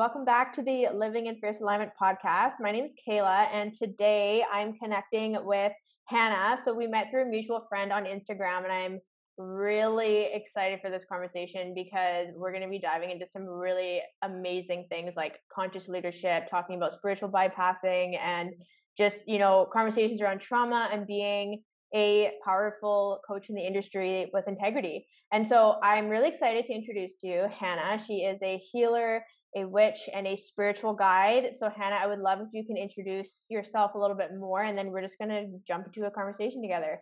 Welcome 0.00 0.24
back 0.24 0.54
to 0.54 0.62
the 0.62 0.88
Living 0.94 1.26
in 1.26 1.36
Fierce 1.40 1.60
Alignment 1.60 1.90
podcast. 2.02 2.52
My 2.58 2.72
name 2.72 2.86
is 2.86 2.94
Kehla, 3.06 3.48
and 3.52 3.70
today 3.74 4.42
I'm 4.50 4.72
connecting 4.72 5.36
with 5.44 5.72
Hannah. 6.06 6.58
So 6.64 6.72
we 6.72 6.86
met 6.86 7.10
through 7.10 7.24
a 7.24 7.26
mutual 7.26 7.66
friend 7.68 7.92
on 7.92 8.04
Instagram, 8.04 8.64
and 8.64 8.72
I'm 8.72 9.00
really 9.36 10.32
excited 10.32 10.80
for 10.80 10.88
this 10.88 11.04
conversation 11.04 11.74
because 11.74 12.28
we're 12.34 12.50
going 12.50 12.62
to 12.62 12.70
be 12.70 12.78
diving 12.78 13.10
into 13.10 13.26
some 13.26 13.42
really 13.42 14.00
amazing 14.22 14.86
things 14.88 15.16
like 15.16 15.38
conscious 15.52 15.86
leadership, 15.86 16.48
talking 16.48 16.76
about 16.76 16.94
spiritual 16.94 17.28
bypassing, 17.28 18.18
and 18.18 18.54
just, 18.96 19.28
you 19.28 19.38
know, 19.38 19.68
conversations 19.70 20.22
around 20.22 20.40
trauma 20.40 20.88
and 20.90 21.06
being 21.06 21.62
a 21.94 22.30
powerful 22.42 23.20
coach 23.28 23.50
in 23.50 23.54
the 23.54 23.66
industry 23.66 24.30
with 24.32 24.48
integrity. 24.48 25.06
And 25.30 25.46
so 25.46 25.76
I'm 25.82 26.08
really 26.08 26.28
excited 26.28 26.64
to 26.66 26.72
introduce 26.72 27.16
to 27.20 27.26
you 27.26 27.48
Hannah. 27.54 28.02
She 28.02 28.20
is 28.20 28.38
a 28.42 28.56
healer 28.72 29.24
a 29.56 29.64
witch 29.64 30.08
and 30.12 30.26
a 30.26 30.36
spiritual 30.36 30.94
guide. 30.94 31.56
So, 31.58 31.68
Hannah, 31.68 31.96
I 31.96 32.06
would 32.06 32.20
love 32.20 32.40
if 32.40 32.48
you 32.52 32.64
can 32.64 32.76
introduce 32.76 33.46
yourself 33.48 33.94
a 33.94 33.98
little 33.98 34.16
bit 34.16 34.30
more, 34.38 34.62
and 34.62 34.76
then 34.76 34.90
we're 34.90 35.02
just 35.02 35.18
going 35.18 35.30
to 35.30 35.46
jump 35.66 35.86
into 35.86 36.06
a 36.06 36.10
conversation 36.10 36.62
together. 36.62 37.00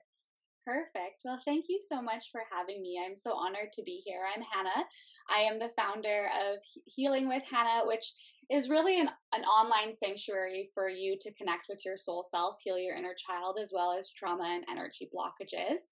Perfect. 0.64 1.22
Well, 1.24 1.40
thank 1.46 1.64
you 1.68 1.78
so 1.80 2.02
much 2.02 2.26
for 2.30 2.42
having 2.52 2.82
me. 2.82 3.00
I'm 3.02 3.16
so 3.16 3.32
honored 3.34 3.72
to 3.72 3.82
be 3.82 4.02
here. 4.04 4.20
I'm 4.34 4.42
Hannah. 4.42 4.84
I 5.30 5.40
am 5.40 5.58
the 5.58 5.70
founder 5.76 6.26
of 6.26 6.58
Healing 6.84 7.26
with 7.26 7.42
Hannah, 7.50 7.86
which 7.86 8.12
is 8.50 8.68
really 8.68 9.00
an, 9.00 9.08
an 9.32 9.44
online 9.44 9.94
sanctuary 9.94 10.70
for 10.74 10.88
you 10.88 11.16
to 11.20 11.32
connect 11.34 11.66
with 11.68 11.84
your 11.84 11.96
soul 11.96 12.22
self, 12.22 12.56
heal 12.62 12.78
your 12.78 12.96
inner 12.96 13.14
child, 13.16 13.58
as 13.60 13.72
well 13.74 13.96
as 13.98 14.10
trauma 14.10 14.44
and 14.44 14.64
energy 14.70 15.08
blockages. 15.14 15.88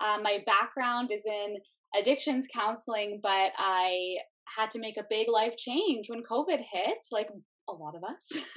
Um, 0.00 0.22
my 0.22 0.44
background 0.46 1.10
is 1.12 1.26
in 1.26 1.56
addictions 1.98 2.46
counseling, 2.52 3.20
but 3.22 3.50
I 3.58 4.16
had 4.56 4.70
to 4.72 4.78
make 4.78 4.96
a 4.96 5.06
big 5.08 5.28
life 5.28 5.56
change 5.56 6.08
when 6.08 6.22
COVID 6.22 6.58
hit, 6.58 6.98
like 7.12 7.28
a 7.68 7.72
lot 7.72 7.94
of 7.94 8.04
us. 8.04 8.38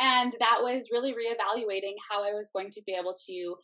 and 0.00 0.34
that 0.40 0.58
was 0.60 0.88
really 0.92 1.12
reevaluating 1.12 1.94
how 2.10 2.24
I 2.24 2.32
was 2.32 2.50
going 2.52 2.70
to 2.72 2.82
be 2.86 2.92
able 2.92 3.14
to 3.26 3.56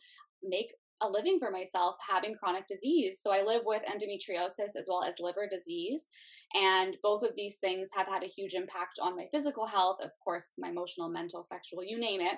make 0.43 0.73
a 1.01 1.09
living 1.09 1.39
for 1.39 1.51
myself 1.51 1.95
having 2.07 2.35
chronic 2.35 2.67
disease. 2.67 3.19
So 3.21 3.31
I 3.31 3.43
live 3.43 3.63
with 3.65 3.81
endometriosis 3.83 4.77
as 4.79 4.87
well 4.87 5.03
as 5.03 5.19
liver 5.19 5.47
disease. 5.49 6.07
And 6.53 6.95
both 7.03 7.23
of 7.23 7.31
these 7.35 7.57
things 7.57 7.89
have 7.95 8.07
had 8.07 8.23
a 8.23 8.27
huge 8.27 8.53
impact 8.53 8.99
on 9.01 9.15
my 9.15 9.25
physical 9.33 9.65
health, 9.65 9.97
of 10.01 10.11
course, 10.23 10.53
my 10.57 10.69
emotional, 10.69 11.09
mental, 11.09 11.43
sexual, 11.43 11.83
you 11.83 11.99
name 11.99 12.21
it. 12.21 12.37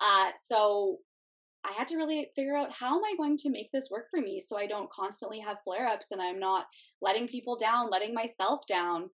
Uh, 0.00 0.30
so 0.38 0.98
I 1.68 1.72
had 1.76 1.88
to 1.88 1.96
really 1.96 2.30
figure 2.34 2.56
out 2.56 2.72
how 2.72 2.96
am 2.96 3.04
I 3.04 3.14
going 3.16 3.36
to 3.38 3.50
make 3.50 3.70
this 3.72 3.90
work 3.90 4.06
for 4.10 4.20
me 4.20 4.40
so 4.40 4.56
I 4.56 4.66
don't 4.66 4.90
constantly 4.90 5.40
have 5.40 5.60
flare 5.64 5.86
ups 5.86 6.10
and 6.10 6.20
I'm 6.20 6.38
not 6.38 6.66
letting 7.02 7.28
people 7.28 7.56
down, 7.56 7.90
letting 7.90 8.14
myself 8.14 8.66
down, 8.66 9.10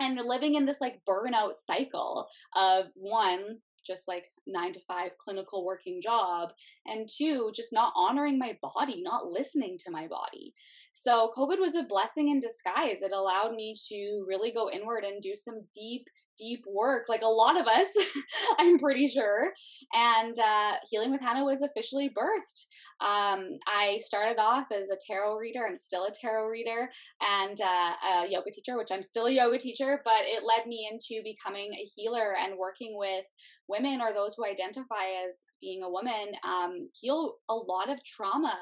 and 0.00 0.16
living 0.16 0.54
in 0.54 0.66
this 0.66 0.80
like 0.80 1.00
burnout 1.08 1.54
cycle 1.56 2.28
of 2.56 2.86
one, 2.94 3.58
just 3.86 4.06
like 4.06 4.26
nine 4.46 4.72
to 4.72 4.80
five 4.86 5.12
clinical 5.18 5.64
working 5.64 6.00
job, 6.02 6.50
and 6.86 7.08
two, 7.08 7.50
just 7.54 7.72
not 7.72 7.92
honoring 7.96 8.38
my 8.38 8.56
body, 8.62 9.02
not 9.02 9.26
listening 9.26 9.76
to 9.78 9.90
my 9.90 10.06
body. 10.06 10.54
So, 10.92 11.30
COVID 11.36 11.58
was 11.58 11.74
a 11.74 11.82
blessing 11.82 12.28
in 12.28 12.40
disguise. 12.40 13.02
It 13.02 13.12
allowed 13.12 13.54
me 13.54 13.74
to 13.88 14.24
really 14.26 14.50
go 14.50 14.70
inward 14.70 15.04
and 15.04 15.22
do 15.22 15.34
some 15.34 15.62
deep 15.74 16.06
deep 16.38 16.64
work, 16.66 17.04
like 17.08 17.22
a 17.22 17.26
lot 17.26 17.58
of 17.58 17.66
us, 17.66 17.88
I'm 18.58 18.78
pretty 18.78 19.06
sure. 19.06 19.52
And 19.92 20.38
uh, 20.38 20.74
Healing 20.90 21.10
with 21.10 21.20
Hannah 21.20 21.44
was 21.44 21.62
officially 21.62 22.08
birthed. 22.08 22.66
Um, 23.00 23.58
I 23.66 23.98
started 24.00 24.40
off 24.40 24.66
as 24.72 24.90
a 24.90 24.96
tarot 25.06 25.36
reader. 25.36 25.66
I'm 25.66 25.76
still 25.76 26.04
a 26.04 26.12
tarot 26.12 26.48
reader 26.48 26.90
and 27.20 27.60
uh, 27.60 27.92
a 28.24 28.28
yoga 28.28 28.50
teacher, 28.50 28.76
which 28.76 28.90
I'm 28.90 29.02
still 29.02 29.26
a 29.26 29.32
yoga 29.32 29.58
teacher, 29.58 30.00
but 30.04 30.22
it 30.22 30.44
led 30.44 30.66
me 30.66 30.88
into 30.90 31.22
becoming 31.22 31.72
a 31.74 31.88
healer 31.96 32.34
and 32.42 32.58
working 32.58 32.96
with 32.96 33.24
women 33.68 34.00
or 34.00 34.12
those 34.12 34.34
who 34.36 34.46
identify 34.46 35.04
as 35.28 35.42
being 35.60 35.82
a 35.82 35.90
woman, 35.90 36.32
um, 36.44 36.88
heal 37.00 37.34
a 37.48 37.54
lot 37.54 37.90
of 37.90 38.02
trauma 38.04 38.54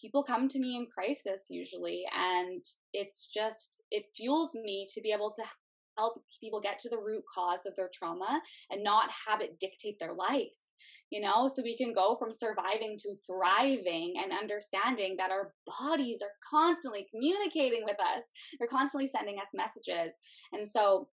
people 0.00 0.22
come 0.22 0.48
to 0.48 0.58
me 0.58 0.76
in 0.76 0.86
crisis 0.86 1.46
usually 1.50 2.04
and 2.14 2.62
it's 2.92 3.28
just 3.32 3.82
it 3.90 4.04
fuels 4.14 4.54
me 4.54 4.86
to 4.92 5.00
be 5.00 5.12
able 5.12 5.30
to 5.30 5.42
help 5.96 6.22
people 6.40 6.60
get 6.60 6.78
to 6.80 6.88
the 6.88 6.98
root 6.98 7.24
cause 7.32 7.66
of 7.66 7.74
their 7.76 7.90
trauma 7.92 8.40
and 8.70 8.84
not 8.84 9.10
have 9.26 9.40
it 9.40 9.58
dictate 9.58 9.98
their 9.98 10.14
life 10.14 10.48
you 11.10 11.20
know? 11.20 11.48
So 11.48 11.62
we 11.62 11.76
can 11.76 11.92
go 11.92 12.16
from 12.16 12.32
surviving 12.32 12.96
to 12.98 13.14
thriving 13.26 14.14
and 14.22 14.32
understanding 14.32 15.16
that 15.18 15.30
our 15.30 15.54
bodies 15.80 16.20
are 16.22 16.32
constantly 16.48 17.06
communicating 17.10 17.82
with 17.84 17.96
us. 18.00 18.30
They're 18.58 18.68
constantly 18.68 19.06
sending 19.06 19.38
us 19.38 19.48
messages. 19.54 20.18
And 20.52 20.66
so 20.66 21.08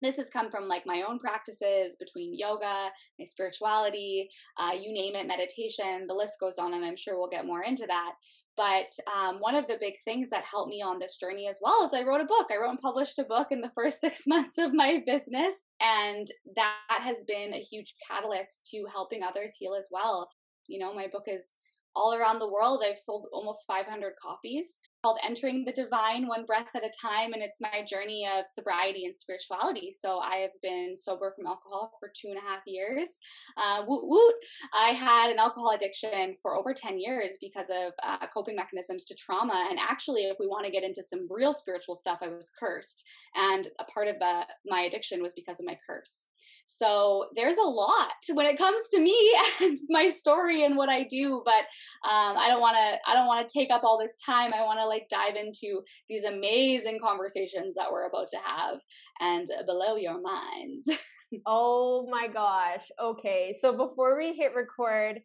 this 0.00 0.16
has 0.16 0.30
come 0.30 0.50
from 0.50 0.68
like 0.68 0.86
my 0.86 1.02
own 1.08 1.18
practices 1.18 1.96
between 1.98 2.36
yoga 2.38 2.88
my 3.18 3.24
spirituality 3.24 4.28
uh, 4.56 4.72
you 4.72 4.92
name 4.92 5.16
it 5.16 5.26
meditation 5.26 6.06
the 6.06 6.14
list 6.14 6.38
goes 6.38 6.58
on 6.58 6.74
and 6.74 6.84
i'm 6.84 6.96
sure 6.96 7.18
we'll 7.18 7.28
get 7.28 7.46
more 7.46 7.64
into 7.64 7.84
that 7.86 8.12
but 8.58 8.90
um, 9.16 9.36
one 9.38 9.54
of 9.54 9.68
the 9.68 9.78
big 9.80 9.94
things 10.04 10.30
that 10.30 10.42
helped 10.42 10.68
me 10.68 10.82
on 10.82 10.98
this 10.98 11.16
journey 11.16 11.46
as 11.48 11.60
well 11.62 11.84
is 11.84 11.94
I 11.94 12.02
wrote 12.02 12.20
a 12.20 12.24
book. 12.24 12.48
I 12.50 12.56
wrote 12.56 12.70
and 12.70 12.80
published 12.80 13.20
a 13.20 13.24
book 13.24 13.48
in 13.52 13.60
the 13.60 13.70
first 13.74 14.00
six 14.00 14.26
months 14.26 14.58
of 14.58 14.74
my 14.74 15.00
business. 15.06 15.54
And 15.80 16.26
that 16.56 17.00
has 17.00 17.22
been 17.28 17.54
a 17.54 17.60
huge 17.60 17.94
catalyst 18.10 18.68
to 18.72 18.84
helping 18.92 19.22
others 19.22 19.54
heal 19.56 19.76
as 19.78 19.88
well. 19.92 20.28
You 20.66 20.80
know, 20.80 20.92
my 20.92 21.06
book 21.06 21.26
is 21.28 21.54
all 21.98 22.14
around 22.14 22.38
the 22.38 22.48
world. 22.48 22.82
I've 22.86 22.98
sold 22.98 23.26
almost 23.32 23.66
500 23.66 24.12
copies 24.22 24.80
called 25.02 25.18
Entering 25.24 25.64
the 25.64 25.72
Divine 25.72 26.26
One 26.26 26.44
Breath 26.44 26.68
at 26.74 26.84
a 26.84 26.90
Time. 27.00 27.32
And 27.32 27.42
it's 27.42 27.60
my 27.60 27.84
journey 27.88 28.26
of 28.26 28.48
sobriety 28.48 29.04
and 29.04 29.14
spirituality. 29.14 29.90
So 29.96 30.18
I 30.18 30.36
have 30.36 30.50
been 30.62 30.94
sober 30.96 31.32
from 31.36 31.46
alcohol 31.46 31.92
for 32.00 32.10
two 32.14 32.28
and 32.28 32.38
a 32.38 32.40
half 32.40 32.62
years. 32.66 33.18
Uh, 33.56 33.82
woot 33.86 34.02
woot. 34.04 34.34
I 34.74 34.88
had 34.88 35.30
an 35.30 35.38
alcohol 35.38 35.72
addiction 35.74 36.34
for 36.42 36.56
over 36.56 36.74
10 36.74 36.98
years 36.98 37.36
because 37.40 37.70
of 37.70 37.92
uh, 38.02 38.26
coping 38.32 38.56
mechanisms 38.56 39.04
to 39.06 39.14
trauma. 39.14 39.66
And 39.70 39.78
actually, 39.78 40.22
if 40.22 40.36
we 40.40 40.46
want 40.46 40.64
to 40.66 40.72
get 40.72 40.84
into 40.84 41.02
some 41.02 41.26
real 41.30 41.52
spiritual 41.52 41.94
stuff, 41.94 42.18
I 42.22 42.28
was 42.28 42.50
cursed. 42.58 43.04
And 43.34 43.68
a 43.80 43.84
part 43.84 44.08
of 44.08 44.16
uh, 44.22 44.44
my 44.66 44.82
addiction 44.82 45.22
was 45.22 45.32
because 45.34 45.60
of 45.60 45.66
my 45.66 45.78
curse. 45.86 46.26
So 46.70 47.24
there's 47.34 47.56
a 47.56 47.62
lot 47.62 48.12
when 48.34 48.44
it 48.44 48.58
comes 48.58 48.90
to 48.90 49.00
me 49.00 49.34
and 49.62 49.76
my 49.88 50.10
story 50.10 50.64
and 50.64 50.76
what 50.76 50.90
I 50.90 51.04
do. 51.04 51.42
But 51.42 51.64
um, 52.08 52.36
I 52.36 52.46
don't 52.48 52.60
want 52.60 52.76
to. 52.76 53.10
I 53.10 53.14
don't 53.14 53.26
want 53.26 53.48
to 53.48 53.52
take 53.52 53.70
up 53.70 53.84
all 53.84 53.98
this 53.98 54.16
time. 54.24 54.50
I 54.54 54.62
want 54.64 54.78
to 54.78 54.86
like 54.86 55.08
dive 55.08 55.34
into 55.34 55.80
these 56.10 56.24
amazing 56.24 56.98
conversations 57.02 57.74
that 57.76 57.90
we're 57.90 58.06
about 58.06 58.28
to 58.28 58.38
have 58.44 58.80
and 59.20 59.48
below 59.66 59.96
your 59.96 60.20
minds. 60.20 60.90
oh 61.46 62.06
my 62.10 62.28
gosh. 62.28 62.84
Okay. 63.00 63.54
So 63.58 63.74
before 63.74 64.18
we 64.18 64.34
hit 64.34 64.54
record, 64.54 65.20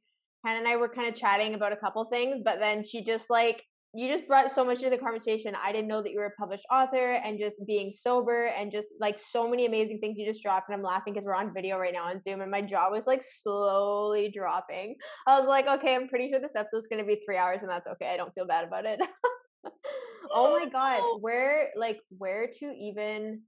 Hannah 0.46 0.60
and 0.60 0.68
I 0.68 0.78
were 0.78 0.90
kind 0.90 1.10
of 1.10 1.16
chatting 1.16 1.56
about 1.56 1.74
a 1.74 1.78
couple 1.78 2.06
things, 2.06 2.38
but 2.44 2.60
then 2.60 2.86
she 2.86 3.04
just 3.04 3.30
like 3.30 3.64
you 3.96 4.08
just 4.08 4.28
brought 4.28 4.52
so 4.52 4.66
much 4.66 4.80
to 4.80 4.90
the 4.90 4.98
conversation. 4.98 5.56
I 5.62 5.72
didn't 5.72 5.88
know 5.88 6.02
that 6.02 6.12
you 6.12 6.18
were 6.18 6.26
a 6.26 6.32
published 6.32 6.66
author 6.72 7.12
and 7.12 7.38
just 7.38 7.58
being 7.68 7.92
sober 7.92 8.46
and 8.46 8.72
just 8.72 8.90
like 9.00 9.20
so 9.20 9.48
many 9.48 9.68
amazing 9.68 10.00
things 10.00 10.18
you 10.18 10.26
just 10.26 10.42
dropped. 10.42 10.68
And 10.68 10.76
I'm 10.76 10.82
laughing 10.82 11.14
because 11.14 11.26
we're 11.26 11.36
on 11.36 11.54
video 11.54 11.78
right 11.78 11.94
now 11.94 12.06
on 12.06 12.20
Zoom 12.20 12.42
and 12.42 12.50
my 12.50 12.62
jaw 12.62 12.90
was 12.90 13.06
like 13.06 13.22
slowly 13.22 14.32
dropping. 14.36 14.96
I 15.28 15.40
was 15.40 15.48
like, 15.48 15.68
okay, 15.68 15.94
I'm 15.94 16.08
pretty 16.08 16.30
sure 16.32 16.40
this 16.40 16.56
episode's 16.56 16.88
going 16.88 17.04
to 17.04 17.08
be 17.08 17.22
three 17.24 17.38
hours 17.38 17.60
and 17.62 17.70
that's 17.70 17.86
okay. 17.86 18.08
I 18.12 18.18
don't 18.18 18.34
feel 18.34 18.48
bad 18.48 18.66
about 18.66 18.86
it. 18.86 19.00
oh 20.32 20.60
my 20.60 20.68
gosh. 20.70 21.04
Where, 21.22 21.70
like, 21.78 22.00
where 22.18 22.48
to 22.60 22.74
even 22.82 23.42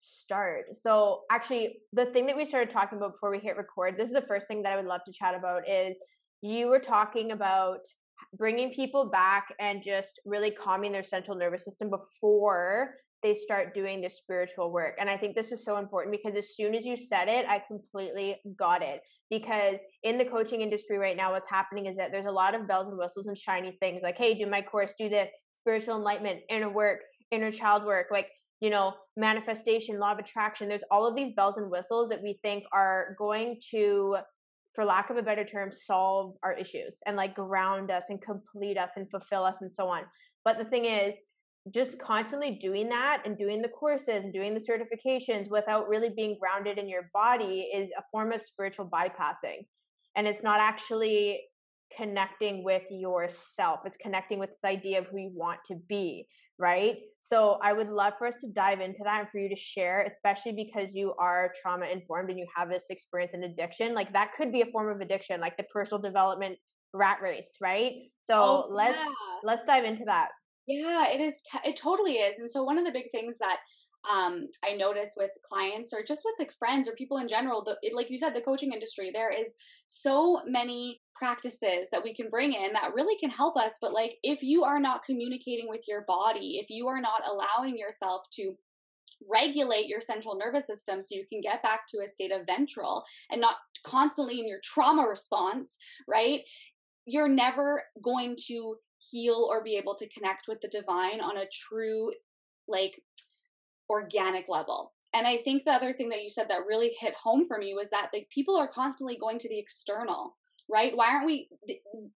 start? 0.00 0.76
So, 0.76 1.22
actually, 1.30 1.78
the 1.94 2.06
thing 2.06 2.26
that 2.26 2.36
we 2.36 2.44
started 2.44 2.74
talking 2.74 2.98
about 2.98 3.12
before 3.12 3.30
we 3.30 3.38
hit 3.38 3.56
record, 3.56 3.96
this 3.96 4.08
is 4.08 4.14
the 4.14 4.20
first 4.20 4.48
thing 4.48 4.62
that 4.64 4.72
I 4.74 4.76
would 4.76 4.84
love 4.84 5.00
to 5.06 5.12
chat 5.12 5.34
about 5.34 5.66
is 5.66 5.96
you 6.42 6.68
were 6.68 6.78
talking 6.78 7.32
about 7.32 7.80
bringing 8.36 8.72
people 8.72 9.06
back 9.06 9.54
and 9.60 9.82
just 9.82 10.20
really 10.24 10.50
calming 10.50 10.92
their 10.92 11.04
central 11.04 11.36
nervous 11.36 11.64
system 11.64 11.90
before 11.90 12.94
they 13.22 13.34
start 13.34 13.74
doing 13.74 14.00
the 14.00 14.08
spiritual 14.08 14.70
work. 14.70 14.94
And 15.00 15.10
I 15.10 15.16
think 15.16 15.34
this 15.34 15.50
is 15.50 15.64
so 15.64 15.78
important 15.78 16.16
because 16.16 16.38
as 16.38 16.54
soon 16.54 16.74
as 16.74 16.86
you 16.86 16.96
said 16.96 17.28
it, 17.28 17.46
I 17.48 17.60
completely 17.66 18.36
got 18.56 18.82
it. 18.82 19.00
Because 19.28 19.76
in 20.04 20.18
the 20.18 20.24
coaching 20.24 20.60
industry 20.60 20.98
right 20.98 21.16
now, 21.16 21.32
what's 21.32 21.48
happening 21.48 21.86
is 21.86 21.96
that 21.96 22.12
there's 22.12 22.26
a 22.26 22.30
lot 22.30 22.54
of 22.54 22.68
bells 22.68 22.86
and 22.88 22.96
whistles 22.96 23.26
and 23.26 23.36
shiny 23.36 23.76
things 23.80 24.02
like, 24.04 24.16
hey, 24.16 24.34
do 24.34 24.46
my 24.46 24.62
course, 24.62 24.94
do 24.96 25.08
this, 25.08 25.28
spiritual 25.54 25.96
enlightenment, 25.96 26.40
inner 26.48 26.68
work, 26.70 27.00
inner 27.32 27.50
child 27.50 27.84
work. 27.84 28.06
Like 28.12 28.28
you 28.60 28.70
know, 28.70 28.94
manifestation, 29.16 29.98
law 29.98 30.12
of 30.12 30.18
attraction. 30.18 30.68
There's 30.68 30.82
all 30.90 31.06
of 31.06 31.14
these 31.14 31.34
bells 31.34 31.58
and 31.58 31.70
whistles 31.70 32.08
that 32.10 32.22
we 32.22 32.38
think 32.42 32.64
are 32.72 33.14
going 33.18 33.60
to, 33.70 34.16
for 34.78 34.84
lack 34.84 35.10
of 35.10 35.16
a 35.16 35.22
better 35.22 35.44
term, 35.44 35.72
solve 35.72 36.36
our 36.44 36.52
issues 36.52 36.98
and 37.04 37.16
like 37.16 37.34
ground 37.34 37.90
us 37.90 38.04
and 38.10 38.22
complete 38.22 38.78
us 38.78 38.90
and 38.94 39.10
fulfill 39.10 39.42
us 39.42 39.60
and 39.60 39.72
so 39.72 39.88
on. 39.88 40.02
But 40.44 40.56
the 40.56 40.66
thing 40.66 40.84
is, 40.84 41.16
just 41.74 41.98
constantly 41.98 42.52
doing 42.52 42.88
that 42.88 43.22
and 43.24 43.36
doing 43.36 43.60
the 43.60 43.70
courses 43.70 44.22
and 44.22 44.32
doing 44.32 44.54
the 44.54 44.60
certifications 44.60 45.50
without 45.50 45.88
really 45.88 46.10
being 46.10 46.38
grounded 46.38 46.78
in 46.78 46.88
your 46.88 47.10
body 47.12 47.68
is 47.74 47.90
a 47.98 48.04
form 48.12 48.30
of 48.30 48.40
spiritual 48.40 48.86
bypassing. 48.88 49.66
And 50.14 50.28
it's 50.28 50.44
not 50.44 50.60
actually 50.60 51.40
connecting 51.96 52.62
with 52.62 52.84
yourself, 52.88 53.80
it's 53.84 53.96
connecting 53.96 54.38
with 54.38 54.50
this 54.50 54.64
idea 54.64 55.00
of 55.00 55.06
who 55.06 55.18
you 55.18 55.32
want 55.34 55.58
to 55.66 55.74
be 55.88 56.28
right? 56.58 56.98
So 57.20 57.58
I 57.62 57.72
would 57.72 57.88
love 57.88 58.14
for 58.18 58.26
us 58.26 58.40
to 58.40 58.48
dive 58.48 58.80
into 58.80 59.00
that 59.04 59.20
and 59.20 59.28
for 59.30 59.38
you 59.38 59.48
to 59.48 59.56
share, 59.56 60.02
especially 60.02 60.52
because 60.52 60.94
you 60.94 61.14
are 61.18 61.52
trauma 61.60 61.86
informed 61.86 62.30
and 62.30 62.38
you 62.38 62.46
have 62.54 62.68
this 62.68 62.86
experience 62.90 63.34
in 63.34 63.44
addiction. 63.44 63.94
Like 63.94 64.12
that 64.12 64.32
could 64.36 64.52
be 64.52 64.62
a 64.62 64.66
form 64.66 64.88
of 64.94 65.00
addiction, 65.00 65.40
like 65.40 65.56
the 65.56 65.64
personal 65.64 66.00
development 66.00 66.58
rat 66.92 67.20
race, 67.22 67.56
right? 67.60 67.92
Oh, 67.96 68.08
so 68.24 68.34
oh, 68.34 68.68
let's 68.70 68.98
yeah. 68.98 69.08
let's 69.42 69.64
dive 69.64 69.84
into 69.84 70.04
that. 70.06 70.28
Yeah, 70.66 71.08
it 71.08 71.20
is. 71.20 71.40
T- 71.40 71.68
it 71.68 71.76
totally 71.76 72.14
is. 72.14 72.38
And 72.38 72.50
so 72.50 72.62
one 72.62 72.78
of 72.78 72.84
the 72.84 72.92
big 72.92 73.10
things 73.10 73.38
that 73.38 73.58
um, 74.10 74.48
I 74.64 74.74
notice 74.74 75.14
with 75.16 75.30
clients 75.42 75.92
or 75.92 76.02
just 76.02 76.22
with 76.24 76.34
like 76.38 76.52
friends 76.52 76.88
or 76.88 76.92
people 76.92 77.18
in 77.18 77.28
general, 77.28 77.62
the, 77.62 77.76
it, 77.82 77.94
like 77.94 78.10
you 78.10 78.16
said, 78.16 78.34
the 78.34 78.40
coaching 78.40 78.72
industry, 78.72 79.10
there 79.12 79.30
is 79.32 79.54
so 79.88 80.40
many 80.46 81.00
practices 81.14 81.88
that 81.90 82.02
we 82.02 82.14
can 82.14 82.30
bring 82.30 82.52
in 82.52 82.72
that 82.72 82.94
really 82.94 83.18
can 83.18 83.30
help 83.30 83.56
us. 83.56 83.78
But 83.80 83.92
like, 83.92 84.14
if 84.22 84.42
you 84.42 84.64
are 84.64 84.80
not 84.80 85.04
communicating 85.04 85.68
with 85.68 85.82
your 85.88 86.04
body, 86.06 86.58
if 86.62 86.70
you 86.70 86.88
are 86.88 87.00
not 87.00 87.22
allowing 87.28 87.76
yourself 87.76 88.22
to 88.34 88.54
regulate 89.28 89.86
your 89.86 90.00
central 90.00 90.36
nervous 90.36 90.66
system 90.66 91.02
so 91.02 91.14
you 91.14 91.24
can 91.30 91.40
get 91.40 91.62
back 91.62 91.80
to 91.88 91.98
a 92.04 92.08
state 92.08 92.32
of 92.32 92.46
ventral 92.46 93.04
and 93.30 93.40
not 93.40 93.56
constantly 93.84 94.38
in 94.38 94.48
your 94.48 94.60
trauma 94.62 95.02
response, 95.02 95.76
right? 96.06 96.42
You're 97.04 97.28
never 97.28 97.82
going 98.02 98.36
to 98.46 98.76
heal 98.98 99.46
or 99.50 99.62
be 99.62 99.76
able 99.76 99.94
to 99.96 100.08
connect 100.08 100.46
with 100.48 100.60
the 100.60 100.68
divine 100.68 101.20
on 101.20 101.36
a 101.38 101.46
true 101.52 102.12
like 102.68 103.00
organic 103.88 104.48
level. 104.48 104.92
And 105.14 105.26
I 105.26 105.38
think 105.38 105.64
the 105.64 105.72
other 105.72 105.92
thing 105.92 106.10
that 106.10 106.22
you 106.22 106.30
said 106.30 106.48
that 106.50 106.66
really 106.66 106.94
hit 106.98 107.14
home 107.14 107.46
for 107.46 107.58
me 107.58 107.74
was 107.74 107.90
that 107.90 108.10
like 108.12 108.28
people 108.32 108.56
are 108.58 108.68
constantly 108.68 109.16
going 109.16 109.38
to 109.38 109.48
the 109.48 109.58
external, 109.58 110.36
right? 110.70 110.94
Why 110.94 111.08
aren't 111.08 111.26
we 111.26 111.48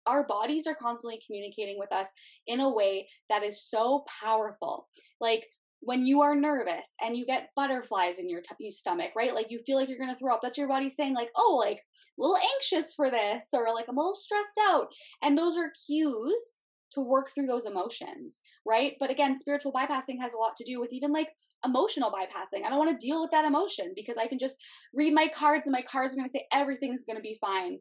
our 0.08 0.26
bodies 0.26 0.66
are 0.66 0.76
constantly 0.76 1.22
communicating 1.26 1.78
with 1.78 1.92
us 1.92 2.12
in 2.48 2.60
a 2.60 2.70
way 2.70 3.08
that 3.30 3.44
is 3.44 3.64
so 3.64 4.06
powerful. 4.22 4.88
Like 5.22 5.46
when 5.82 6.06
you 6.06 6.22
are 6.22 6.36
nervous 6.36 6.96
and 7.02 7.16
you 7.16 7.26
get 7.26 7.52
butterflies 7.56 8.20
in 8.20 8.30
your, 8.30 8.42
t- 8.42 8.56
your 8.60 8.72
stomach, 8.72 9.12
right? 9.16 9.34
Like 9.34 9.50
you 9.50 9.60
feel 9.66 9.78
like 9.78 9.88
you're 9.88 9.98
going 9.98 10.14
to 10.14 10.20
throw 10.20 10.34
up. 10.34 10.42
That's 10.42 10.58
your 10.58 10.68
body 10.68 10.90
saying 10.90 11.14
like, 11.14 11.30
"Oh, 11.36 11.56
like 11.60 11.78
a 11.78 11.82
little 12.22 12.38
anxious 12.56 12.94
for 12.94 13.10
this 13.10 13.50
or 13.54 13.74
like 13.74 13.86
I'm 13.88 13.98
a 13.98 14.02
little 14.02 14.14
stressed 14.14 14.60
out." 14.68 14.88
And 15.22 15.38
those 15.38 15.58
are 15.58 15.72
cues 15.88 16.62
to 16.92 17.02
work 17.02 17.30
through 17.34 17.48
those 17.48 17.66
emotions, 17.66 18.42
right? 18.66 18.94
But 19.00 19.12
again, 19.12 19.38
spiritual 19.38 19.72
bypassing 19.72 20.20
has 20.20 20.34
a 20.34 20.38
lot 20.38 20.56
to 20.58 20.64
do 20.64 20.80
with 20.80 20.92
even 20.92 21.14
like 21.14 21.30
emotional 21.66 22.12
bypassing. 22.12 22.64
I 22.66 22.70
don't 22.70 22.80
want 22.80 23.00
to 23.00 23.06
deal 23.06 23.22
with 23.22 23.32
that 23.32 23.46
emotion 23.46 23.94
because 23.96 24.18
I 24.18 24.28
can 24.28 24.40
just 24.40 24.58
read 24.94 25.14
my 25.14 25.28
cards 25.28 25.64
and 25.66 25.74
my 25.74 25.82
cards 25.82 26.14
are 26.14 26.18
going 26.18 26.28
to 26.28 26.32
say 26.32 26.46
everything's 26.52 27.06
going 27.06 27.18
to 27.18 27.22
be 27.22 27.38
fine. 27.42 27.80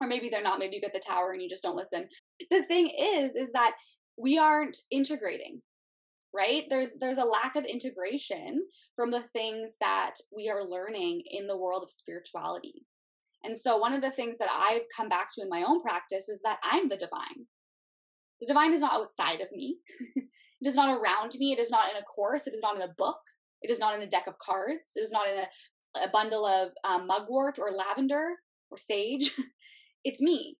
Or 0.00 0.08
maybe 0.08 0.30
they're 0.30 0.42
not. 0.42 0.58
Maybe 0.58 0.76
you 0.76 0.80
get 0.80 0.94
the 0.94 1.00
tower 1.00 1.32
and 1.32 1.42
you 1.42 1.48
just 1.48 1.62
don't 1.62 1.76
listen. 1.76 2.08
The 2.50 2.62
thing 2.62 2.90
is, 2.98 3.34
is 3.34 3.52
that 3.52 3.72
we 4.16 4.38
aren't 4.38 4.78
integrating 4.90 5.60
right 6.32 6.64
there's 6.70 6.92
there's 7.00 7.18
a 7.18 7.24
lack 7.24 7.56
of 7.56 7.64
integration 7.64 8.62
from 8.96 9.10
the 9.10 9.22
things 9.32 9.76
that 9.80 10.14
we 10.34 10.48
are 10.48 10.64
learning 10.64 11.22
in 11.30 11.46
the 11.46 11.56
world 11.56 11.82
of 11.82 11.92
spirituality 11.92 12.84
and 13.42 13.58
so 13.58 13.76
one 13.76 13.92
of 13.92 14.02
the 14.02 14.10
things 14.10 14.38
that 14.38 14.50
i've 14.50 14.82
come 14.96 15.08
back 15.08 15.28
to 15.32 15.42
in 15.42 15.48
my 15.48 15.64
own 15.66 15.82
practice 15.82 16.28
is 16.28 16.40
that 16.42 16.58
i'm 16.62 16.88
the 16.88 16.96
divine 16.96 17.46
the 18.40 18.46
divine 18.46 18.72
is 18.72 18.80
not 18.80 18.92
outside 18.92 19.40
of 19.40 19.50
me 19.52 19.78
It 20.60 20.68
is 20.68 20.74
not 20.74 20.90
around 20.90 21.34
me. 21.38 21.52
It 21.52 21.58
is 21.58 21.70
not 21.70 21.90
in 21.90 21.96
a 21.96 22.04
course. 22.04 22.46
It 22.46 22.54
is 22.54 22.60
not 22.62 22.76
in 22.76 22.82
a 22.82 22.94
book. 22.96 23.20
It 23.62 23.70
is 23.70 23.78
not 23.78 23.94
in 23.94 24.02
a 24.02 24.06
deck 24.06 24.26
of 24.26 24.38
cards. 24.38 24.92
It 24.96 25.00
is 25.00 25.12
not 25.12 25.26
in 25.28 25.38
a, 25.38 26.06
a 26.06 26.08
bundle 26.08 26.46
of 26.46 26.70
um, 26.84 27.06
mugwort 27.06 27.58
or 27.58 27.70
lavender 27.70 28.36
or 28.70 28.78
sage. 28.78 29.34
it's 30.04 30.20
me. 30.20 30.56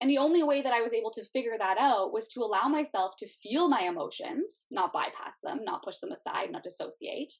And 0.00 0.08
the 0.08 0.18
only 0.18 0.44
way 0.44 0.62
that 0.62 0.72
I 0.72 0.80
was 0.80 0.92
able 0.92 1.10
to 1.12 1.24
figure 1.24 1.56
that 1.58 1.76
out 1.78 2.12
was 2.12 2.28
to 2.28 2.40
allow 2.40 2.68
myself 2.68 3.14
to 3.18 3.28
feel 3.28 3.68
my 3.68 3.82
emotions, 3.82 4.66
not 4.70 4.92
bypass 4.92 5.40
them, 5.42 5.64
not 5.64 5.82
push 5.82 5.98
them 5.98 6.12
aside, 6.12 6.52
not 6.52 6.62
dissociate, 6.62 7.32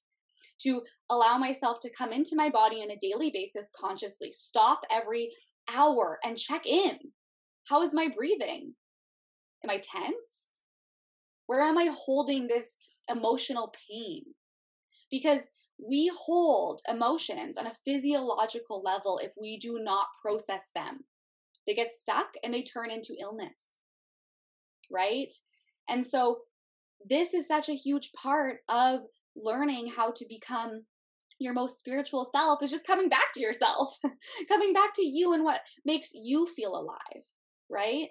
to 0.63 0.83
allow 1.09 1.39
myself 1.39 1.79
to 1.81 1.91
come 1.97 2.13
into 2.13 2.35
my 2.35 2.51
body 2.51 2.77
on 2.77 2.91
a 2.91 2.97
daily 2.97 3.31
basis 3.33 3.71
consciously, 3.79 4.33
stop 4.33 4.81
every 4.91 5.31
hour 5.73 6.19
and 6.25 6.37
check 6.37 6.67
in. 6.67 6.99
How 7.69 7.83
is 7.83 7.95
my 7.95 8.09
breathing? 8.09 8.75
Am 9.63 9.71
I 9.71 9.77
tense? 9.77 10.48
Where 11.49 11.63
am 11.63 11.79
I 11.79 11.91
holding 11.93 12.47
this 12.47 12.77
emotional 13.11 13.75
pain? 13.91 14.23
Because 15.11 15.49
we 15.79 16.13
hold 16.15 16.83
emotions 16.87 17.57
on 17.57 17.67
a 17.67 17.75
physiological 17.85 18.83
level 18.85 19.19
if 19.19 19.33
we 19.41 19.59
do 19.59 19.81
not 19.83 20.07
process 20.23 20.69
them. 20.75 21.05
They 21.67 21.75
get 21.75 21.91
stuck 21.91 22.29
and 22.45 22.53
they 22.53 22.63
turn 22.63 22.91
into 22.91 23.17
illness. 23.19 23.79
Right? 24.91 25.33
And 25.89 26.07
so, 26.07 26.41
this 27.09 27.33
is 27.33 27.49
such 27.49 27.69
a 27.69 27.75
huge 27.75 28.13
part 28.13 28.59
of 28.69 29.01
learning 29.35 29.93
how 29.97 30.11
to 30.11 30.27
become 30.29 30.83
your 31.39 31.55
most 31.55 31.79
spiritual 31.79 32.25
self 32.25 32.63
is 32.63 32.71
just 32.71 32.87
coming 32.87 33.09
back 33.09 33.33
to 33.35 33.41
yourself, 33.41 33.97
coming 34.49 34.73
back 34.73 34.93
to 34.95 35.03
you 35.03 35.33
and 35.33 35.45
what 35.45 35.61
makes 35.85 36.11
you 36.13 36.47
feel 36.47 36.77
alive, 36.77 37.25
right? 37.71 38.09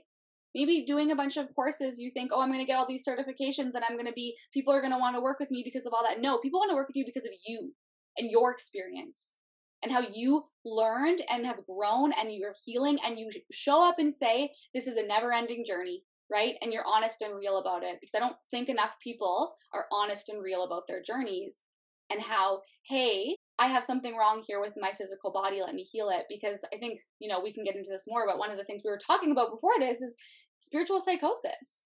Maybe 0.58 0.84
doing 0.86 1.12
a 1.12 1.16
bunch 1.16 1.38
of 1.38 1.54
courses 1.54 2.00
you 2.00 2.10
think 2.12 2.32
oh 2.34 2.42
i'm 2.42 2.50
going 2.50 2.60
to 2.60 2.66
get 2.66 2.78
all 2.78 2.88
these 2.88 3.06
certifications 3.08 3.76
and 3.76 3.84
i'm 3.88 3.96
going 3.96 4.08
to 4.08 4.14
be 4.14 4.36
people 4.54 4.74
are 4.74 4.82
going 4.82 4.92
to 4.92 4.98
want 4.98 5.16
to 5.16 5.22
work 5.22 5.40
with 5.40 5.52
me 5.52 5.62
because 5.64 5.86
of 5.86 5.94
all 5.94 6.04
that 6.04 6.20
no 6.20 6.40
people 6.40 6.60
want 6.60 6.72
to 6.72 6.76
work 6.76 6.88
with 6.88 6.98
you 6.98 7.06
because 7.06 7.26
of 7.26 7.32
you 7.46 7.72
and 8.18 8.32
your 8.32 8.52
experience 8.52 9.36
and 9.84 9.92
how 9.92 10.02
you 10.12 10.44
learned 10.66 11.22
and 11.30 11.46
have 11.46 11.64
grown 11.66 12.12
and 12.20 12.34
you're 12.34 12.56
healing 12.66 12.98
and 13.06 13.20
you 13.20 13.30
show 13.52 13.88
up 13.88 14.00
and 14.00 14.14
say 14.14 14.50
this 14.74 14.88
is 14.88 14.98
a 14.98 15.06
never 15.06 15.32
ending 15.32 15.64
journey 15.66 16.02
right 16.32 16.56
and 16.62 16.74
you're 16.74 16.88
honest 16.88 17.22
and 17.22 17.38
real 17.38 17.60
about 17.60 17.84
it 17.84 17.98
because 18.02 18.16
i 18.16 18.20
don't 18.20 18.36
think 18.50 18.68
enough 18.68 18.96
people 19.04 19.54
are 19.74 19.86
honest 19.92 20.30
and 20.30 20.44
real 20.44 20.64
about 20.64 20.88
their 20.88 21.04
journeys 21.04 21.62
and 22.10 22.20
how 22.20 22.62
hey 22.88 23.36
I 23.60 23.68
have 23.68 23.84
something 23.84 24.16
wrong 24.16 24.44
here 24.46 24.62
with 24.62 24.74
my 24.78 24.92
physical 24.98 25.32
body. 25.32 25.62
Let 25.62 25.74
me 25.74 25.84
heal 25.84 26.10
it. 26.10 26.26
Because 26.30 26.64
I 26.74 26.78
think, 26.78 27.00
you 27.20 27.28
know, 27.28 27.42
we 27.42 27.54
can 27.54 27.64
get 27.64 27.76
into 27.76 27.90
this 27.90 28.06
more, 28.08 28.28
but 28.28 28.38
one 28.38 28.52
of 28.52 28.58
the 28.58 28.64
things 28.64 28.84
we 28.86 28.92
were 28.92 29.00
talking 29.00 29.32
about 29.32 29.52
before 29.52 29.74
this 29.80 30.02
is 30.02 30.16
spiritual 30.60 31.00
psychosis. 31.00 31.86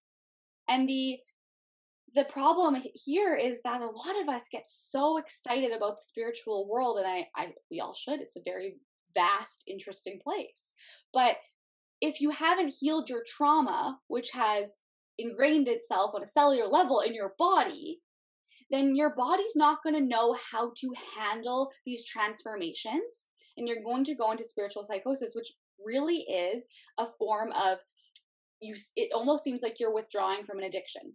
And 0.68 0.88
the 0.88 1.20
the 2.14 2.26
problem 2.26 2.76
here 2.94 3.36
is 3.36 3.62
that 3.64 3.82
a 3.82 3.86
lot 3.86 4.22
of 4.22 4.28
us 4.28 4.50
get 4.52 4.68
so 4.68 5.18
excited 5.18 5.72
about 5.72 5.98
the 5.98 6.04
spiritual 6.04 6.68
world 6.70 6.98
and 6.98 7.08
I, 7.08 7.28
I 7.36 7.54
we 7.70 7.80
all 7.80 7.94
should 7.94 8.20
it's 8.20 8.36
a 8.36 8.42
very 8.44 8.78
vast 9.14 9.64
interesting 9.68 10.20
place 10.22 10.76
but 11.14 11.36
if 12.02 12.20
you 12.20 12.32
haven't 12.32 12.74
healed 12.80 13.10
your 13.10 13.24
trauma 13.26 14.00
which 14.08 14.32
has 14.32 14.80
ingrained 15.18 15.68
itself 15.68 16.12
on 16.14 16.24
a 16.24 16.28
cellular 16.28 16.68
level 16.68 17.00
in 17.00 17.14
your 17.14 17.34
body 17.38 18.02
then 18.70 18.96
your 18.96 19.14
body's 19.16 19.56
not 19.56 19.84
going 19.84 19.96
to 19.96 20.02
know 20.02 20.36
how 20.52 20.72
to 20.78 20.94
handle 21.18 21.72
these 21.86 22.06
transformations 22.06 23.28
and 23.58 23.68
you're 23.68 23.84
going 23.84 24.04
to 24.04 24.16
go 24.16 24.32
into 24.32 24.44
spiritual 24.44 24.84
psychosis 24.84 25.34
which 25.36 25.54
really 25.86 26.20
is 26.20 26.68
a 26.98 27.06
form 27.20 27.52
of 27.52 27.78
you 28.62 28.76
it 28.96 29.12
almost 29.14 29.44
seems 29.44 29.62
like 29.62 29.80
you're 29.80 29.94
withdrawing 29.94 30.46
from 30.46 30.60
an 30.60 30.66
addiction. 30.66 31.14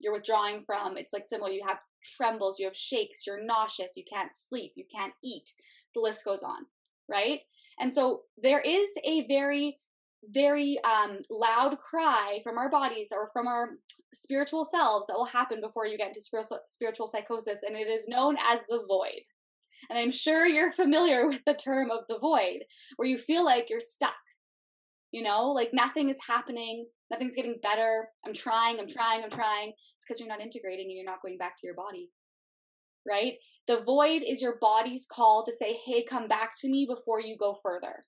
You're 0.00 0.12
withdrawing 0.12 0.62
from 0.62 0.96
it's 0.96 1.12
like 1.12 1.26
similar 1.26 1.50
you 1.50 1.64
have 1.66 1.78
trembles 2.16 2.60
you 2.60 2.66
have 2.66 2.76
shakes 2.76 3.26
you're 3.26 3.44
nauseous 3.44 3.96
you 3.96 4.04
can't 4.10 4.32
sleep 4.32 4.72
you 4.76 4.84
can't 4.94 5.12
eat 5.24 5.50
the 5.94 6.00
list 6.00 6.24
goes 6.24 6.44
on 6.44 6.64
right? 7.08 7.40
And 7.80 7.92
so 7.92 8.22
there 8.40 8.60
is 8.60 8.90
a 9.04 9.26
very 9.26 9.78
very 10.30 10.78
um, 10.82 11.18
loud 11.30 11.78
cry 11.78 12.40
from 12.42 12.58
our 12.58 12.68
bodies 12.68 13.12
or 13.12 13.30
from 13.32 13.46
our 13.46 13.70
spiritual 14.12 14.64
selves 14.64 15.06
that 15.06 15.16
will 15.16 15.24
happen 15.24 15.60
before 15.60 15.86
you 15.86 15.96
get 15.96 16.08
into 16.08 16.20
spiritual, 16.20 16.58
spiritual 16.66 17.06
psychosis 17.06 17.62
and 17.62 17.76
it 17.76 17.86
is 17.86 18.08
known 18.08 18.36
as 18.44 18.60
the 18.68 18.82
void. 18.88 19.22
And 19.90 19.98
i'm 19.98 20.10
sure 20.10 20.46
you're 20.46 20.72
familiar 20.72 21.26
with 21.28 21.44
the 21.44 21.54
term 21.54 21.90
of 21.92 22.00
the 22.08 22.18
void 22.18 22.64
where 22.96 23.08
you 23.08 23.16
feel 23.16 23.44
like 23.44 23.70
you're 23.70 23.80
stuck 23.80 24.14
you 25.12 25.22
know, 25.22 25.50
like 25.50 25.70
nothing 25.72 26.10
is 26.10 26.18
happening, 26.26 26.86
nothing's 27.10 27.34
getting 27.34 27.56
better. 27.62 28.08
I'm 28.26 28.34
trying, 28.34 28.78
I'm 28.78 28.88
trying, 28.88 29.22
I'm 29.22 29.30
trying. 29.30 29.68
It's 29.68 30.04
because 30.06 30.20
you're 30.20 30.28
not 30.28 30.40
integrating 30.40 30.86
and 30.86 30.96
you're 30.96 31.04
not 31.04 31.22
going 31.22 31.38
back 31.38 31.56
to 31.58 31.66
your 31.66 31.74
body. 31.74 32.10
Right? 33.06 33.34
The 33.68 33.80
void 33.80 34.22
is 34.26 34.42
your 34.42 34.56
body's 34.60 35.06
call 35.10 35.44
to 35.46 35.52
say, 35.52 35.78
hey, 35.86 36.04
come 36.04 36.28
back 36.28 36.52
to 36.60 36.68
me 36.68 36.86
before 36.88 37.20
you 37.20 37.36
go 37.38 37.56
further. 37.62 38.04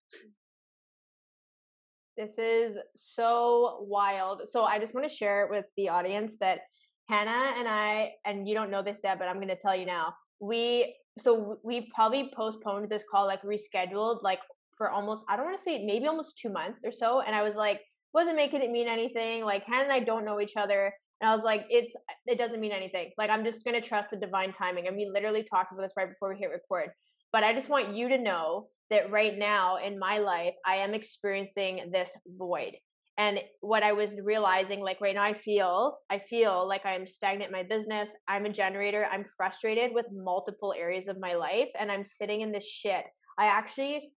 This 2.17 2.39
is 2.39 2.77
so 2.97 3.87
wild. 3.89 4.43
So 4.45 4.65
I 4.65 4.79
just 4.79 4.95
want 4.95 5.09
to 5.09 5.15
share 5.15 5.45
it 5.45 5.51
with 5.51 5.65
the 5.77 5.89
audience 5.89 6.37
that 6.41 6.61
Hannah 7.09 7.55
and 7.59 7.67
I, 7.67 8.13
and 8.27 8.47
you 8.47 8.55
don't 8.55 8.71
know 8.71 8.83
this 8.83 8.99
yet, 9.03 9.19
but 9.19 9.27
I'm 9.27 9.37
going 9.37 9.49
to 9.49 9.57
tell 9.57 9.75
you 9.75 9.87
now. 9.87 10.15
We, 10.39 10.97
so 11.19 11.59
we 11.65 11.91
probably 11.95 12.31
postponed 12.37 12.91
this 12.91 13.05
call, 13.11 13.27
like 13.27 13.43
rescheduled, 13.43 14.23
like 14.23 14.41
for 14.81 14.89
almost, 14.89 15.27
I 15.29 15.37
don't 15.37 15.45
want 15.45 15.59
to 15.59 15.63
say 15.63 15.85
maybe 15.85 16.07
almost 16.07 16.39
two 16.39 16.49
months 16.49 16.81
or 16.83 16.91
so. 16.91 17.21
And 17.21 17.37
I 17.37 17.43
was 17.43 17.55
like, 17.55 17.83
wasn't 18.15 18.37
making 18.37 18.63
it 18.63 18.71
mean 18.71 18.89
anything. 18.89 19.45
Like 19.45 19.65
Hannah 19.65 19.85
and 19.85 19.93
I 19.93 20.01
don't 20.01 20.25
know 20.25 20.41
each 20.41 20.57
other. 20.57 20.91
And 21.21 21.31
I 21.31 21.35
was 21.35 21.45
like, 21.45 21.67
it's, 21.69 21.95
it 22.27 22.39
doesn't 22.39 22.61
mean 22.61 22.73
anything. 22.73 23.11
Like, 23.19 23.29
I'm 23.29 23.45
just 23.45 23.63
to 23.63 23.81
trust 23.83 24.09
the 24.09 24.17
divine 24.17 24.55
timing. 24.55 24.89
I 24.89 24.91
mean, 24.91 25.13
literally 25.13 25.43
talked 25.43 25.71
about 25.71 25.83
this 25.83 25.93
right 25.99 26.09
before 26.09 26.33
we 26.33 26.41
hit 26.41 26.49
record. 26.49 26.93
But 27.31 27.45
I 27.45 27.53
just 27.53 27.69
want 27.69 27.95
you 27.95 28.09
to 28.09 28.17
know 28.17 28.69
that 28.89 29.11
right 29.11 29.39
now 29.39 29.77
in 29.77 29.99
my 29.99 30.17
life, 30.17 30.55
I 30.65 30.77
am 30.77 30.95
experiencing 30.95 31.91
this 31.93 32.11
void 32.27 32.77
and 33.19 33.41
what 33.61 33.83
i 33.83 33.93
was 33.93 34.15
realizing 34.23 34.81
like 34.81 35.01
right 35.01 35.17
now 35.17 35.23
i 35.23 35.35
feel 35.35 35.99
i 36.11 36.19
feel 36.19 36.67
like 36.67 36.87
i'm 36.87 37.07
stagnant 37.07 37.49
in 37.49 37.53
my 37.53 37.63
business 37.63 38.09
i'm 38.29 38.47
a 38.47 38.53
generator 38.53 39.07
i'm 39.11 39.25
frustrated 39.37 39.91
with 39.93 40.07
multiple 40.13 40.73
areas 40.79 41.09
of 41.09 41.19
my 41.21 41.35
life 41.35 41.69
and 41.79 41.91
i'm 41.91 42.05
sitting 42.05 42.41
in 42.41 42.53
this 42.53 42.65
shit 42.65 43.05
i 43.37 43.47
actually 43.47 44.13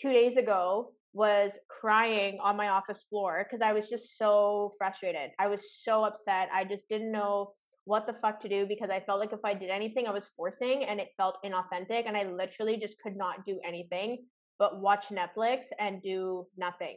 two 0.00 0.12
days 0.12 0.36
ago 0.36 0.92
was 1.12 1.58
crying 1.68 2.38
on 2.42 2.56
my 2.56 2.68
office 2.68 3.04
floor 3.08 3.44
because 3.44 3.62
i 3.66 3.72
was 3.72 3.88
just 3.88 4.18
so 4.18 4.72
frustrated. 4.76 5.30
I 5.38 5.46
was 5.46 5.72
so 5.82 6.04
upset. 6.04 6.48
I 6.52 6.64
just 6.64 6.88
didn't 6.88 7.10
know 7.10 7.52
what 7.84 8.06
the 8.06 8.12
fuck 8.12 8.40
to 8.40 8.48
do 8.48 8.66
because 8.66 8.90
i 8.90 8.98
felt 8.98 9.20
like 9.20 9.32
if 9.32 9.44
i 9.44 9.54
did 9.54 9.70
anything 9.70 10.08
i 10.08 10.10
was 10.10 10.28
forcing 10.36 10.82
and 10.84 10.98
it 10.98 11.10
felt 11.16 11.38
inauthentic 11.44 12.02
and 12.06 12.16
i 12.16 12.24
literally 12.24 12.76
just 12.76 13.00
could 13.00 13.16
not 13.16 13.46
do 13.46 13.60
anything 13.64 14.24
but 14.58 14.80
watch 14.80 15.06
netflix 15.10 15.66
and 15.78 16.02
do 16.02 16.44
nothing 16.56 16.96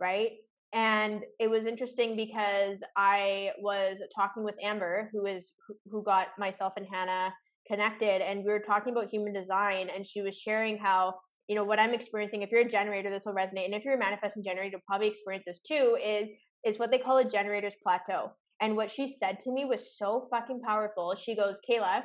right? 0.00 0.32
And 0.72 1.22
it 1.38 1.48
was 1.48 1.66
interesting 1.66 2.16
because 2.16 2.82
I 2.96 3.52
was 3.60 3.98
talking 4.14 4.42
with 4.42 4.56
Amber, 4.62 5.08
who 5.12 5.26
is 5.26 5.52
who 5.90 6.02
got 6.02 6.28
myself 6.38 6.72
and 6.76 6.86
Hannah 6.90 7.32
connected, 7.66 8.20
and 8.22 8.44
we 8.44 8.50
were 8.50 8.60
talking 8.60 8.92
about 8.92 9.08
human 9.08 9.32
design, 9.32 9.88
and 9.94 10.04
she 10.04 10.20
was 10.20 10.36
sharing 10.36 10.76
how 10.76 11.14
you 11.48 11.54
know 11.54 11.64
what 11.64 11.78
I'm 11.78 11.94
experiencing. 11.94 12.42
If 12.42 12.50
you're 12.50 12.62
a 12.62 12.68
generator, 12.68 13.10
this 13.10 13.24
will 13.26 13.34
resonate, 13.34 13.66
and 13.66 13.74
if 13.74 13.84
you're 13.84 13.94
a 13.94 13.98
manifesting 13.98 14.42
generator, 14.42 14.70
you'll 14.72 14.80
probably 14.86 15.08
experience 15.08 15.44
this 15.46 15.60
too. 15.60 15.96
Is 16.02 16.28
is 16.64 16.78
what 16.78 16.90
they 16.90 16.98
call 16.98 17.18
a 17.18 17.24
generator's 17.24 17.76
plateau. 17.82 18.32
And 18.60 18.76
what 18.76 18.90
she 18.90 19.06
said 19.08 19.38
to 19.40 19.52
me 19.52 19.64
was 19.64 19.98
so 19.98 20.26
fucking 20.30 20.60
powerful. 20.60 21.14
She 21.14 21.36
goes, 21.36 21.58
Kehla, 21.68 22.04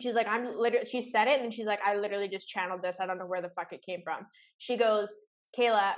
she's 0.00 0.14
like, 0.14 0.26
I'm 0.28 0.44
literally, 0.44 0.86
she 0.86 1.02
said 1.02 1.28
it, 1.28 1.40
and 1.40 1.54
she's 1.54 1.66
like, 1.66 1.78
I 1.84 1.96
literally 1.96 2.28
just 2.28 2.48
channeled 2.48 2.82
this. 2.82 2.96
I 3.00 3.06
don't 3.06 3.18
know 3.18 3.26
where 3.26 3.42
the 3.42 3.50
fuck 3.50 3.72
it 3.72 3.84
came 3.86 4.00
from. 4.02 4.26
She 4.58 4.76
goes, 4.76 5.08
Kehla, 5.56 5.94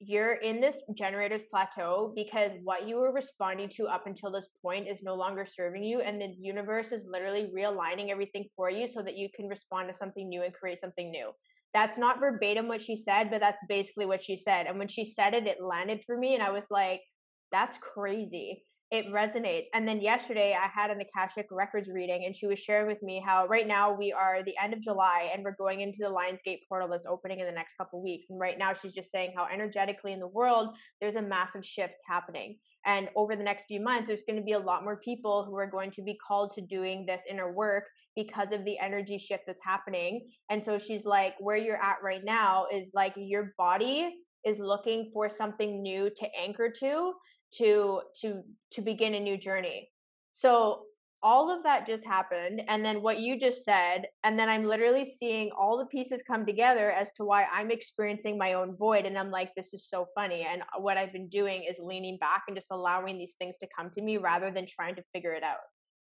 you're 0.00 0.34
in 0.34 0.60
this 0.60 0.82
generator's 0.98 1.42
plateau 1.48 2.12
because 2.16 2.50
what 2.64 2.88
you 2.88 2.96
were 2.96 3.12
responding 3.12 3.68
to 3.68 3.86
up 3.86 4.08
until 4.08 4.32
this 4.32 4.48
point 4.60 4.88
is 4.88 5.00
no 5.04 5.14
longer 5.14 5.46
serving 5.46 5.84
you 5.84 6.00
and 6.00 6.20
the 6.20 6.34
universe 6.40 6.90
is 6.90 7.04
literally 7.06 7.52
realigning 7.56 8.10
everything 8.10 8.46
for 8.56 8.68
you 8.68 8.88
so 8.88 9.00
that 9.00 9.16
you 9.16 9.28
can 9.36 9.46
respond 9.46 9.88
to 9.88 9.96
something 9.96 10.28
new 10.28 10.42
and 10.42 10.52
create 10.54 10.80
something 10.80 11.12
new 11.12 11.30
that's 11.74 11.98
not 11.98 12.20
verbatim 12.20 12.68
what 12.68 12.82
she 12.82 12.96
said 12.96 13.30
but 13.30 13.40
that's 13.40 13.58
basically 13.68 14.06
what 14.06 14.22
she 14.22 14.36
said. 14.36 14.66
And 14.66 14.78
when 14.78 14.88
she 14.88 15.04
said 15.04 15.34
it 15.34 15.46
it 15.46 15.62
landed 15.62 16.02
for 16.04 16.16
me 16.16 16.34
and 16.34 16.42
i 16.42 16.50
was 16.50 16.66
like 16.70 17.02
that's 17.50 17.78
crazy 17.78 18.64
it 18.92 19.06
resonates. 19.10 19.64
And 19.72 19.88
then 19.88 20.02
yesterday 20.02 20.54
I 20.54 20.68
had 20.68 20.90
an 20.90 21.00
Akashic 21.00 21.46
Records 21.50 21.88
reading 21.90 22.26
and 22.26 22.36
she 22.36 22.46
was 22.46 22.58
sharing 22.58 22.86
with 22.86 23.02
me 23.02 23.24
how 23.26 23.46
right 23.46 23.66
now 23.66 23.90
we 23.90 24.12
are 24.12 24.44
the 24.44 24.54
end 24.62 24.74
of 24.74 24.82
July 24.82 25.30
and 25.32 25.42
we're 25.42 25.56
going 25.56 25.80
into 25.80 25.96
the 26.00 26.10
Lionsgate 26.10 26.58
portal 26.68 26.88
that's 26.88 27.06
opening 27.06 27.40
in 27.40 27.46
the 27.46 27.52
next 27.52 27.74
couple 27.78 28.02
weeks. 28.02 28.26
And 28.28 28.38
right 28.38 28.58
now 28.58 28.74
she's 28.74 28.92
just 28.92 29.10
saying 29.10 29.32
how 29.34 29.48
energetically 29.50 30.12
in 30.12 30.20
the 30.20 30.28
world 30.28 30.76
there's 31.00 31.16
a 31.16 31.22
massive 31.22 31.64
shift 31.64 31.94
happening. 32.06 32.58
And 32.84 33.08
over 33.16 33.34
the 33.34 33.42
next 33.42 33.64
few 33.66 33.80
months, 33.80 34.08
there's 34.08 34.24
going 34.28 34.38
to 34.38 34.44
be 34.44 34.52
a 34.52 34.58
lot 34.58 34.84
more 34.84 34.96
people 34.98 35.46
who 35.46 35.56
are 35.56 35.70
going 35.70 35.90
to 35.92 36.02
be 36.02 36.18
called 36.28 36.52
to 36.56 36.60
doing 36.60 37.06
this 37.06 37.22
inner 37.30 37.50
work 37.50 37.84
because 38.14 38.52
of 38.52 38.62
the 38.66 38.78
energy 38.78 39.16
shift 39.16 39.44
that's 39.46 39.62
happening. 39.64 40.28
And 40.50 40.62
so 40.62 40.78
she's 40.78 41.06
like, 41.06 41.34
where 41.40 41.56
you're 41.56 41.82
at 41.82 42.02
right 42.02 42.22
now 42.22 42.66
is 42.70 42.90
like 42.92 43.14
your 43.16 43.54
body 43.56 44.12
is 44.44 44.58
looking 44.58 45.10
for 45.14 45.30
something 45.30 45.80
new 45.80 46.10
to 46.10 46.26
anchor 46.38 46.70
to 46.80 47.12
to 47.58 48.00
to 48.20 48.42
to 48.72 48.82
begin 48.82 49.14
a 49.14 49.20
new 49.20 49.36
journey. 49.36 49.90
So 50.32 50.84
all 51.22 51.54
of 51.54 51.62
that 51.62 51.86
just 51.86 52.04
happened 52.04 52.62
and 52.68 52.84
then 52.84 53.00
what 53.00 53.20
you 53.20 53.38
just 53.38 53.64
said 53.64 54.06
and 54.24 54.38
then 54.38 54.48
i'm 54.48 54.64
literally 54.64 55.04
seeing 55.04 55.50
all 55.56 55.78
the 55.78 55.86
pieces 55.86 56.22
come 56.26 56.44
together 56.44 56.90
as 56.90 57.12
to 57.12 57.24
why 57.24 57.44
i'm 57.52 57.70
experiencing 57.70 58.36
my 58.36 58.54
own 58.54 58.76
void 58.76 59.06
and 59.06 59.16
i'm 59.16 59.30
like 59.30 59.54
this 59.54 59.72
is 59.72 59.88
so 59.88 60.06
funny 60.14 60.46
and 60.48 60.62
uh, 60.62 60.80
what 60.80 60.96
i've 60.96 61.12
been 61.12 61.28
doing 61.28 61.62
is 61.62 61.78
leaning 61.78 62.18
back 62.18 62.42
and 62.48 62.56
just 62.56 62.70
allowing 62.70 63.18
these 63.18 63.34
things 63.38 63.56
to 63.58 63.68
come 63.76 63.90
to 63.94 64.02
me 64.02 64.16
rather 64.16 64.50
than 64.50 64.66
trying 64.66 64.94
to 64.94 65.02
figure 65.12 65.32
it 65.32 65.44
out. 65.44 65.58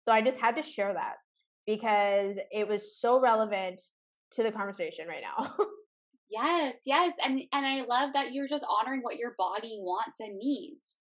So 0.04 0.12
i 0.12 0.22
just 0.22 0.38
had 0.38 0.56
to 0.58 0.62
share 0.62 0.94
that 0.94 1.16
because 1.66 2.36
it 2.52 2.68
was 2.68 3.00
so 3.00 3.20
relevant 3.20 3.82
to 4.32 4.44
the 4.44 4.52
conversation 4.52 5.08
right 5.08 5.24
now. 5.24 5.56
Yes 6.28 6.82
yes 6.88 7.14
and 7.24 7.40
and 7.54 7.66
i 7.66 7.84
love 7.88 8.10
that 8.14 8.34
you're 8.34 8.48
just 8.48 8.66
honoring 8.68 9.02
what 9.04 9.18
your 9.18 9.36
body 9.38 9.78
wants 9.80 10.20
and 10.20 10.38
needs 10.38 10.98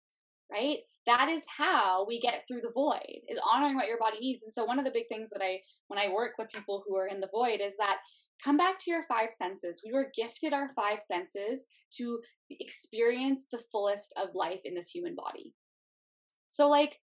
right? 0.54 0.78
That 1.06 1.28
is 1.28 1.44
how 1.48 2.06
we 2.06 2.20
get 2.20 2.44
through 2.46 2.62
the 2.62 2.72
void, 2.72 3.20
is 3.28 3.40
honoring 3.52 3.74
what 3.74 3.88
your 3.88 3.98
body 3.98 4.18
needs. 4.20 4.42
And 4.42 4.52
so, 4.52 4.64
one 4.64 4.78
of 4.78 4.84
the 4.84 4.90
big 4.90 5.08
things 5.08 5.30
that 5.30 5.42
I, 5.42 5.60
when 5.88 5.98
I 5.98 6.12
work 6.12 6.32
with 6.38 6.50
people 6.50 6.82
who 6.86 6.96
are 6.96 7.06
in 7.06 7.20
the 7.20 7.28
void, 7.32 7.60
is 7.60 7.76
that 7.76 7.98
come 8.42 8.56
back 8.56 8.78
to 8.80 8.90
your 8.90 9.02
five 9.04 9.30
senses. 9.30 9.82
We 9.84 9.92
were 9.92 10.12
gifted 10.16 10.52
our 10.52 10.70
five 10.74 11.02
senses 11.02 11.66
to 11.98 12.20
experience 12.50 13.46
the 13.50 13.62
fullest 13.70 14.14
of 14.16 14.34
life 14.34 14.60
in 14.64 14.74
this 14.74 14.90
human 14.90 15.14
body. 15.14 15.54
So, 16.48 16.68
like, 16.68 17.00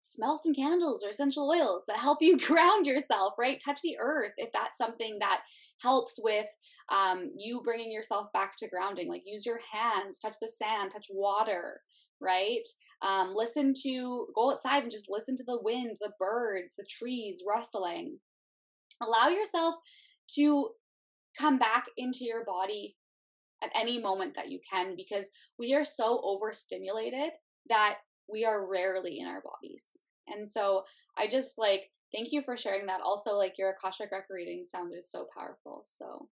smell 0.00 0.38
some 0.38 0.54
candles 0.54 1.04
or 1.04 1.10
essential 1.10 1.48
oils 1.48 1.84
that 1.86 1.98
help 1.98 2.18
you 2.20 2.38
ground 2.46 2.86
yourself, 2.86 3.34
right? 3.38 3.62
Touch 3.64 3.80
the 3.82 3.96
earth 4.00 4.32
if 4.36 4.50
that's 4.52 4.78
something 4.78 5.18
that 5.20 5.40
helps 5.82 6.18
with 6.22 6.48
um, 6.90 7.28
you 7.36 7.60
bringing 7.62 7.92
yourself 7.92 8.32
back 8.32 8.56
to 8.56 8.68
grounding. 8.68 9.08
Like, 9.08 9.22
use 9.24 9.44
your 9.46 9.60
hands, 9.70 10.18
touch 10.18 10.36
the 10.40 10.48
sand, 10.48 10.90
touch 10.90 11.06
water, 11.10 11.82
right? 12.20 12.66
Um, 13.06 13.32
listen 13.34 13.72
to, 13.84 14.26
go 14.34 14.50
outside 14.50 14.82
and 14.82 14.92
just 14.92 15.06
listen 15.08 15.36
to 15.36 15.44
the 15.44 15.60
wind, 15.62 15.96
the 16.00 16.12
birds, 16.18 16.74
the 16.76 16.86
trees 16.88 17.44
rustling. 17.48 18.18
Allow 19.00 19.28
yourself 19.28 19.76
to 20.34 20.70
come 21.38 21.58
back 21.58 21.84
into 21.96 22.24
your 22.24 22.44
body 22.44 22.96
at 23.62 23.70
any 23.74 24.00
moment 24.00 24.34
that 24.34 24.50
you 24.50 24.60
can 24.70 24.96
because 24.96 25.30
we 25.58 25.74
are 25.74 25.84
so 25.84 26.20
overstimulated 26.24 27.30
that 27.68 27.96
we 28.30 28.44
are 28.44 28.68
rarely 28.68 29.18
in 29.20 29.26
our 29.26 29.42
bodies. 29.42 29.98
And 30.26 30.48
so 30.48 30.82
I 31.16 31.28
just 31.28 31.58
like, 31.58 31.90
thank 32.14 32.32
you 32.32 32.42
for 32.42 32.56
sharing 32.56 32.86
that. 32.86 33.00
Also, 33.00 33.36
like 33.36 33.54
your 33.58 33.70
Akashic 33.70 34.10
record 34.12 34.34
reading 34.34 34.64
sounded 34.64 35.04
so 35.04 35.26
powerful. 35.36 35.82
So 35.86 36.28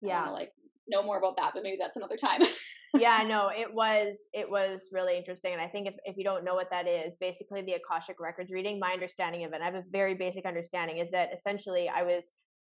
yeah, 0.00 0.28
like 0.28 0.52
know 0.88 1.02
more 1.02 1.18
about 1.18 1.36
that, 1.36 1.52
but 1.54 1.62
maybe 1.62 1.76
that's 1.80 1.96
another 1.96 2.16
time. 2.16 2.42
yeah, 2.98 3.24
no, 3.26 3.50
it 3.56 3.72
was 3.72 4.16
it 4.32 4.50
was 4.50 4.82
really 4.92 5.16
interesting, 5.16 5.52
and 5.52 5.60
I 5.60 5.68
think 5.68 5.88
if 5.88 5.94
if 6.04 6.16
you 6.16 6.24
don't 6.24 6.44
know 6.44 6.54
what 6.54 6.70
that 6.70 6.86
is, 6.86 7.12
basically 7.20 7.62
the 7.62 7.74
Akashic 7.74 8.16
records 8.20 8.50
reading, 8.50 8.78
my 8.78 8.92
understanding 8.92 9.44
of 9.44 9.52
it, 9.52 9.60
I 9.62 9.64
have 9.64 9.74
a 9.74 9.84
very 9.90 10.14
basic 10.14 10.46
understanding, 10.46 10.98
is 10.98 11.10
that 11.12 11.30
essentially 11.34 11.88
I 11.88 12.02
was 12.02 12.24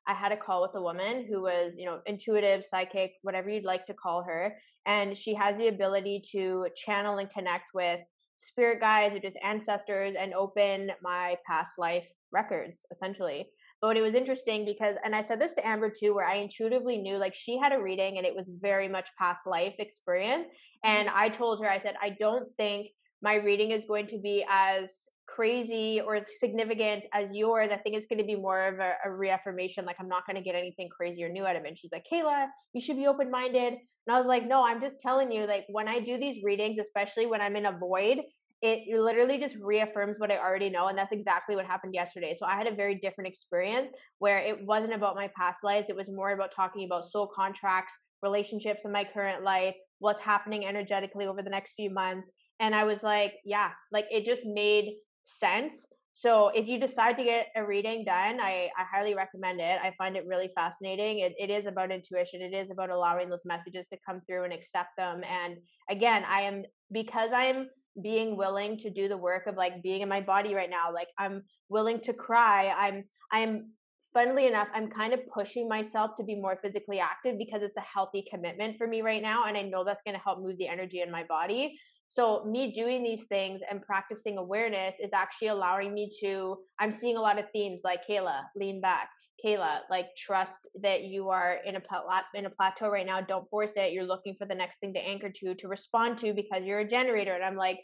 I 0.07 0.15
had 0.15 0.33
a 0.33 0.37
call 0.37 0.61
with 0.63 0.73
a 0.75 0.83
woman 0.83 1.27
who 1.29 1.43
was, 1.43 1.73
you 1.77 1.87
know, 1.87 2.01
intuitive, 2.05 2.65
psychic, 2.67 3.13
whatever 3.23 3.49
you'd 3.49 3.65
like 3.65 3.87
to 3.87 3.95
call 3.95 4.23
her, 4.25 4.55
and 4.87 5.17
she 5.17 5.35
has 5.35 5.57
the 5.57 5.69
ability 5.69 6.23
to 6.33 6.67
channel 6.77 7.19
and 7.19 7.31
connect 7.31 7.67
with 7.75 8.01
spirit 8.39 8.81
guides 8.81 9.15
or 9.15 9.21
just 9.21 9.39
ancestors 9.43 10.15
and 10.19 10.35
open 10.35 10.91
my 11.03 11.37
past 11.47 11.73
life 11.79 12.05
records 12.33 12.81
essentially 12.91 13.49
but 13.85 13.99
it 13.99 14.03
was 14.03 14.15
interesting 14.15 14.65
because, 14.65 14.97
and 15.05 15.15
I 15.15 15.21
said 15.21 15.39
this 15.39 15.53
to 15.55 15.67
Amber 15.67 15.91
too, 15.91 16.15
where 16.15 16.27
I 16.27 16.37
intuitively 16.37 16.97
knew 16.97 17.19
like 17.19 17.35
she 17.35 17.59
had 17.59 17.71
a 17.71 17.79
reading 17.79 18.17
and 18.17 18.27
it 18.27 18.35
was 18.35 18.51
very 18.63 18.89
much 18.89 19.11
past 19.19 19.47
life 19.47 19.75
experience. 19.79 20.47
And 20.83 21.11
I 21.11 21.29
told 21.29 21.63
her, 21.63 21.71
I 21.71 21.79
said, 21.79 21.95
I 22.03 22.17
don't 22.19 22.49
think 22.57 22.87
my 23.21 23.35
reading 23.35 23.73
is 23.73 23.85
going 23.85 24.07
to 24.07 24.19
be 24.19 24.43
as 24.49 24.89
crazy 25.27 26.01
or 26.01 26.19
significant 26.25 27.05
as 27.13 27.29
yours. 27.33 27.69
I 27.73 27.77
think 27.77 27.95
it's 27.95 28.07
going 28.07 28.21
to 28.21 28.25
be 28.25 28.37
more 28.37 28.69
of 28.69 28.79
a, 28.79 28.95
a 29.05 29.13
reaffirmation. 29.13 29.85
Like, 29.85 29.97
I'm 30.01 30.09
not 30.09 30.27
going 30.27 30.37
to 30.37 30.43
get 30.43 30.55
anything 30.55 30.89
crazy 30.89 31.23
or 31.23 31.29
new 31.29 31.45
out 31.45 31.57
of 31.57 31.65
it. 31.65 31.69
And 31.69 31.79
she's 31.79 31.93
like, 31.93 32.07
Kehla, 32.11 32.47
you 32.73 32.81
should 32.81 32.97
be 32.97 33.07
open 33.07 33.31
minded. 33.31 33.75
And 33.75 34.17
I 34.17 34.19
was 34.19 34.27
like, 34.27 34.49
no, 34.49 34.65
I'm 34.65 34.81
just 34.81 35.01
telling 35.01 35.31
you, 35.31 35.47
like, 35.47 35.67
when 35.69 35.89
I 35.89 36.01
do 36.01 36.17
these 36.17 36.43
readings, 36.43 36.79
especially 36.81 37.27
when 37.27 37.43
I'm 37.43 37.57
in 37.57 37.67
a 37.67 37.77
void, 37.77 38.23
it 38.65 38.99
literally 38.99 39.39
just 39.39 39.57
reaffirms 39.61 40.19
what 40.19 40.33
I 40.33 40.39
already 40.39 40.71
know. 40.71 40.87
And 40.87 40.97
that's 40.97 41.13
exactly 41.13 41.55
what 41.55 41.67
happened 41.67 41.93
yesterday. 41.93 42.35
So 42.37 42.47
I 42.47 42.57
had 42.57 42.67
a 42.67 42.75
very 42.75 42.95
different 42.95 43.29
experience 43.29 43.89
where 44.21 44.39
it 44.39 44.65
wasn't 44.65 44.95
about 44.95 45.17
my 45.17 45.29
past 45.37 45.63
lives. 45.63 45.91
It 45.91 45.97
was 45.97 46.09
more 46.09 46.33
about 46.33 46.51
talking 46.51 46.87
about 46.87 47.05
soul 47.05 47.27
contracts, 47.27 47.93
relationships 48.23 48.87
in 48.87 48.91
my 48.91 49.05
current 49.05 49.45
life, 49.45 49.75
what's 49.99 50.23
happening 50.23 50.65
energetically 50.65 51.27
over 51.27 51.43
the 51.43 51.51
next 51.51 51.75
few 51.75 51.91
months. 51.91 52.33
And 52.59 52.75
I 52.75 52.85
was 52.85 53.03
like, 53.03 53.35
yeah, 53.45 53.73
like 53.93 54.07
it 54.11 54.25
just 54.25 54.47
made 54.47 54.95
sense. 55.25 55.87
So 56.15 56.49
if 56.55 56.67
you 56.67 56.81
decide 56.81 57.19
to 57.19 57.25
get 57.25 57.49
a 57.57 57.67
reading 57.67 58.07
done, 58.07 58.41
I, 58.41 58.71
I 58.79 58.85
highly 58.91 59.15
recommend 59.15 59.61
it. 59.61 59.79
I 59.83 59.93
find 59.99 60.17
it 60.17 60.25
really 60.27 60.49
fascinating. 60.57 61.19
It, 61.19 61.35
it 61.39 61.51
is 61.51 61.67
about 61.67 61.93
intuition. 61.93 62.41
It 62.41 62.55
is 62.55 62.71
about 62.71 62.89
allowing 62.89 63.29
those 63.29 63.45
messages 63.45 63.89
to 63.89 63.99
come 64.09 64.23
through 64.27 64.45
and 64.45 64.55
accept 64.55 64.91
them. 64.97 65.21
And 65.29 65.59
again, 65.91 66.25
I 66.27 66.43
am 66.43 66.63
because 66.91 67.33
I 67.33 67.45
am 67.45 67.69
being 68.03 68.37
willing 68.37 68.77
to 68.79 68.91
do 68.91 69.09
the 69.09 69.17
work 69.17 69.47
of 69.47 69.57
like 69.57 69.83
being 69.83 70.01
in 70.01 70.09
my 70.09 70.21
body 70.21 70.55
right 70.55 70.71
now 70.71 70.93
like 70.93 71.09
i'm 71.19 71.43
willing 71.69 72.01
to 72.01 72.13
cry 72.13 72.75
i'm 72.77 73.05
i'm 73.33 73.71
funnily 74.13 74.47
enough 74.47 74.69
i'm 74.75 74.89
kind 74.89 75.13
of 75.13 75.21
pushing 75.33 75.69
myself 75.69 76.13
to 76.17 76.25
be 76.25 76.35
more 76.35 76.59
physically 76.63 76.99
active 76.99 77.39
because 77.39 77.63
it's 77.63 77.77
a 77.77 77.81
healthy 77.81 78.25
commitment 78.31 78.77
for 78.77 78.87
me 78.87 79.03
right 79.03 79.23
now 79.23 79.45
and 79.47 79.57
i 79.57 79.63
know 79.63 79.85
that's 79.85 80.03
going 80.05 80.17
to 80.17 80.23
help 80.23 80.41
move 80.41 80.59
the 80.59 80.69
energy 80.69 81.01
in 81.01 81.11
my 81.11 81.25
body. 81.25 81.79
So 82.11 82.45
me 82.45 82.73
doing 82.73 83.03
these 83.03 83.25
things 83.25 83.61
and 83.69 83.83
practicing 83.83 84.39
awareness 84.39 84.95
is 85.01 85.11
actually 85.13 85.49
allowing 85.49 85.93
me 85.93 86.09
to 86.21 86.59
i'm 86.79 86.93
seeing 86.93 87.17
a 87.17 87.21
lot 87.21 87.41
of 87.41 87.47
themes 87.53 87.81
like 87.83 88.07
Kehla 88.09 88.43
lean 88.55 88.81
back 88.81 89.09
Kehla, 89.45 89.81
like 89.91 90.15
trust 90.17 90.69
that 90.81 91.03
you 91.03 91.29
are 91.29 91.59
in 91.65 91.77
a 91.77 91.81
plat- 91.81 92.25
in 92.35 92.47
a 92.47 92.51
plateau 92.51 92.89
right 92.89 93.07
now. 93.07 93.21
Don't 93.21 93.49
force 93.51 93.73
it. 93.77 93.93
You're 93.93 94.05
looking 94.05 94.35
for 94.35 94.47
the 94.47 94.55
next 94.55 94.79
thing 94.79 94.95
to 94.95 95.01
anchor 95.01 95.31
to 95.31 95.55
to 95.55 95.69
respond 95.69 96.19
to 96.19 96.33
because 96.33 96.65
you're 96.65 96.81
a 96.81 96.89
generator. 96.89 97.35
And 97.35 97.45
I'm 97.45 97.57
like, 97.57 97.81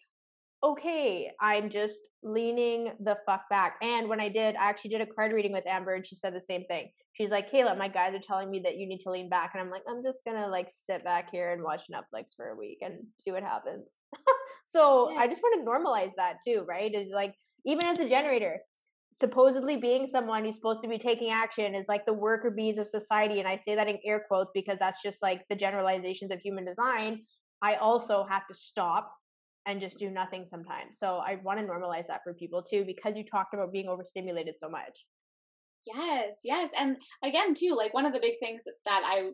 okay, 0.62 1.30
I'm 1.40 1.70
just 1.70 2.00
leaning 2.22 2.92
the 3.00 3.18
fuck 3.26 3.48
back. 3.48 3.76
And 3.82 4.08
when 4.08 4.20
I 4.20 4.28
did, 4.28 4.56
I 4.56 4.68
actually 4.68 4.90
did 4.90 5.00
a 5.00 5.06
card 5.06 5.32
reading 5.32 5.52
with 5.52 5.66
Amber, 5.66 5.94
and 5.94 6.06
she 6.06 6.16
said 6.16 6.34
the 6.34 6.40
same 6.40 6.64
thing. 6.64 6.90
She's 7.12 7.30
like, 7.30 7.50
Kehla, 7.50 7.76
my 7.76 7.88
guys 7.88 8.14
are 8.14 8.22
telling 8.26 8.50
me 8.50 8.60
that 8.60 8.76
you 8.76 8.86
need 8.86 9.00
to 9.00 9.10
lean 9.10 9.28
back, 9.28 9.50
and 9.54 9.62
I'm 9.62 9.70
like, 9.70 9.82
I'm 9.88 10.02
just 10.02 10.24
gonna 10.24 10.48
like 10.48 10.68
sit 10.70 11.04
back 11.04 11.30
here 11.30 11.52
and 11.52 11.62
watch 11.62 11.82
Netflix 11.92 12.36
for 12.36 12.48
a 12.48 12.56
week 12.56 12.78
and 12.82 13.06
see 13.22 13.32
what 13.32 13.42
happens. 13.42 13.96
so 14.66 15.10
yeah. 15.10 15.20
I 15.20 15.28
just 15.28 15.42
want 15.42 15.64
to 15.64 15.70
normalize 15.70 16.12
that 16.16 16.38
too, 16.46 16.64
right? 16.68 16.94
Is 16.94 17.10
like 17.12 17.34
even 17.66 17.86
as 17.86 17.98
a 17.98 18.08
generator, 18.08 18.60
supposedly 19.12 19.76
being 19.76 20.06
someone 20.06 20.44
who's 20.44 20.54
supposed 20.54 20.82
to 20.82 20.88
be 20.88 20.98
taking 20.98 21.30
action 21.30 21.74
is 21.74 21.88
like 21.88 22.06
the 22.06 22.12
worker 22.12 22.50
bees 22.50 22.78
of 22.78 22.88
society 22.88 23.40
and 23.40 23.48
i 23.48 23.56
say 23.56 23.74
that 23.74 23.88
in 23.88 23.98
air 24.04 24.24
quotes 24.28 24.50
because 24.54 24.78
that's 24.78 25.02
just 25.02 25.20
like 25.20 25.42
the 25.48 25.56
generalizations 25.56 26.30
of 26.30 26.40
human 26.40 26.64
design 26.64 27.20
i 27.60 27.74
also 27.74 28.24
have 28.28 28.46
to 28.46 28.54
stop 28.54 29.12
and 29.66 29.80
just 29.80 29.98
do 29.98 30.10
nothing 30.10 30.46
sometimes. 30.48 30.98
So 30.98 31.22
i 31.24 31.38
want 31.42 31.58
to 31.58 31.64
normalize 31.64 32.06
that 32.06 32.22
for 32.24 32.34
people 32.34 32.62
too 32.62 32.84
because 32.84 33.16
you 33.16 33.24
talked 33.24 33.54
about 33.54 33.72
being 33.72 33.88
overstimulated 33.88 34.54
so 34.58 34.68
much. 34.68 35.06
Yes 35.86 36.40
yes 36.44 36.70
and 36.78 36.96
again 37.24 37.54
too 37.54 37.74
like 37.76 37.94
one 37.94 38.06
of 38.06 38.12
the 38.12 38.20
big 38.20 38.34
things 38.38 38.64
that 38.84 39.02
i 39.04 39.30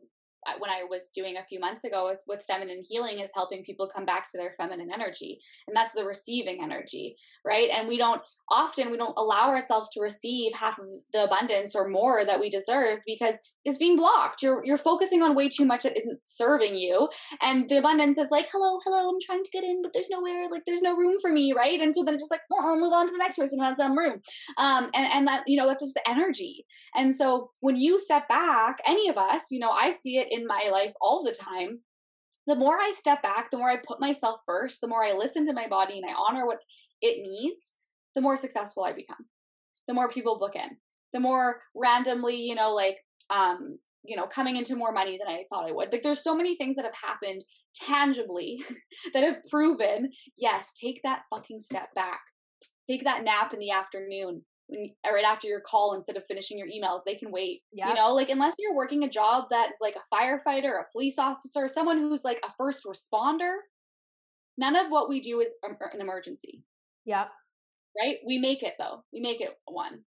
when 0.59 0.71
I 0.71 0.85
was 0.89 1.11
doing 1.15 1.37
a 1.37 1.45
few 1.45 1.61
months 1.61 1.85
ago 1.85 2.11
is 2.11 2.23
with 2.27 2.45
feminine 2.47 2.83
healing 2.89 3.19
is 3.21 3.33
helping 3.35 3.65
people 3.65 3.91
come 3.93 4.05
back 4.05 4.31
to 4.31 4.39
their 4.39 4.55
feminine 4.57 4.91
energy. 4.93 5.39
And 5.67 5.77
that's 5.77 5.93
the 5.93 6.05
receiving 6.05 6.63
energy, 6.63 7.17
right? 7.45 7.69
And 7.71 7.89
we 7.89 7.99
don't 7.99 8.23
often 8.51 8.91
we 8.91 8.97
don't 8.97 9.19
allow 9.19 9.49
ourselves 9.49 9.91
to 9.91 10.01
receive 10.01 10.53
half 10.55 10.79
of 10.79 10.87
the 11.13 11.25
abundance 11.25 11.75
or 11.75 11.89
more 11.89 12.25
that 12.25 12.39
we 12.39 12.49
deserve 12.49 13.01
because 13.07 13.39
it's 13.65 13.79
being 13.79 13.97
blocked. 13.97 14.43
You're 14.43 14.65
you're 14.65 14.79
focusing 14.79 15.23
on 15.23 15.35
way 15.35 15.49
too 15.49 15.65
much 15.65 15.83
that 15.83 15.97
isn't 15.97 16.21
serving 16.25 16.77
you. 16.77 17.09
And 17.43 17.69
the 17.69 17.79
abundance 17.79 18.19
is 18.19 18.31
like, 18.31 18.49
hello, 18.53 18.79
hello, 18.85 19.09
I'm 19.09 19.19
trying 19.25 19.43
to 19.43 19.51
get 19.51 19.65
in, 19.65 19.83
but 19.83 19.93
there's 19.93 20.11
nowhere, 20.11 20.49
like 20.51 20.63
there's 20.67 20.83
no 20.83 20.97
room 20.97 21.17
for 21.21 21.33
me, 21.33 21.53
right? 21.53 21.81
And 21.81 21.93
so 21.93 22.05
then 22.05 22.15
it's 22.15 22.23
just 22.23 22.31
like, 22.31 22.43
well, 22.49 22.67
I'll 22.67 22.79
move 22.79 22.93
on 22.93 23.07
to 23.07 23.13
the 23.13 23.19
next 23.19 23.37
person 23.37 23.59
who 23.59 23.65
has 23.65 23.77
some 23.77 23.99
room. 23.99 24.21
Um, 24.59 24.91
and, 24.95 25.13
and 25.13 25.27
that, 25.27 25.43
you 25.47 25.57
know, 25.57 25.67
that's 25.67 25.83
just 25.83 25.99
energy. 26.07 26.65
And 26.95 27.15
so 27.15 27.51
when 27.61 27.77
you 27.77 27.99
step 27.99 28.29
back, 28.29 28.79
any 28.87 29.09
of 29.09 29.17
us, 29.17 29.47
you 29.51 29.59
know, 29.59 29.71
I 29.71 29.91
see 29.91 30.19
it 30.19 30.29
in 30.37 30.47
my 30.47 30.69
life 30.73 30.93
all 31.01 31.23
the 31.23 31.33
time. 31.33 31.81
The 32.47 32.55
more 32.55 32.79
I 32.79 32.93
step 32.95 33.23
back, 33.23 33.51
the 33.51 33.59
more 33.59 33.71
I 33.71 33.79
put 33.85 34.01
myself 34.01 34.41
first, 34.47 34.81
the 34.81 34.89
more 34.89 35.05
I 35.05 35.13
listen 35.13 35.45
to 35.47 35.53
my 35.53 35.67
body 35.69 35.99
and 35.99 36.09
I 36.09 36.15
honor 36.15 36.47
what 36.47 36.59
it 37.03 37.23
needs, 37.23 37.75
the 38.15 38.21
more 38.21 38.37
successful 38.37 38.85
I 38.85 38.93
become. 38.93 39.27
The 39.89 39.95
more 39.95 40.11
people 40.11 40.39
book 40.39 40.55
in. 40.55 40.77
The 41.13 41.21
more 41.21 41.61
randomly, 41.75 42.37
you 42.37 42.55
know, 42.55 42.73
like 42.73 42.99
um, 43.31 43.79
you 44.05 44.17
know, 44.17 44.27
coming 44.27 44.57
into 44.57 44.77
more 44.77 44.93
money 44.93 45.19
than 45.19 45.29
I 45.29 45.45
thought 45.49 45.69
I 45.69 45.73
would. 45.73 45.93
Like 45.93 46.03
there's 46.03 46.23
so 46.23 46.35
many 46.37 46.57
things 46.57 46.77
that 46.77 46.85
have 46.85 46.95
happened 46.95 47.43
tangibly 47.75 48.63
that 49.15 49.25
have 49.25 49.43
proven, 49.51 50.11
yes, 50.37 50.73
take 50.81 51.01
that 51.03 51.23
fucking 51.31 51.61
step 51.61 51.89
back. 51.95 52.21
Take 52.89 53.05
that 53.05 53.25
nap 53.25 53.53
in 53.53 53.59
the 53.59 53.73
afternoon 53.73 54.43
right 54.71 55.25
after 55.25 55.47
your 55.47 55.61
call 55.61 55.95
instead 55.95 56.17
of 56.17 56.25
finishing 56.27 56.59
your 56.59 56.67
emails 56.67 57.01
they 57.07 57.15
can 57.15 57.31
wait 57.31 57.63
yep. 57.73 57.89
you 57.89 57.95
know 57.95 58.13
like 58.13 58.29
unless 58.31 58.55
you're 58.59 58.75
working 58.75 59.05
a 59.05 59.09
job 59.09 59.45
that's 59.49 59.81
like 59.81 59.95
a 59.95 60.15
firefighter 60.15 60.81
a 60.81 60.85
police 60.91 61.19
officer 61.19 61.69
someone 61.69 61.99
who's 61.99 62.25
like 62.25 62.41
a 62.45 62.53
first 62.59 62.85
responder 62.85 63.55
none 64.59 64.75
of 64.75 64.89
what 64.89 65.09
we 65.09 65.21
do 65.21 65.41
is 65.41 65.55
er, 65.65 65.77
an 65.93 66.01
emergency. 66.01 66.65
Yeah 67.05 67.27
right? 67.99 68.17
We 68.27 68.39
make 68.39 68.63
it 68.63 68.75
though. 68.79 69.05
We 69.13 69.21
make 69.21 69.41
it 69.41 69.57
one 69.67 70.01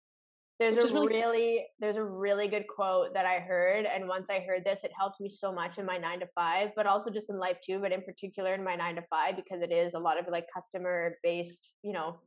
there's 0.59 0.85
a 0.85 0.93
really, 0.93 1.15
really 1.15 1.65
there's 1.79 1.97
a 1.97 2.03
really 2.03 2.47
good 2.47 2.65
quote 2.67 3.13
that 3.13 3.27
I 3.27 3.39
heard, 3.39 3.85
and 3.85 4.07
once 4.07 4.27
I 4.29 4.39
heard 4.39 4.65
this, 4.65 4.79
it 4.83 4.91
helped 4.97 5.21
me 5.21 5.29
so 5.29 5.51
much 5.51 5.77
in 5.77 5.85
my 5.85 5.97
nine 5.97 6.19
to 6.21 6.27
five, 6.33 6.71
but 6.75 6.87
also 6.87 7.11
just 7.11 7.29
in 7.29 7.37
life 7.37 7.57
too, 7.63 7.79
but 7.79 7.91
in 7.91 8.01
particular 8.01 8.55
in 8.55 8.63
my 8.63 8.75
nine 8.75 8.95
to 8.95 9.03
five 9.07 9.35
because 9.35 9.61
it 9.61 9.71
is 9.71 9.93
a 9.93 9.99
lot 9.99 10.19
of 10.19 10.25
like 10.31 10.47
customer 10.51 11.15
based, 11.21 11.69
you 11.83 11.93
know, 11.93 12.17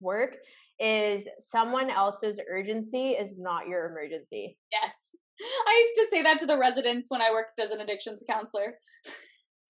work. 0.00 0.36
Is 0.80 1.26
someone 1.40 1.90
else's 1.90 2.40
urgency 2.50 3.10
is 3.10 3.38
not 3.38 3.68
your 3.68 3.86
emergency. 3.90 4.58
Yes, 4.72 5.14
I 5.40 5.84
used 5.86 6.10
to 6.10 6.16
say 6.16 6.22
that 6.22 6.38
to 6.40 6.46
the 6.46 6.58
residents 6.58 7.10
when 7.10 7.22
I 7.22 7.30
worked 7.30 7.58
as 7.60 7.70
an 7.70 7.80
addictions 7.80 8.22
counselor. 8.28 8.74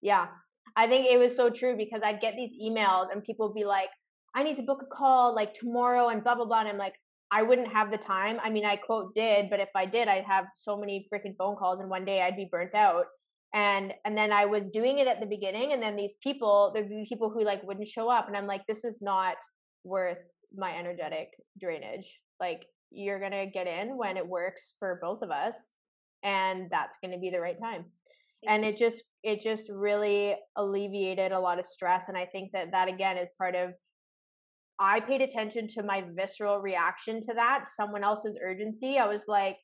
Yeah, 0.00 0.28
I 0.76 0.86
think 0.86 1.06
it 1.06 1.18
was 1.18 1.36
so 1.36 1.50
true 1.50 1.76
because 1.76 2.00
I'd 2.04 2.20
get 2.20 2.34
these 2.36 2.52
emails 2.62 3.12
and 3.12 3.22
people 3.22 3.48
would 3.48 3.54
be 3.54 3.64
like, 3.64 3.90
I 4.34 4.42
need 4.42 4.56
to 4.56 4.62
book 4.62 4.82
a 4.82 4.94
call 4.94 5.34
like 5.34 5.54
tomorrow 5.54 6.08
and 6.08 6.24
blah 6.24 6.34
blah 6.34 6.46
blah. 6.46 6.60
And 6.60 6.68
I'm 6.68 6.78
like, 6.78 6.94
I 7.30 7.42
wouldn't 7.42 7.72
have 7.72 7.90
the 7.90 7.98
time. 7.98 8.38
I 8.42 8.50
mean, 8.50 8.64
I 8.64 8.76
quote 8.76 9.14
did, 9.14 9.48
but 9.48 9.58
if 9.60 9.70
I 9.74 9.86
did, 9.86 10.06
I'd 10.06 10.24
have 10.24 10.44
so 10.54 10.76
many 10.76 11.08
freaking 11.12 11.34
phone 11.38 11.56
calls 11.56 11.80
in 11.80 11.88
one 11.88 12.04
day, 12.04 12.22
I'd 12.22 12.36
be 12.36 12.48
burnt 12.50 12.74
out. 12.74 13.06
And 13.54 13.92
and 14.04 14.16
then 14.16 14.32
I 14.32 14.46
was 14.46 14.68
doing 14.68 14.98
it 14.98 15.06
at 15.06 15.20
the 15.20 15.26
beginning, 15.26 15.72
and 15.72 15.82
then 15.82 15.96
these 15.96 16.14
people, 16.22 16.72
there'd 16.74 16.88
be 16.88 17.06
people 17.08 17.30
who 17.30 17.44
like 17.44 17.62
wouldn't 17.64 17.88
show 17.88 18.08
up, 18.08 18.28
and 18.28 18.36
I'm 18.36 18.46
like, 18.46 18.66
this 18.66 18.84
is 18.84 18.98
not 19.02 19.36
worth 19.84 20.18
my 20.56 20.76
energetic 20.76 21.28
drainage. 21.60 22.20
Like 22.40 22.66
you're 22.90 23.20
gonna 23.20 23.46
get 23.46 23.66
in 23.66 23.96
when 23.96 24.16
it 24.16 24.26
works 24.26 24.74
for 24.78 24.98
both 25.02 25.22
of 25.22 25.30
us, 25.30 25.54
and 26.22 26.68
that's 26.70 26.98
gonna 27.02 27.18
be 27.18 27.30
the 27.30 27.40
right 27.40 27.58
time. 27.60 27.84
And 28.46 28.64
it 28.64 28.76
just 28.76 29.04
it 29.22 29.40
just 29.40 29.70
really 29.70 30.36
alleviated 30.56 31.32
a 31.32 31.40
lot 31.40 31.58
of 31.58 31.66
stress, 31.66 32.08
and 32.08 32.16
I 32.16 32.26
think 32.26 32.52
that 32.52 32.72
that 32.72 32.88
again 32.88 33.16
is 33.16 33.28
part 33.38 33.54
of 33.54 33.70
I 34.78 35.00
paid 35.00 35.20
attention 35.20 35.68
to 35.68 35.82
my 35.82 36.02
visceral 36.14 36.58
reaction 36.58 37.20
to 37.22 37.34
that, 37.34 37.66
someone 37.76 38.02
else's 38.02 38.36
urgency. 38.42 38.98
I 38.98 39.06
was 39.06 39.24
like, 39.28 39.58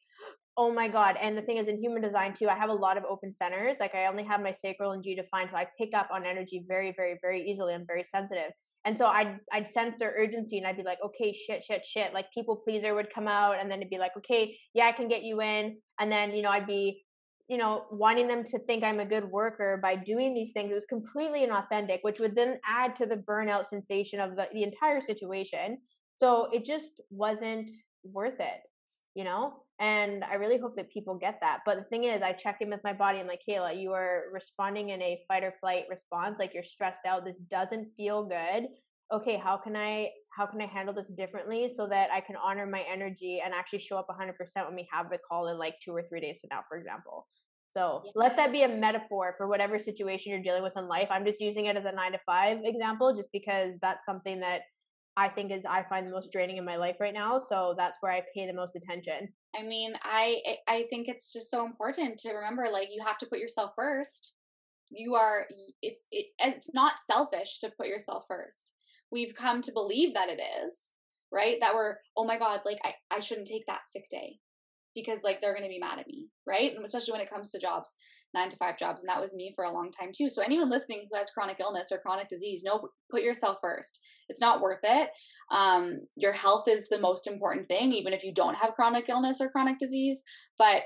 oh 0.56 0.72
my 0.72 0.88
God. 0.88 1.16
And 1.20 1.36
the 1.36 1.42
thing 1.42 1.56
is, 1.56 1.66
in 1.66 1.78
human 1.78 2.02
design 2.02 2.34
too, 2.34 2.48
I 2.48 2.54
have 2.56 2.70
a 2.70 2.74
lot 2.74 2.96
of 2.96 3.04
open 3.04 3.32
centers. 3.32 3.78
Like 3.80 3.94
I 3.94 4.06
only 4.06 4.24
have 4.24 4.42
my 4.42 4.52
sacral 4.52 4.92
and 4.92 5.02
G 5.02 5.14
defined, 5.14 5.50
so 5.50 5.56
I 5.56 5.66
pick 5.78 5.90
up 5.94 6.08
on 6.12 6.26
energy 6.26 6.64
very, 6.68 6.92
very, 6.96 7.18
very 7.22 7.48
easily. 7.48 7.74
I'm 7.74 7.86
very 7.86 8.04
sensitive. 8.04 8.52
And 8.88 8.96
so 8.96 9.04
I'd 9.04 9.38
I'd 9.52 9.68
sense 9.68 9.96
their 9.98 10.14
urgency 10.16 10.56
and 10.56 10.66
I'd 10.66 10.78
be 10.78 10.82
like, 10.82 10.96
okay, 11.04 11.30
shit, 11.30 11.62
shit, 11.62 11.84
shit. 11.84 12.14
Like 12.14 12.32
people 12.32 12.56
pleaser 12.56 12.94
would 12.94 13.12
come 13.12 13.28
out 13.28 13.60
and 13.60 13.70
then 13.70 13.80
it'd 13.80 13.90
be 13.90 13.98
like, 13.98 14.16
okay, 14.16 14.56
yeah, 14.72 14.86
I 14.86 14.92
can 14.92 15.08
get 15.08 15.24
you 15.24 15.42
in. 15.42 15.76
And 16.00 16.10
then, 16.10 16.32
you 16.34 16.40
know, 16.40 16.48
I'd 16.48 16.66
be 16.66 17.04
you 17.50 17.58
know, 17.58 17.84
wanting 17.90 18.28
them 18.28 18.44
to 18.44 18.58
think 18.60 18.84
I'm 18.84 19.00
a 19.00 19.06
good 19.06 19.24
worker 19.24 19.78
by 19.82 19.96
doing 19.96 20.32
these 20.32 20.52
things. 20.52 20.70
It 20.70 20.74
was 20.74 20.86
completely 20.86 21.46
inauthentic, 21.46 21.98
which 22.02 22.18
would 22.20 22.34
then 22.34 22.60
add 22.66 22.96
to 22.96 23.06
the 23.06 23.16
burnout 23.16 23.66
sensation 23.66 24.20
of 24.20 24.36
the, 24.36 24.48
the 24.52 24.62
entire 24.62 25.00
situation. 25.00 25.78
So 26.16 26.48
it 26.52 26.64
just 26.64 26.92
wasn't 27.10 27.70
worth 28.04 28.40
it, 28.40 28.60
you 29.14 29.24
know? 29.24 29.64
And 29.80 30.24
I 30.24 30.34
really 30.34 30.58
hope 30.58 30.74
that 30.76 30.90
people 30.90 31.14
get 31.14 31.38
that. 31.40 31.60
But 31.64 31.76
the 31.76 31.84
thing 31.84 32.04
is, 32.04 32.20
I 32.20 32.32
check 32.32 32.58
in 32.60 32.70
with 32.70 32.82
my 32.82 32.92
body. 32.92 33.20
I'm 33.20 33.28
like, 33.28 33.42
Kehla, 33.48 33.80
you 33.80 33.92
are 33.92 34.24
responding 34.32 34.88
in 34.88 35.00
a 35.00 35.20
fight 35.28 35.44
or 35.44 35.54
flight 35.60 35.84
response. 35.88 36.38
Like 36.38 36.52
you're 36.52 36.64
stressed 36.64 37.06
out. 37.06 37.24
This 37.24 37.36
doesn't 37.50 37.88
feel 37.96 38.24
good. 38.24 38.66
Okay, 39.12 39.36
how 39.36 39.56
can 39.56 39.76
I 39.76 40.10
how 40.36 40.46
can 40.46 40.60
I 40.60 40.66
handle 40.66 40.94
this 40.94 41.08
differently 41.08 41.70
so 41.74 41.86
that 41.88 42.10
I 42.12 42.20
can 42.20 42.36
honor 42.36 42.66
my 42.66 42.84
energy 42.92 43.40
and 43.42 43.54
actually 43.54 43.78
show 43.78 43.96
up 43.96 44.06
100% 44.08 44.66
when 44.66 44.74
we 44.74 44.86
have 44.92 45.10
the 45.10 45.18
call 45.18 45.48
in 45.48 45.58
like 45.58 45.74
two 45.82 45.92
or 45.92 46.02
three 46.08 46.20
days 46.20 46.36
from 46.40 46.48
now, 46.52 46.62
for 46.68 46.76
example. 46.76 47.26
So 47.68 48.02
yeah. 48.04 48.12
let 48.14 48.36
that 48.36 48.50
be 48.50 48.62
a 48.62 48.68
metaphor 48.68 49.34
for 49.36 49.46
whatever 49.46 49.78
situation 49.78 50.32
you're 50.32 50.42
dealing 50.42 50.62
with 50.62 50.76
in 50.76 50.88
life. 50.88 51.08
I'm 51.10 51.24
just 51.24 51.40
using 51.40 51.66
it 51.66 51.76
as 51.76 51.84
a 51.84 51.92
nine 51.92 52.12
to 52.12 52.18
five 52.26 52.58
example, 52.64 53.14
just 53.14 53.28
because 53.32 53.74
that's 53.80 54.04
something 54.04 54.40
that 54.40 54.62
I 55.18 55.28
think 55.28 55.50
is 55.50 55.64
I 55.68 55.82
find 55.82 56.06
the 56.06 56.12
most 56.12 56.30
draining 56.30 56.58
in 56.58 56.64
my 56.64 56.76
life 56.76 56.98
right 57.00 57.12
now. 57.12 57.40
So 57.40 57.74
that's 57.76 57.98
where 58.00 58.12
I 58.12 58.22
pay 58.32 58.46
the 58.46 58.52
most 58.52 58.76
attention. 58.76 59.28
I 59.58 59.64
mean, 59.64 59.94
I 60.04 60.36
I 60.68 60.84
think 60.90 61.08
it's 61.08 61.32
just 61.32 61.50
so 61.50 61.66
important 61.66 62.18
to 62.20 62.32
remember, 62.32 62.68
like 62.72 62.88
you 62.92 63.02
have 63.04 63.18
to 63.18 63.26
put 63.26 63.40
yourself 63.40 63.72
first. 63.74 64.32
You 64.90 65.16
are 65.16 65.46
it's 65.82 66.06
it, 66.12 66.26
it's 66.38 66.72
not 66.72 67.00
selfish 67.04 67.58
to 67.60 67.72
put 67.76 67.88
yourself 67.88 68.26
first. 68.28 68.72
We've 69.10 69.34
come 69.34 69.60
to 69.62 69.72
believe 69.72 70.14
that 70.14 70.28
it 70.28 70.40
is, 70.64 70.92
right? 71.32 71.56
That 71.60 71.74
we're 71.74 71.96
oh 72.16 72.24
my 72.24 72.38
god, 72.38 72.60
like 72.64 72.78
I 72.84 72.94
I 73.10 73.18
shouldn't 73.18 73.48
take 73.48 73.66
that 73.66 73.88
sick 73.88 74.04
day 74.08 74.38
because 74.94 75.24
like 75.24 75.40
they're 75.40 75.54
going 75.54 75.64
to 75.64 75.68
be 75.68 75.80
mad 75.80 75.98
at 75.98 76.06
me, 76.06 76.28
right? 76.46 76.72
And 76.76 76.84
especially 76.84 77.12
when 77.12 77.20
it 77.22 77.30
comes 77.30 77.50
to 77.50 77.58
jobs, 77.58 77.96
nine 78.34 78.48
to 78.50 78.56
five 78.56 78.78
jobs. 78.78 79.02
And 79.02 79.08
that 79.08 79.20
was 79.20 79.34
me 79.34 79.52
for 79.54 79.64
a 79.64 79.72
long 79.72 79.90
time 79.90 80.10
too. 80.14 80.28
So 80.28 80.42
anyone 80.42 80.70
listening 80.70 81.06
who 81.10 81.16
has 81.16 81.30
chronic 81.30 81.58
illness 81.60 81.88
or 81.90 81.98
chronic 81.98 82.28
disease, 82.28 82.62
no, 82.64 82.88
put 83.10 83.22
yourself 83.22 83.58
first. 83.62 84.00
It's 84.28 84.40
not 84.40 84.60
worth 84.60 84.80
it. 84.82 85.10
Um, 85.50 86.00
your 86.16 86.32
health 86.32 86.68
is 86.68 86.88
the 86.88 86.98
most 86.98 87.26
important 87.26 87.68
thing, 87.68 87.92
even 87.92 88.12
if 88.12 88.24
you 88.24 88.32
don't 88.32 88.56
have 88.56 88.74
chronic 88.74 89.08
illness 89.08 89.40
or 89.40 89.48
chronic 89.48 89.78
disease. 89.78 90.22
But 90.58 90.82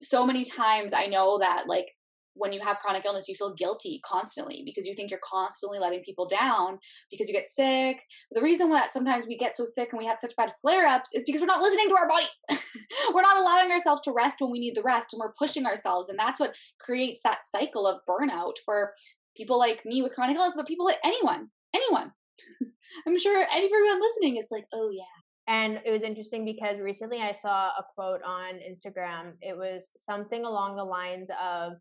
so 0.00 0.26
many 0.26 0.44
times 0.44 0.92
I 0.92 1.06
know 1.06 1.38
that 1.38 1.64
like 1.68 1.86
when 2.34 2.52
you 2.52 2.60
have 2.60 2.78
chronic 2.78 3.04
illness, 3.04 3.28
you 3.28 3.34
feel 3.34 3.54
guilty 3.54 4.00
constantly 4.04 4.62
because 4.64 4.86
you 4.86 4.94
think 4.94 5.10
you're 5.10 5.20
constantly 5.22 5.78
letting 5.78 6.02
people 6.02 6.26
down 6.26 6.78
because 7.10 7.28
you 7.28 7.34
get 7.34 7.46
sick. 7.46 7.98
The 8.30 8.42
reason 8.42 8.70
that 8.70 8.92
sometimes 8.92 9.26
we 9.26 9.36
get 9.36 9.54
so 9.54 9.64
sick 9.64 9.90
and 9.92 9.98
we 9.98 10.06
have 10.06 10.20
such 10.20 10.36
bad 10.36 10.52
flare 10.60 10.86
ups 10.86 11.14
is 11.14 11.24
because 11.24 11.40
we're 11.40 11.46
not 11.46 11.62
listening 11.62 11.88
to 11.88 11.96
our 11.96 12.08
bodies. 12.08 12.28
we're 13.14 13.22
not 13.22 13.38
allowing 13.38 13.70
ourselves 13.70 14.02
to 14.02 14.12
rest 14.12 14.40
when 14.40 14.50
we 14.50 14.60
need 14.60 14.74
the 14.74 14.82
rest 14.82 15.12
and 15.12 15.20
we're 15.20 15.34
pushing 15.38 15.66
ourselves. 15.66 16.08
And 16.08 16.18
that's 16.18 16.40
what 16.40 16.54
creates 16.80 17.22
that 17.22 17.44
cycle 17.44 17.86
of 17.86 18.00
burnout 18.08 18.54
for 18.64 18.92
people 19.36 19.58
like 19.58 19.84
me 19.84 20.02
with 20.02 20.14
chronic 20.14 20.36
illness, 20.36 20.56
but 20.56 20.66
people 20.66 20.86
like 20.86 20.98
anyone, 21.04 21.48
anyone. 21.74 22.12
I'm 23.06 23.18
sure 23.18 23.46
everyone 23.52 24.00
listening 24.00 24.36
is 24.36 24.48
like, 24.50 24.64
oh 24.72 24.90
yeah, 24.92 25.04
and 25.48 25.80
it 25.84 25.90
was 25.90 26.02
interesting 26.02 26.44
because 26.44 26.78
recently 26.78 27.20
I 27.20 27.32
saw 27.32 27.68
a 27.68 27.84
quote 27.94 28.22
on 28.22 28.54
Instagram. 28.54 29.32
It 29.40 29.56
was 29.56 29.88
something 29.96 30.44
along 30.44 30.76
the 30.76 30.84
lines 30.84 31.28
of 31.42 31.74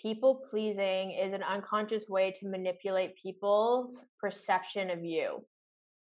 people 0.00 0.42
pleasing 0.50 1.12
is 1.12 1.32
an 1.32 1.42
unconscious 1.42 2.08
way 2.08 2.34
to 2.40 2.48
manipulate 2.48 3.16
people's 3.16 4.04
perception 4.20 4.90
of 4.90 5.04
you. 5.04 5.44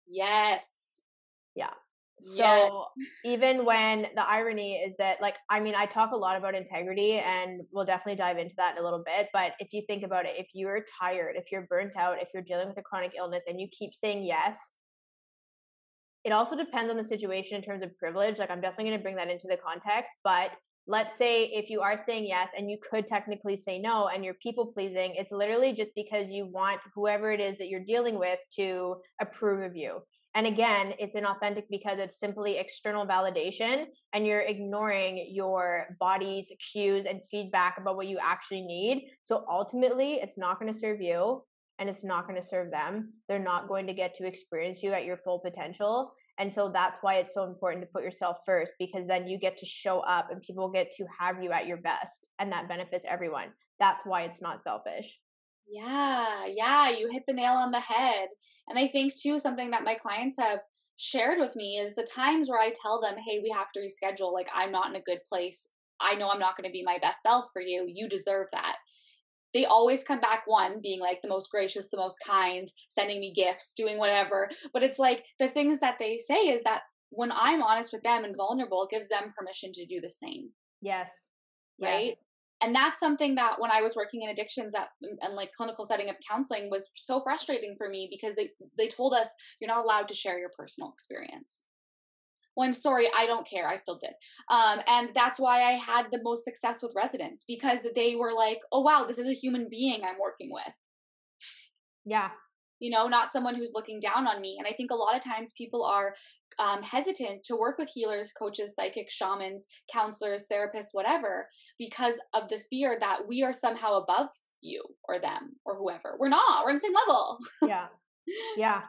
Yes. 0.07 1.03
Yeah. 1.55 1.71
So 2.21 2.85
even 3.25 3.65
when 3.65 4.07
the 4.15 4.25
irony 4.25 4.75
is 4.75 4.95
that, 4.97 5.21
like, 5.21 5.35
I 5.49 5.59
mean, 5.59 5.75
I 5.75 5.85
talk 5.85 6.11
a 6.13 6.17
lot 6.17 6.37
about 6.37 6.55
integrity 6.55 7.19
and 7.19 7.61
we'll 7.73 7.83
definitely 7.83 8.15
dive 8.15 8.37
into 8.37 8.55
that 8.55 8.77
in 8.77 8.81
a 8.81 8.83
little 8.85 9.03
bit. 9.05 9.27
But 9.33 9.51
if 9.59 9.73
you 9.73 9.81
think 9.85 10.03
about 10.03 10.25
it, 10.25 10.35
if 10.37 10.47
you're 10.53 10.85
tired, 11.01 11.35
if 11.35 11.51
you're 11.51 11.67
burnt 11.69 11.97
out, 11.97 12.21
if 12.21 12.29
you're 12.33 12.41
dealing 12.41 12.69
with 12.69 12.77
a 12.77 12.81
chronic 12.81 13.11
illness 13.17 13.43
and 13.47 13.59
you 13.59 13.67
keep 13.67 13.93
saying 13.93 14.23
yes 14.23 14.71
it 16.25 16.31
also 16.31 16.57
depends 16.57 16.89
on 16.89 16.97
the 16.97 17.03
situation 17.03 17.55
in 17.55 17.61
terms 17.61 17.83
of 17.83 17.95
privilege. 17.97 18.39
Like, 18.39 18.49
I'm 18.49 18.59
definitely 18.59 18.85
going 18.85 18.97
to 18.97 19.03
bring 19.03 19.15
that 19.17 19.29
into 19.29 19.47
the 19.47 19.57
context. 19.57 20.11
But 20.23 20.49
let's 20.87 21.17
say 21.17 21.45
if 21.45 21.69
you 21.69 21.81
are 21.81 21.97
saying 21.97 22.25
yes 22.27 22.49
and 22.57 22.69
you 22.69 22.77
could 22.77 23.07
technically 23.07 23.57
say 23.57 23.79
no 23.79 24.07
and 24.07 24.23
you're 24.23 24.35
people 24.35 24.67
pleasing, 24.67 25.15
it's 25.15 25.31
literally 25.31 25.73
just 25.73 25.91
because 25.95 26.29
you 26.29 26.45
want 26.45 26.79
whoever 26.93 27.31
it 27.31 27.39
is 27.39 27.57
that 27.57 27.69
you're 27.69 27.83
dealing 27.83 28.19
with 28.19 28.39
to 28.55 28.97
approve 29.19 29.63
of 29.63 29.75
you. 29.75 29.99
And 30.35 30.45
again, 30.45 30.93
it's 30.99 31.15
inauthentic 31.15 31.63
because 31.69 31.97
it's 31.97 32.19
simply 32.19 32.57
external 32.57 33.07
validation 33.07 33.85
and 34.11 34.27
you're 34.27 34.41
ignoring 34.41 35.29
your 35.31 35.95
body's 35.97 36.51
cues 36.73 37.05
and 37.05 37.21
feedback 37.31 37.77
about 37.77 37.95
what 37.95 38.07
you 38.07 38.19
actually 38.21 38.61
need. 38.61 39.07
So 39.23 39.45
ultimately, 39.49 40.15
it's 40.15 40.37
not 40.37 40.59
going 40.59 40.71
to 40.71 40.77
serve 40.77 41.01
you 41.01 41.41
and 41.79 41.89
it's 41.89 42.03
not 42.03 42.27
going 42.27 42.39
to 42.39 42.45
serve 42.45 42.69
them. 42.69 43.13
They're 43.29 43.39
not 43.39 43.69
going 43.69 43.87
to 43.87 43.93
get 43.93 44.13
to 44.15 44.27
experience 44.27 44.83
you 44.83 44.91
at 44.91 45.05
your 45.05 45.17
full 45.17 45.39
potential. 45.39 46.13
And 46.37 46.51
so 46.51 46.69
that's 46.69 46.99
why 47.01 47.15
it's 47.15 47.33
so 47.33 47.43
important 47.43 47.83
to 47.83 47.91
put 47.91 48.03
yourself 48.03 48.37
first 48.45 48.73
because 48.77 49.07
then 49.07 49.27
you 49.27 49.39
get 49.39 49.57
to 49.59 49.65
show 49.65 49.99
up 50.01 50.29
and 50.31 50.41
people 50.41 50.69
get 50.69 50.91
to 50.97 51.05
have 51.19 51.41
you 51.41 51.51
at 51.51 51.67
your 51.67 51.77
best 51.77 52.27
and 52.39 52.51
that 52.51 52.67
benefits 52.67 53.05
everyone. 53.07 53.49
That's 53.79 54.05
why 54.05 54.23
it's 54.23 54.41
not 54.41 54.61
selfish. 54.61 55.17
Yeah, 55.67 56.45
yeah, 56.47 56.89
you 56.89 57.09
hit 57.11 57.23
the 57.27 57.33
nail 57.33 57.53
on 57.53 57.71
the 57.71 57.79
head. 57.79 58.27
And 58.67 58.77
I 58.77 58.87
think 58.87 59.15
too 59.15 59.39
something 59.39 59.71
that 59.71 59.83
my 59.83 59.95
clients 59.95 60.37
have 60.37 60.59
shared 60.97 61.39
with 61.39 61.55
me 61.55 61.77
is 61.77 61.95
the 61.95 62.03
times 62.03 62.49
where 62.49 62.59
I 62.59 62.71
tell 62.71 63.01
them, 63.01 63.15
"Hey, 63.17 63.39
we 63.39 63.49
have 63.49 63.71
to 63.73 63.79
reschedule. 63.79 64.31
Like 64.31 64.49
I'm 64.53 64.71
not 64.71 64.89
in 64.89 64.95
a 64.95 65.01
good 65.01 65.21
place. 65.27 65.71
I 65.99 66.15
know 66.15 66.29
I'm 66.29 66.39
not 66.39 66.55
going 66.57 66.69
to 66.69 66.73
be 66.73 66.83
my 66.83 66.99
best 66.99 67.21
self 67.21 67.45
for 67.51 67.61
you. 67.61 67.85
You 67.87 68.07
deserve 68.07 68.47
that." 68.51 68.77
They 69.55 69.65
always 69.65 70.03
come 70.03 70.19
back 70.19 70.43
one 70.45 70.81
being 70.83 70.99
like 70.99 71.21
the 71.21 71.29
most 71.29 71.49
gracious 71.49 71.89
the 71.89 71.97
most 71.97 72.19
kind 72.27 72.71
sending 72.89 73.21
me 73.21 73.33
gifts 73.33 73.73
doing 73.73 73.97
whatever. 73.97 74.49
But 74.73 74.83
it's 74.83 74.99
like 74.99 75.23
the 75.39 75.47
things 75.47 75.79
that 75.79 75.95
they 75.97 76.19
say 76.19 76.49
is 76.49 76.61
that 76.63 76.81
when 77.09 77.31
i'm 77.31 77.63
honest 77.63 77.93
with 77.93 78.03
them 78.03 78.25
and 78.25 78.35
vulnerable 78.35 78.83
it 78.83 78.93
gives 78.93 79.07
them 79.07 79.31
permission 79.35 79.71
to 79.71 79.85
do 79.85 80.01
the 80.01 80.09
same. 80.09 80.49
Yes. 80.81 81.09
Right? 81.81 82.07
Yes. 82.07 82.17
and 82.61 82.75
that's 82.75 82.99
something 82.99 83.35
that 83.35 83.59
when 83.59 83.71
i 83.71 83.81
was 83.81 83.95
working 83.95 84.21
in 84.21 84.29
addictions 84.29 84.71
that 84.73 84.89
mm, 85.03 85.15
and 85.21 85.35
like 85.35 85.51
clinical 85.57 85.83
setting 85.83 86.09
of 86.09 86.15
counseling 86.29 86.69
was 86.69 86.89
so 86.95 87.21
frustrating 87.21 87.75
for 87.77 87.89
me 87.89 88.07
because 88.09 88.35
they 88.35 88.49
they 88.77 88.87
told 88.87 89.13
us 89.13 89.29
you're 89.59 89.67
not 89.67 89.83
allowed 89.83 90.07
to 90.07 90.15
share 90.15 90.39
your 90.39 90.51
personal 90.57 90.91
experience 90.91 91.65
well, 92.55 92.67
I'm 92.67 92.73
sorry, 92.73 93.07
I 93.15 93.25
don't 93.25 93.47
care. 93.47 93.67
I 93.67 93.75
still 93.75 93.97
did. 93.97 94.13
Um, 94.49 94.81
and 94.87 95.09
that's 95.13 95.39
why 95.39 95.63
I 95.63 95.71
had 95.73 96.07
the 96.11 96.21
most 96.23 96.45
success 96.45 96.81
with 96.81 96.93
residents 96.95 97.43
because 97.47 97.87
they 97.95 98.15
were 98.15 98.33
like, 98.33 98.59
oh, 98.71 98.81
wow, 98.81 99.05
this 99.07 99.17
is 99.17 99.27
a 99.27 99.33
human 99.33 99.67
being 99.69 100.03
I'm 100.03 100.19
working 100.19 100.49
with. 100.51 100.73
Yeah. 102.05 102.29
You 102.79 102.91
know, 102.91 103.07
not 103.07 103.31
someone 103.31 103.55
who's 103.55 103.71
looking 103.73 103.99
down 103.99 104.27
on 104.27 104.41
me. 104.41 104.55
And 104.57 104.67
I 104.67 104.71
think 104.71 104.91
a 104.91 104.95
lot 104.95 105.15
of 105.15 105.23
times 105.23 105.53
people 105.57 105.83
are 105.83 106.13
um, 106.59 106.81
hesitant 106.83 107.43
to 107.45 107.57
work 107.57 107.77
with 107.77 107.89
healers, 107.93 108.31
coaches, 108.31 108.75
psychics, 108.75 109.13
shamans, 109.13 109.67
counselors, 109.91 110.45
therapists, 110.51 110.89
whatever, 110.93 111.49
because 111.77 112.19
of 112.33 112.47
the 112.47 112.61
fear 112.69 112.97
that 113.01 113.27
we 113.27 113.43
are 113.43 113.53
somehow 113.53 113.97
above 113.97 114.27
you 114.61 114.81
or 115.09 115.19
them 115.19 115.55
or 115.65 115.77
whoever. 115.77 116.15
We're 116.19 116.29
not. 116.29 116.63
We're 116.63 116.69
on 116.69 116.75
the 116.75 116.79
same 116.79 116.93
level. 116.93 117.39
yeah. 117.63 117.87
Yeah 118.57 118.81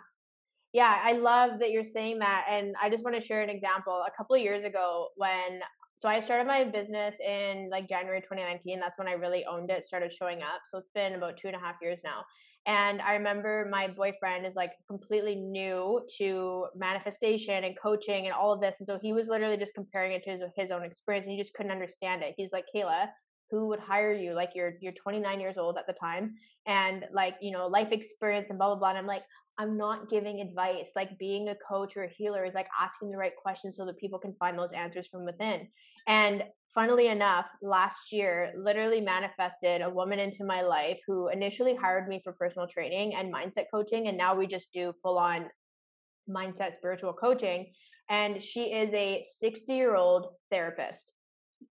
yeah 0.77 1.01
i 1.03 1.13
love 1.13 1.59
that 1.59 1.71
you're 1.71 1.91
saying 1.99 2.19
that 2.19 2.45
and 2.51 2.75
i 2.83 2.91
just 2.91 3.03
want 3.03 3.17
to 3.17 3.27
share 3.27 3.41
an 3.41 3.49
example. 3.49 4.05
A 4.07 4.15
couple 4.15 4.37
of 4.37 4.43
years 4.43 4.63
ago 4.63 5.09
when 5.17 5.61
so 5.97 6.07
i 6.07 6.21
started 6.21 6.47
my 6.47 6.65
business 6.65 7.17
in 7.27 7.71
like 7.71 7.89
january 7.89 8.21
2019 8.21 8.79
that's 8.79 8.99
when 8.99 9.09
i 9.09 9.13
really 9.13 9.43
owned 9.47 9.71
it 9.71 9.87
started 9.87 10.13
showing 10.13 10.43
up 10.43 10.61
so 10.67 10.77
it's 10.77 10.91
been 10.95 11.15
about 11.15 11.39
two 11.39 11.49
and 11.49 11.57
a 11.57 11.59
half 11.59 11.77
years 11.81 11.99
now. 12.05 12.23
And 12.67 13.01
i 13.01 13.15
remember 13.15 13.67
my 13.71 13.89
boyfriend 13.89 14.45
is 14.45 14.55
like 14.55 14.73
completely 14.87 15.35
new 15.35 16.03
to 16.19 16.67
manifestation 16.77 17.65
and 17.65 17.75
coaching 17.81 18.27
and 18.27 18.35
all 18.35 18.53
of 18.53 18.61
this 18.61 18.77
and 18.79 18.87
so 18.87 18.99
he 19.01 19.15
was 19.15 19.29
literally 19.29 19.57
just 19.57 19.75
comparing 19.75 20.13
it 20.13 20.25
to 20.25 20.31
his, 20.33 20.43
his 20.57 20.71
own 20.71 20.85
experience 20.85 21.25
and 21.25 21.33
he 21.33 21.39
just 21.39 21.55
couldn't 21.55 21.73
understand 21.73 22.23
it. 22.23 22.35
He's 22.37 22.53
like 22.53 22.67
Kehla 22.75 23.09
who 23.51 23.69
would 23.69 23.79
hire 23.79 24.13
you? 24.13 24.35
Like 24.35 24.51
you're 24.55 24.75
you're 24.81 24.93
29 24.93 25.41
years 25.41 25.57
old 25.57 25.79
at 25.79 25.87
the 25.87 25.93
time 25.93 26.35
and 26.67 27.05
like 27.13 27.37
you 27.41 27.53
know 27.53 27.67
life 27.67 27.93
experience 27.93 28.51
and 28.51 28.59
blah 28.59 28.69
blah 28.69 28.77
blah 28.77 28.89
and 28.91 28.99
i'm 28.99 29.07
like 29.07 29.23
I'm 29.59 29.77
not 29.77 30.11
giving 30.11 30.41
advice. 30.41 30.93
Like 30.95 31.19
being 31.19 31.49
a 31.49 31.57
coach 31.57 31.97
or 31.97 32.05
a 32.05 32.11
healer 32.11 32.45
is 32.45 32.55
like 32.55 32.69
asking 32.79 33.11
the 33.11 33.17
right 33.17 33.35
questions 33.37 33.77
so 33.77 33.87
that 33.87 33.99
people 33.99 34.19
can 34.19 34.35
find 34.35 34.59
those 34.59 34.73
answers 34.73 35.09
from 35.09 35.25
within. 35.25 35.69
And 36.07 36.45
funnily 36.75 37.09
enough, 37.09 37.47
last 37.63 38.13
year 38.13 38.53
literally 38.57 39.01
manifested 39.01 39.81
a 39.81 39.89
woman 39.89 40.19
into 40.19 40.45
my 40.45 40.61
life 40.61 41.01
who 41.07 41.29
initially 41.29 41.75
hired 41.75 42.07
me 42.07 42.21
for 42.23 42.33
personal 42.33 42.69
training 42.69 43.15
and 43.15 43.33
mindset 43.33 43.65
coaching. 43.73 44.09
And 44.09 44.19
now 44.19 44.35
we 44.35 44.47
just 44.47 44.73
do 44.73 44.93
full 45.03 45.19
on 45.19 45.49
mindset 46.29 46.75
spiritual 46.75 47.15
coaching. 47.15 47.73
And 48.11 48.43
she 48.43 48.73
is 48.73 48.93
a 48.93 49.23
60 49.23 49.73
year 49.73 49.97
old 49.97 50.27
therapist. 50.51 51.13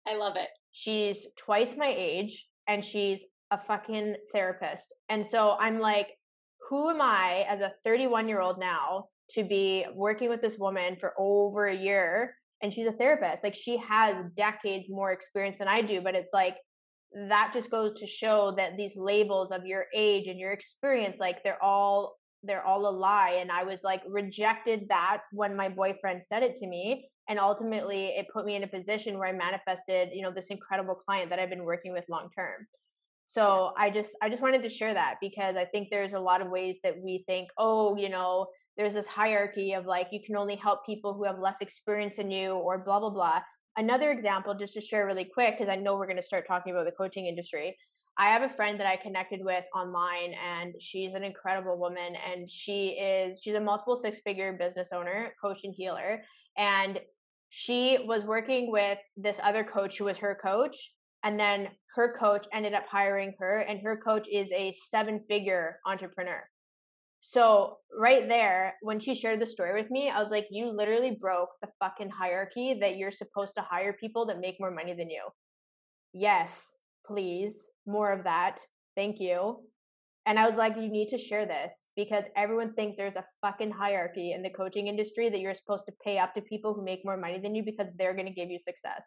I 0.07 0.17
love 0.17 0.37
it. 0.37 0.51
She's 0.71 1.27
twice 1.37 1.77
my 1.77 1.93
age 1.95 2.47
and 2.69 2.85
she's 2.85 3.25
a 3.51 3.59
fucking 3.59 4.17
therapist. 4.33 4.93
And 5.09 5.27
so 5.27 5.57
I'm 5.59 5.79
like, 5.79 6.17
who 6.73 6.89
am 6.89 7.03
I 7.03 7.45
as 7.51 7.61
a 7.61 7.75
31 7.85 8.31
year 8.31 8.41
old 8.41 8.59
now 8.59 9.09
to 9.33 9.45
be 9.45 9.85
working 9.95 10.31
with 10.31 10.41
this 10.41 10.57
woman 10.57 10.97
for 10.99 11.13
over 11.19 11.67
a 11.67 11.77
year? 11.77 12.35
And 12.63 12.73
she's 12.73 12.87
a 12.87 12.93
therapist. 12.93 13.45
Like 13.45 13.55
she 13.55 13.77
has 13.77 14.17
decades 14.39 14.87
more 14.89 15.13
experience 15.13 15.59
than 15.59 15.69
I 15.69 15.83
do, 15.83 16.01
but 16.01 16.15
it's 16.15 16.33
like 16.33 16.57
that 17.29 17.51
just 17.53 17.71
goes 17.71 17.93
to 18.01 18.07
show 18.07 18.55
that 18.57 18.79
these 18.79 18.97
labels 18.97 19.53
of 19.53 19.67
your 19.67 19.85
age 19.95 20.29
and 20.29 20.41
your 20.41 20.53
experience, 20.53 21.21
like 21.21 21.45
they're 21.45 21.63
all 21.63 22.17
they're 22.43 22.65
all 22.65 22.89
a 22.89 22.97
lie. 22.97 23.37
And 23.39 23.53
I 23.53 23.65
was 23.65 23.85
like 23.85 24.01
rejected 24.09 24.87
that 24.89 25.25
when 25.31 25.55
my 25.55 25.69
boyfriend 25.69 26.25
said 26.25 26.43
it 26.43 26.57
to 26.57 26.67
me. 26.67 27.07
And 27.29 27.39
ultimately 27.39 28.07
it 28.17 28.29
put 28.33 28.47
me 28.47 28.57
in 28.57 28.65
a 28.65 28.67
position 28.67 29.19
where 29.19 29.29
I 29.29 29.33
manifested, 29.33 30.09
you 30.15 30.23
know, 30.23 30.31
this 30.31 30.47
incredible 30.47 30.95
client 30.95 31.29
that 31.29 31.39
I've 31.39 31.51
been 31.51 31.65
working 31.65 31.93
with 31.93 32.07
long 32.09 32.31
term 32.35 32.67
so 33.27 33.73
i 33.79 33.89
just 33.89 34.17
i 34.23 34.29
just 34.29 34.43
wanted 34.43 34.63
to 34.63 34.69
share 34.69 34.95
that 34.95 35.15
because 35.21 35.57
i 35.57 35.65
think 35.65 35.89
there's 35.91 36.13
a 36.13 36.19
lot 36.19 36.41
of 36.41 36.51
ways 36.51 36.79
that 36.83 36.95
we 37.03 37.25
think 37.27 37.49
oh 37.59 37.97
you 37.97 38.09
know 38.09 38.47
there's 38.77 38.95
this 38.95 39.07
hierarchy 39.07 39.73
of 39.75 39.87
like 39.87 40.09
you 40.11 40.21
can 40.25 40.37
only 40.37 40.57
help 40.57 40.85
people 40.87 41.15
who 41.15 41.25
have 41.25 41.39
less 41.39 41.57
experience 41.61 42.17
than 42.17 42.31
you 42.31 42.53
or 42.53 42.79
blah 42.79 42.99
blah 43.01 43.11
blah. 43.11 43.41
Another 43.77 44.11
example 44.11 44.55
just 44.55 44.75
to 44.75 44.81
share 44.81 45.07
really 45.07 45.25
quick 45.25 45.57
because 45.57 45.71
i 45.71 45.77
know 45.77 45.97
we're 45.97 46.07
going 46.07 46.17
to 46.17 46.23
start 46.23 46.47
talking 46.47 46.75
about 46.75 46.85
the 46.85 46.93
coaching 46.93 47.27
industry 47.27 47.75
i 48.19 48.29
have 48.29 48.43
a 48.43 48.55
friend 48.55 48.79
that 48.79 48.87
i 48.87 48.97
connected 48.97 49.41
with 49.43 49.65
online 49.75 50.35
and 50.35 50.75
she's 50.79 51.15
an 51.15 51.23
incredible 51.23 51.79
woman 51.79 52.15
and 52.31 52.51
she 52.51 52.89
is 52.89 53.41
she's 53.43 53.55
a 53.55 53.61
multiple 53.61 53.97
six 53.97 54.21
figure 54.21 54.53
business 54.53 54.91
owner 54.93 55.33
coach 55.41 55.61
and 55.65 55.75
healer 55.75 56.23
and 56.59 57.01
she 57.49 57.99
was 58.07 58.25
working 58.25 58.71
with 58.71 58.99
this 59.17 59.39
other 59.43 59.65
coach 59.65 59.97
who 59.97 60.05
was 60.05 60.19
her 60.19 60.39
coach 60.43 60.93
and 61.25 61.39
then 61.39 61.69
her 61.95 62.15
coach 62.19 62.47
ended 62.53 62.75
up 62.75 62.87
hiring 62.91 63.35
her 63.39 63.59
and 63.59 63.81
her 63.81 63.97
coach 63.97 64.29
is 64.31 64.49
a 64.53 64.73
seven 64.73 65.21
figure 65.29 65.79
entrepreneur. 65.87 66.43
So 67.21 67.79
right 67.97 68.29
there 68.29 68.75
when 68.83 68.99
she 68.99 69.15
shared 69.15 69.41
the 69.41 69.47
story 69.47 69.81
with 69.81 69.91
me 69.91 70.11
i 70.11 70.21
was 70.21 70.33
like 70.33 70.47
you 70.51 70.67
literally 70.67 71.17
broke 71.21 71.51
the 71.61 71.69
fucking 71.79 72.11
hierarchy 72.11 72.77
that 72.81 72.97
you're 72.97 73.13
supposed 73.13 73.55
to 73.55 73.63
hire 73.63 73.93
people 73.93 74.27
that 74.27 74.41
make 74.41 74.57
more 74.59 74.73
money 74.73 74.95
than 74.95 75.09
you. 75.09 75.23
Yes 76.13 76.77
please 77.07 77.71
more 77.87 78.13
of 78.13 78.25
that 78.25 78.61
thank 78.97 79.21
you. 79.21 79.61
And 80.27 80.39
i 80.39 80.49
was 80.49 80.57
like 80.57 80.77
you 80.77 80.89
need 80.89 81.09
to 81.11 81.19
share 81.19 81.47
this 81.47 81.93
because 81.95 82.25
everyone 82.37 82.75
thinks 82.75 82.97
there's 82.97 83.17
a 83.17 83.25
fucking 83.41 83.71
hierarchy 83.71 84.33
in 84.33 84.43
the 84.43 84.51
coaching 84.51 84.89
industry 84.89 85.29
that 85.29 85.41
you're 85.41 85.55
supposed 85.55 85.87
to 85.87 85.95
pay 86.05 86.19
up 86.19 86.35
to 86.35 86.41
people 86.41 86.75
who 86.75 86.85
make 86.85 87.05
more 87.05 87.17
money 87.17 87.39
than 87.39 87.55
you 87.55 87.63
because 87.63 87.89
they're 87.97 88.15
going 88.15 88.27
to 88.27 88.33
give 88.33 88.51
you 88.51 88.59
success 88.59 89.05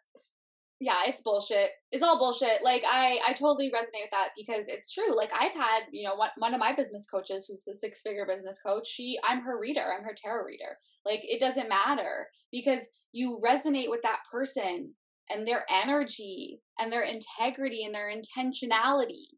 yeah, 0.80 1.02
it's 1.06 1.22
bullshit. 1.22 1.70
It's 1.90 2.02
all 2.02 2.18
bullshit. 2.18 2.62
Like 2.62 2.82
I, 2.86 3.18
I 3.26 3.32
totally 3.32 3.68
resonate 3.68 4.02
with 4.02 4.10
that 4.12 4.30
because 4.36 4.68
it's 4.68 4.92
true. 4.92 5.16
Like 5.16 5.30
I've 5.32 5.54
had, 5.54 5.84
you 5.90 6.06
know, 6.06 6.16
one, 6.16 6.30
one 6.36 6.52
of 6.52 6.60
my 6.60 6.74
business 6.74 7.06
coaches 7.06 7.46
who's 7.46 7.64
the 7.64 7.74
six 7.74 8.02
figure 8.02 8.26
business 8.26 8.60
coach. 8.64 8.86
She, 8.86 9.18
I'm 9.24 9.40
her 9.42 9.58
reader. 9.58 9.94
I'm 9.96 10.04
her 10.04 10.14
tarot 10.14 10.44
reader. 10.44 10.76
Like 11.06 11.20
it 11.22 11.40
doesn't 11.40 11.68
matter 11.68 12.26
because 12.52 12.88
you 13.12 13.40
resonate 13.42 13.88
with 13.88 14.02
that 14.02 14.20
person 14.30 14.94
and 15.30 15.46
their 15.46 15.64
energy 15.70 16.60
and 16.78 16.92
their 16.92 17.04
integrity 17.04 17.84
and 17.84 17.94
their 17.94 18.12
intentionality. 18.12 19.28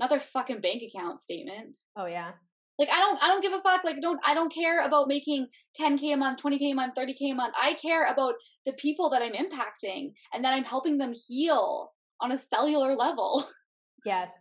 Not 0.00 0.10
their 0.10 0.20
fucking 0.20 0.60
bank 0.60 0.82
account 0.82 1.20
statement. 1.20 1.76
Oh 1.96 2.06
yeah. 2.06 2.32
Like 2.78 2.88
I 2.90 2.98
don't 2.98 3.22
I 3.22 3.28
don't 3.28 3.42
give 3.42 3.52
a 3.52 3.60
fuck. 3.60 3.84
Like 3.84 4.00
don't 4.00 4.20
I 4.26 4.34
don't 4.34 4.52
care 4.52 4.84
about 4.84 5.08
making 5.08 5.46
10k 5.80 6.14
a 6.14 6.16
month, 6.16 6.42
20k 6.42 6.72
a 6.72 6.74
month, 6.74 6.94
30k 6.96 7.30
a 7.30 7.34
month. 7.34 7.54
I 7.60 7.74
care 7.74 8.10
about 8.12 8.34
the 8.66 8.72
people 8.72 9.10
that 9.10 9.22
I'm 9.22 9.32
impacting 9.32 10.12
and 10.32 10.44
that 10.44 10.52
I'm 10.52 10.64
helping 10.64 10.98
them 10.98 11.12
heal 11.28 11.92
on 12.20 12.32
a 12.32 12.38
cellular 12.38 12.94
level. 12.96 13.44
Yes. 14.06 14.32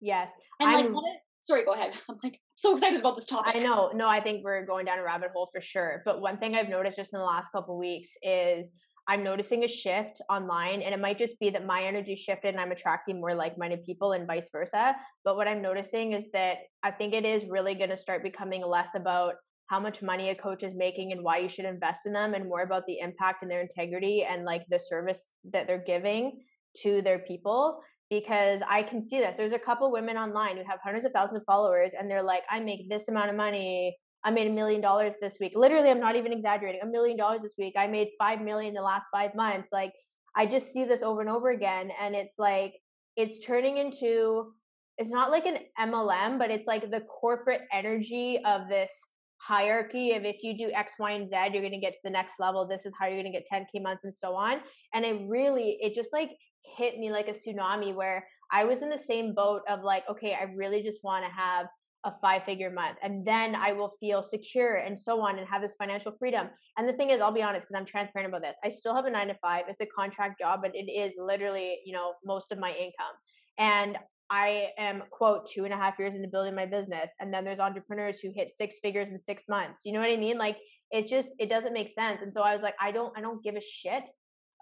Yes. 0.00 0.30
And 0.60 0.70
I'm, 0.70 0.92
like 0.92 1.04
sorry, 1.40 1.64
go 1.64 1.72
ahead. 1.72 1.92
I'm 2.08 2.18
like 2.22 2.40
so 2.56 2.72
excited 2.74 3.00
about 3.00 3.16
this 3.16 3.26
topic. 3.26 3.56
I 3.56 3.58
know. 3.58 3.90
No, 3.94 4.06
I 4.06 4.20
think 4.20 4.44
we're 4.44 4.64
going 4.64 4.86
down 4.86 4.98
a 4.98 5.02
rabbit 5.02 5.30
hole 5.32 5.48
for 5.52 5.60
sure. 5.60 6.02
But 6.04 6.20
one 6.20 6.38
thing 6.38 6.54
I've 6.54 6.68
noticed 6.68 6.96
just 6.96 7.12
in 7.12 7.18
the 7.18 7.24
last 7.24 7.50
couple 7.50 7.78
weeks 7.78 8.10
is 8.22 8.66
I'm 9.08 9.24
noticing 9.24 9.64
a 9.64 9.68
shift 9.68 10.20
online, 10.28 10.82
and 10.82 10.92
it 10.92 11.00
might 11.00 11.18
just 11.18 11.40
be 11.40 11.48
that 11.50 11.64
my 11.64 11.82
energy 11.82 12.14
shifted 12.14 12.50
and 12.50 12.60
I'm 12.60 12.72
attracting 12.72 13.20
more 13.20 13.34
like 13.34 13.56
minded 13.56 13.84
people 13.84 14.12
and 14.12 14.26
vice 14.26 14.50
versa. 14.52 14.94
But 15.24 15.36
what 15.36 15.48
I'm 15.48 15.62
noticing 15.62 16.12
is 16.12 16.30
that 16.34 16.58
I 16.82 16.90
think 16.90 17.14
it 17.14 17.24
is 17.24 17.48
really 17.48 17.74
going 17.74 17.88
to 17.88 17.96
start 17.96 18.22
becoming 18.22 18.64
less 18.66 18.90
about 18.94 19.36
how 19.68 19.80
much 19.80 20.02
money 20.02 20.28
a 20.28 20.34
coach 20.34 20.62
is 20.62 20.74
making 20.74 21.12
and 21.12 21.22
why 21.22 21.38
you 21.38 21.48
should 21.48 21.64
invest 21.64 22.04
in 22.04 22.12
them, 22.12 22.34
and 22.34 22.46
more 22.46 22.62
about 22.62 22.84
the 22.86 22.98
impact 22.98 23.42
and 23.42 23.50
their 23.50 23.62
integrity 23.62 24.24
and 24.24 24.44
like 24.44 24.64
the 24.68 24.78
service 24.78 25.28
that 25.52 25.66
they're 25.66 25.84
giving 25.86 26.40
to 26.82 27.00
their 27.00 27.20
people. 27.20 27.80
Because 28.10 28.60
I 28.66 28.82
can 28.82 29.02
see 29.02 29.18
this. 29.18 29.36
There's 29.36 29.52
a 29.52 29.58
couple 29.58 29.92
women 29.92 30.16
online 30.16 30.56
who 30.56 30.64
have 30.66 30.80
hundreds 30.82 31.04
of 31.04 31.12
thousands 31.12 31.38
of 31.38 31.44
followers, 31.46 31.92
and 31.98 32.10
they're 32.10 32.22
like, 32.22 32.42
I 32.50 32.60
make 32.60 32.88
this 32.88 33.08
amount 33.08 33.30
of 33.30 33.36
money 33.36 33.96
I 34.24 34.30
made 34.30 34.46
a 34.48 34.52
million 34.52 34.80
dollars 34.80 35.14
this 35.20 35.38
week. 35.40 35.52
Literally, 35.54 35.90
I'm 35.90 36.00
not 36.00 36.16
even 36.16 36.32
exaggerating. 36.32 36.80
A 36.82 36.86
million 36.86 37.16
dollars 37.16 37.42
this 37.42 37.54
week. 37.58 37.74
I 37.76 37.86
made 37.86 38.08
five 38.18 38.40
million 38.40 38.74
the 38.74 38.82
last 38.82 39.06
five 39.12 39.34
months. 39.34 39.70
Like 39.72 39.92
I 40.36 40.46
just 40.46 40.72
see 40.72 40.84
this 40.84 41.02
over 41.02 41.20
and 41.20 41.30
over 41.30 41.50
again, 41.50 41.90
and 42.00 42.14
it's 42.14 42.34
like 42.38 42.74
it's 43.16 43.40
turning 43.40 43.78
into. 43.78 44.52
It's 45.00 45.10
not 45.10 45.30
like 45.30 45.46
an 45.46 45.58
MLM, 45.78 46.40
but 46.40 46.50
it's 46.50 46.66
like 46.66 46.90
the 46.90 47.02
corporate 47.02 47.62
energy 47.72 48.40
of 48.44 48.68
this 48.68 48.90
hierarchy 49.38 50.12
of 50.12 50.24
if 50.24 50.42
you 50.42 50.56
do 50.56 50.70
X, 50.72 50.94
Y, 50.98 51.12
and 51.12 51.28
Z, 51.28 51.36
you're 51.52 51.62
going 51.62 51.70
to 51.70 51.78
get 51.78 51.92
to 51.92 51.98
the 52.04 52.10
next 52.10 52.34
level. 52.40 52.66
This 52.66 52.84
is 52.84 52.92
how 52.98 53.06
you're 53.06 53.22
going 53.22 53.32
to 53.32 53.38
get 53.38 53.46
10K 53.52 53.80
months 53.82 54.04
and 54.04 54.14
so 54.14 54.34
on. 54.34 54.60
And 54.92 55.04
it 55.04 55.20
really, 55.28 55.78
it 55.80 55.94
just 55.94 56.12
like 56.12 56.30
hit 56.76 56.98
me 56.98 57.10
like 57.12 57.28
a 57.28 57.32
tsunami 57.32 57.94
where 57.94 58.26
I 58.50 58.64
was 58.64 58.82
in 58.82 58.90
the 58.90 58.98
same 58.98 59.34
boat 59.34 59.62
of 59.68 59.82
like, 59.82 60.04
okay, 60.10 60.34
I 60.34 60.52
really 60.54 60.82
just 60.82 61.04
want 61.04 61.24
to 61.24 61.30
have 61.30 61.66
a 62.04 62.12
five 62.22 62.44
figure 62.44 62.70
month 62.70 62.96
and 63.02 63.26
then 63.26 63.54
i 63.56 63.72
will 63.72 63.92
feel 63.98 64.22
secure 64.22 64.76
and 64.76 64.98
so 64.98 65.20
on 65.20 65.38
and 65.38 65.48
have 65.48 65.60
this 65.60 65.74
financial 65.74 66.12
freedom. 66.18 66.48
And 66.76 66.88
the 66.88 66.92
thing 66.92 67.10
is 67.10 67.20
i'll 67.20 67.32
be 67.32 67.42
honest 67.42 67.66
because 67.66 67.78
i'm 67.78 67.86
transparent 67.86 68.28
about 68.28 68.42
this 68.42 68.54
i 68.64 68.68
still 68.68 68.94
have 68.94 69.04
a 69.06 69.10
nine 69.10 69.28
to 69.28 69.36
five 69.42 69.64
it's 69.68 69.80
a 69.80 69.86
contract 69.86 70.38
job 70.40 70.60
but 70.62 70.74
it 70.74 70.90
is 70.90 71.12
literally 71.18 71.78
you 71.84 71.92
know 71.92 72.14
most 72.24 72.52
of 72.52 72.58
my 72.58 72.70
income. 72.72 73.14
And 73.58 73.98
i 74.30 74.68
am 74.78 75.02
quote 75.10 75.50
two 75.50 75.64
and 75.64 75.74
a 75.74 75.76
half 75.76 75.98
years 75.98 76.14
into 76.14 76.28
building 76.28 76.54
my 76.54 76.66
business 76.66 77.10
and 77.18 77.34
then 77.34 77.44
there's 77.44 77.58
entrepreneurs 77.58 78.20
who 78.20 78.30
hit 78.34 78.50
six 78.56 78.76
figures 78.80 79.08
in 79.08 79.18
six 79.18 79.44
months 79.48 79.82
you 79.84 79.92
know 79.92 80.00
what 80.00 80.10
i 80.10 80.16
mean? 80.16 80.38
Like 80.38 80.58
it 80.90 81.06
just 81.06 81.30
it 81.38 81.50
doesn't 81.50 81.72
make 81.72 81.88
sense. 81.88 82.22
And 82.22 82.32
so 82.32 82.42
i 82.42 82.54
was 82.54 82.62
like 82.62 82.76
i 82.80 82.92
don't 82.92 83.16
i 83.16 83.20
don't 83.20 83.42
give 83.42 83.56
a 83.56 83.60
shit 83.60 84.04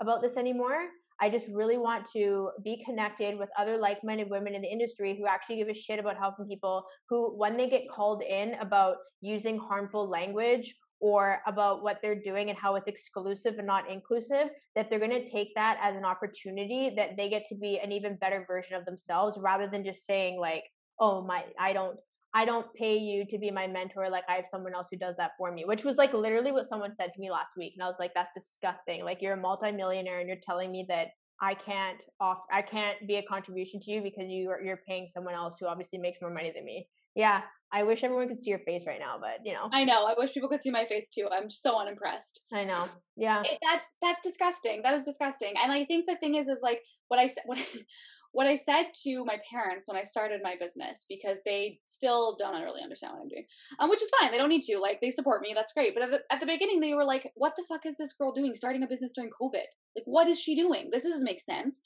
about 0.01 0.23
this 0.23 0.37
anymore 0.37 0.89
I 1.21 1.31
just 1.31 1.47
really 1.53 1.79
want 1.79 2.07
to 2.13 2.51
be 2.63 2.83
connected 2.85 3.39
with 3.39 3.49
other 3.59 3.79
like 3.79 4.05
minded 4.05 4.29
women 4.29 4.55
in 4.55 4.63
the 4.63 4.71
industry 4.71 5.17
who 5.17 5.27
actually 5.27 5.57
give 5.57 5.69
a 5.69 5.75
shit 5.75 5.99
about 5.99 6.19
helping 6.19 6.47
people 6.47 6.85
who, 7.09 7.37
when 7.37 7.57
they 7.57 7.69
get 7.69 7.89
called 7.89 8.23
in 8.23 8.55
about 8.55 8.97
using 9.23 9.59
harmful 9.59 10.09
language 10.09 10.75
or 11.01 11.41
about 11.47 11.83
what 11.83 11.99
they're 12.03 12.21
doing 12.21 12.51
and 12.51 12.59
how 12.59 12.75
it's 12.75 12.89
exclusive 12.89 13.55
and 13.59 13.67
not 13.67 13.91
inclusive, 13.91 14.49
that 14.75 14.89
they're 14.89 14.99
going 14.99 15.11
to 15.11 15.29
take 15.29 15.55
that 15.55 15.79
as 15.83 15.95
an 15.95 16.05
opportunity 16.05 16.91
that 16.97 17.17
they 17.17 17.29
get 17.29 17.45
to 17.47 17.55
be 17.55 17.79
an 17.79 17.93
even 17.93 18.17
better 18.17 18.45
version 18.47 18.75
of 18.75 18.85
themselves 18.85 19.39
rather 19.39 19.67
than 19.67 19.85
just 19.85 20.07
saying, 20.07 20.39
like, 20.39 20.65
oh, 20.99 21.23
my, 21.23 21.45
I 21.59 21.73
don't. 21.73 21.99
I 22.37 22.45
don't 22.45 22.67
pay 22.75 22.99
you 22.99 23.25
to 23.31 23.39
be 23.39 23.51
my 23.51 23.67
mentor. 23.67 24.11
Like 24.11 24.25
I 24.29 24.35
have 24.35 24.45
someone 24.45 24.75
else 24.75 24.89
who 24.91 24.99
does 24.99 25.17
that 25.17 25.31
for 25.39 25.51
me, 25.51 25.65
which 25.65 25.85
was 25.85 25.97
like 25.97 26.13
literally 26.13 26.53
what 26.53 26.67
someone 26.67 26.95
said 26.95 27.15
to 27.15 27.21
me 27.21 27.31
last 27.31 27.53
week. 27.57 27.73
And 27.75 27.83
I 27.83 27.89
was 27.89 27.97
like, 27.99 28.13
that's 28.15 28.29
disgusting. 28.35 29.07
Like 29.07 29.23
you're 29.23 29.33
a 29.33 29.41
multimillionaire 29.41 30.21
and 30.21 30.29
you're 30.29 30.37
telling 30.47 30.71
me 30.71 30.85
that 30.91 31.09
I 31.41 31.55
can't 31.55 31.97
off, 32.21 32.41
I 32.53 32.61
can't 32.61 32.99
be 33.09 33.17
a 33.17 33.23
contribution 33.23 33.81
to 33.81 33.91
you 33.91 34.03
because 34.03 34.27
you 34.29 34.51
are, 34.51 34.61
you're 34.61 34.83
paying 34.87 35.09
someone 35.15 35.33
else 35.33 35.57
who 35.59 35.67
obviously 35.67 35.99
makes 35.99 36.19
more 36.21 36.31
money 36.31 36.53
than 36.55 36.67
me. 36.67 36.87
Yeah. 37.17 37.43
I 37.73 37.83
wish 37.83 38.05
everyone 38.05 38.29
could 38.29 38.41
see 38.41 38.51
your 38.51 38.61
face 38.61 38.85
right 38.87 39.01
now, 39.01 39.19
but 39.21 39.41
you 39.45 39.53
know. 39.53 39.69
I 39.73 39.85
know. 39.85 40.07
I 40.07 40.15
wish 40.17 40.33
people 40.33 40.49
could 40.49 40.61
see 40.61 40.71
my 40.71 40.85
face 40.87 41.11
too. 41.11 41.29
I'm 41.33 41.51
so 41.51 41.79
unimpressed. 41.81 42.45
I 42.53 42.65
know. 42.65 42.87
Yeah. 43.17 43.43
It, 43.43 43.59
that's 43.61 43.93
that's 44.01 44.21
disgusting. 44.21 44.83
That 44.83 44.95
is 44.95 45.05
disgusting. 45.05 45.55
And 45.61 45.73
I 45.73 45.85
think 45.85 46.07
the 46.07 46.17
thing 46.17 46.37
is, 46.37 46.47
is 46.47 46.61
like 46.63 46.81
what 47.09 47.19
I 47.19 47.27
said. 47.27 47.43
What 47.47 47.59
what 48.33 48.47
I 48.47 48.55
said 48.55 48.85
to 49.05 49.25
my 49.25 49.39
parents 49.51 49.89
when 49.89 49.97
I 49.97 50.03
started 50.03 50.43
my 50.45 50.57
business 50.61 51.07
because 51.09 51.41
they 51.47 51.79
still 51.87 52.37
don't 52.39 52.63
really 52.63 52.83
understand 52.83 53.15
what 53.15 53.23
I'm 53.23 53.29
doing, 53.29 53.47
um, 53.81 53.89
which 53.89 54.03
is 54.03 54.11
fine. 54.21 54.31
They 54.31 54.37
don't 54.37 54.51
need 54.51 54.63
to. 54.63 54.79
Like 54.79 55.01
they 55.01 55.11
support 55.11 55.41
me. 55.41 55.53
That's 55.55 55.73
great. 55.73 55.95
But 55.95 56.05
at 56.05 56.11
the, 56.11 56.19
at 56.31 56.41
the 56.41 56.47
beginning, 56.47 56.81
they 56.81 56.95
were 56.95 57.05
like, 57.05 57.33
"What 57.35 57.55
the 57.57 57.65
fuck 57.69 57.85
is 57.85 57.97
this 57.97 58.13
girl 58.13 58.33
doing? 58.33 58.55
Starting 58.55 58.83
a 58.83 58.87
business 58.87 59.13
during 59.13 59.31
COVID? 59.31 59.67
Like, 59.97 60.05
what 60.05 60.29
is 60.29 60.41
she 60.41 60.55
doing? 60.55 60.91
This 60.93 61.03
doesn't 61.03 61.25
make 61.25 61.41
sense." 61.41 61.81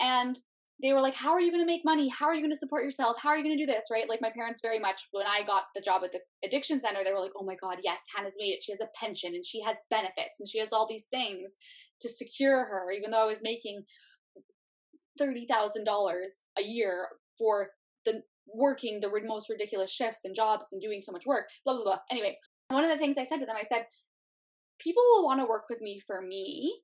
And 0.00 0.38
they 0.82 0.92
were 0.92 1.00
like, 1.00 1.14
How 1.14 1.30
are 1.30 1.40
you 1.40 1.50
going 1.50 1.62
to 1.62 1.66
make 1.66 1.84
money? 1.84 2.08
How 2.08 2.26
are 2.26 2.34
you 2.34 2.42
going 2.42 2.52
to 2.52 2.58
support 2.58 2.84
yourself? 2.84 3.16
How 3.20 3.30
are 3.30 3.36
you 3.36 3.44
going 3.44 3.56
to 3.56 3.66
do 3.66 3.70
this? 3.70 3.86
Right? 3.90 4.08
Like, 4.08 4.20
my 4.20 4.30
parents 4.30 4.60
very 4.60 4.78
much, 4.78 5.08
when 5.12 5.26
I 5.26 5.42
got 5.42 5.64
the 5.74 5.80
job 5.80 6.02
at 6.04 6.12
the 6.12 6.20
addiction 6.44 6.78
center, 6.78 7.02
they 7.02 7.12
were 7.12 7.20
like, 7.20 7.32
Oh 7.36 7.44
my 7.44 7.56
God, 7.60 7.78
yes, 7.82 8.04
Hannah's 8.14 8.36
made 8.38 8.52
it. 8.52 8.62
She 8.62 8.72
has 8.72 8.80
a 8.80 8.88
pension 8.98 9.34
and 9.34 9.44
she 9.44 9.62
has 9.62 9.80
benefits 9.90 10.40
and 10.40 10.48
she 10.48 10.58
has 10.58 10.72
all 10.72 10.86
these 10.88 11.06
things 11.06 11.56
to 12.00 12.08
secure 12.08 12.64
her, 12.64 12.90
even 12.92 13.10
though 13.10 13.22
I 13.22 13.26
was 13.26 13.42
making 13.42 13.82
$30,000 15.20 15.46
a 16.58 16.62
year 16.62 17.08
for 17.38 17.70
the 18.04 18.22
working 18.46 19.00
the 19.00 19.10
most 19.24 19.48
ridiculous 19.48 19.90
shifts 19.90 20.24
and 20.24 20.34
jobs 20.34 20.68
and 20.72 20.80
doing 20.80 21.00
so 21.00 21.12
much 21.12 21.26
work, 21.26 21.46
blah, 21.64 21.74
blah, 21.74 21.84
blah. 21.84 21.98
Anyway, 22.10 22.36
one 22.68 22.84
of 22.84 22.90
the 22.90 22.98
things 22.98 23.18
I 23.18 23.24
said 23.24 23.38
to 23.40 23.46
them, 23.46 23.56
I 23.58 23.64
said, 23.64 23.86
people 24.78 25.02
will 25.02 25.24
want 25.24 25.40
to 25.40 25.46
work 25.46 25.64
with 25.68 25.80
me 25.80 26.00
for 26.06 26.20
me. 26.20 26.80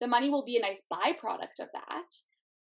The 0.00 0.08
money 0.08 0.30
will 0.30 0.44
be 0.44 0.56
a 0.56 0.60
nice 0.60 0.82
byproduct 0.92 1.60
of 1.60 1.68
that. 1.72 2.10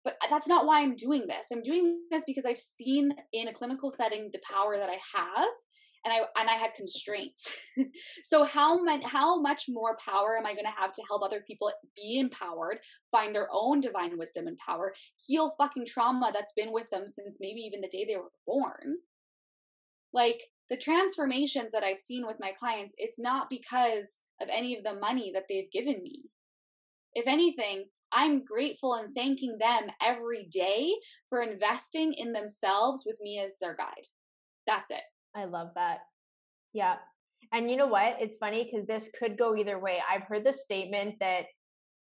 But 0.03 0.17
that's 0.29 0.47
not 0.47 0.65
why 0.65 0.81
I'm 0.81 0.95
doing 0.95 1.27
this. 1.27 1.47
I'm 1.51 1.61
doing 1.61 2.01
this 2.11 2.23
because 2.25 2.45
I've 2.45 2.59
seen 2.59 3.13
in 3.31 3.47
a 3.47 3.53
clinical 3.53 3.89
setting 3.89 4.29
the 4.33 4.41
power 4.51 4.77
that 4.77 4.89
I 4.89 4.99
have 5.15 5.49
and 6.05 6.13
I 6.13 6.17
and 6.39 6.49
I 6.49 6.53
had 6.53 6.73
constraints. 6.73 7.55
so 8.23 8.43
how 8.43 8.83
much 8.83 9.03
how 9.03 9.39
much 9.39 9.65
more 9.69 9.97
power 9.97 10.37
am 10.37 10.45
I 10.45 10.53
going 10.53 10.65
to 10.65 10.81
have 10.81 10.91
to 10.93 11.03
help 11.07 11.23
other 11.23 11.41
people 11.45 11.71
be 11.95 12.19
empowered, 12.19 12.79
find 13.11 13.33
their 13.33 13.47
own 13.51 13.79
divine 13.79 14.17
wisdom 14.17 14.47
and 14.47 14.57
power, 14.57 14.93
heal 15.25 15.55
fucking 15.57 15.85
trauma 15.85 16.31
that's 16.33 16.53
been 16.55 16.73
with 16.73 16.89
them 16.89 17.07
since 17.07 17.37
maybe 17.39 17.61
even 17.61 17.81
the 17.81 17.87
day 17.87 18.05
they 18.05 18.17
were 18.17 18.31
born? 18.45 18.97
Like 20.13 20.41
the 20.69 20.77
transformations 20.77 21.71
that 21.71 21.83
I've 21.83 22.01
seen 22.01 22.25
with 22.25 22.37
my 22.39 22.51
clients, 22.51 22.95
it's 22.97 23.19
not 23.19 23.49
because 23.49 24.19
of 24.41 24.49
any 24.51 24.75
of 24.77 24.83
the 24.83 24.99
money 24.99 25.31
that 25.33 25.43
they've 25.47 25.71
given 25.71 26.01
me. 26.03 26.23
If 27.13 27.27
anything, 27.27 27.85
I'm 28.13 28.43
grateful 28.45 28.93
and 28.93 29.13
thanking 29.15 29.57
them 29.59 29.89
every 30.01 30.47
day 30.51 30.93
for 31.29 31.41
investing 31.41 32.13
in 32.13 32.31
themselves 32.31 33.03
with 33.05 33.15
me 33.21 33.39
as 33.43 33.57
their 33.59 33.75
guide. 33.75 34.05
That's 34.67 34.91
it. 34.91 35.01
I 35.35 35.45
love 35.45 35.69
that. 35.75 35.99
Yeah. 36.73 36.97
And 37.51 37.69
you 37.69 37.77
know 37.77 37.87
what? 37.87 38.17
It's 38.19 38.37
funny 38.37 38.63
because 38.63 38.87
this 38.87 39.09
could 39.17 39.37
go 39.37 39.55
either 39.55 39.79
way. 39.79 40.01
I've 40.09 40.23
heard 40.23 40.45
the 40.45 40.53
statement 40.53 41.15
that 41.19 41.45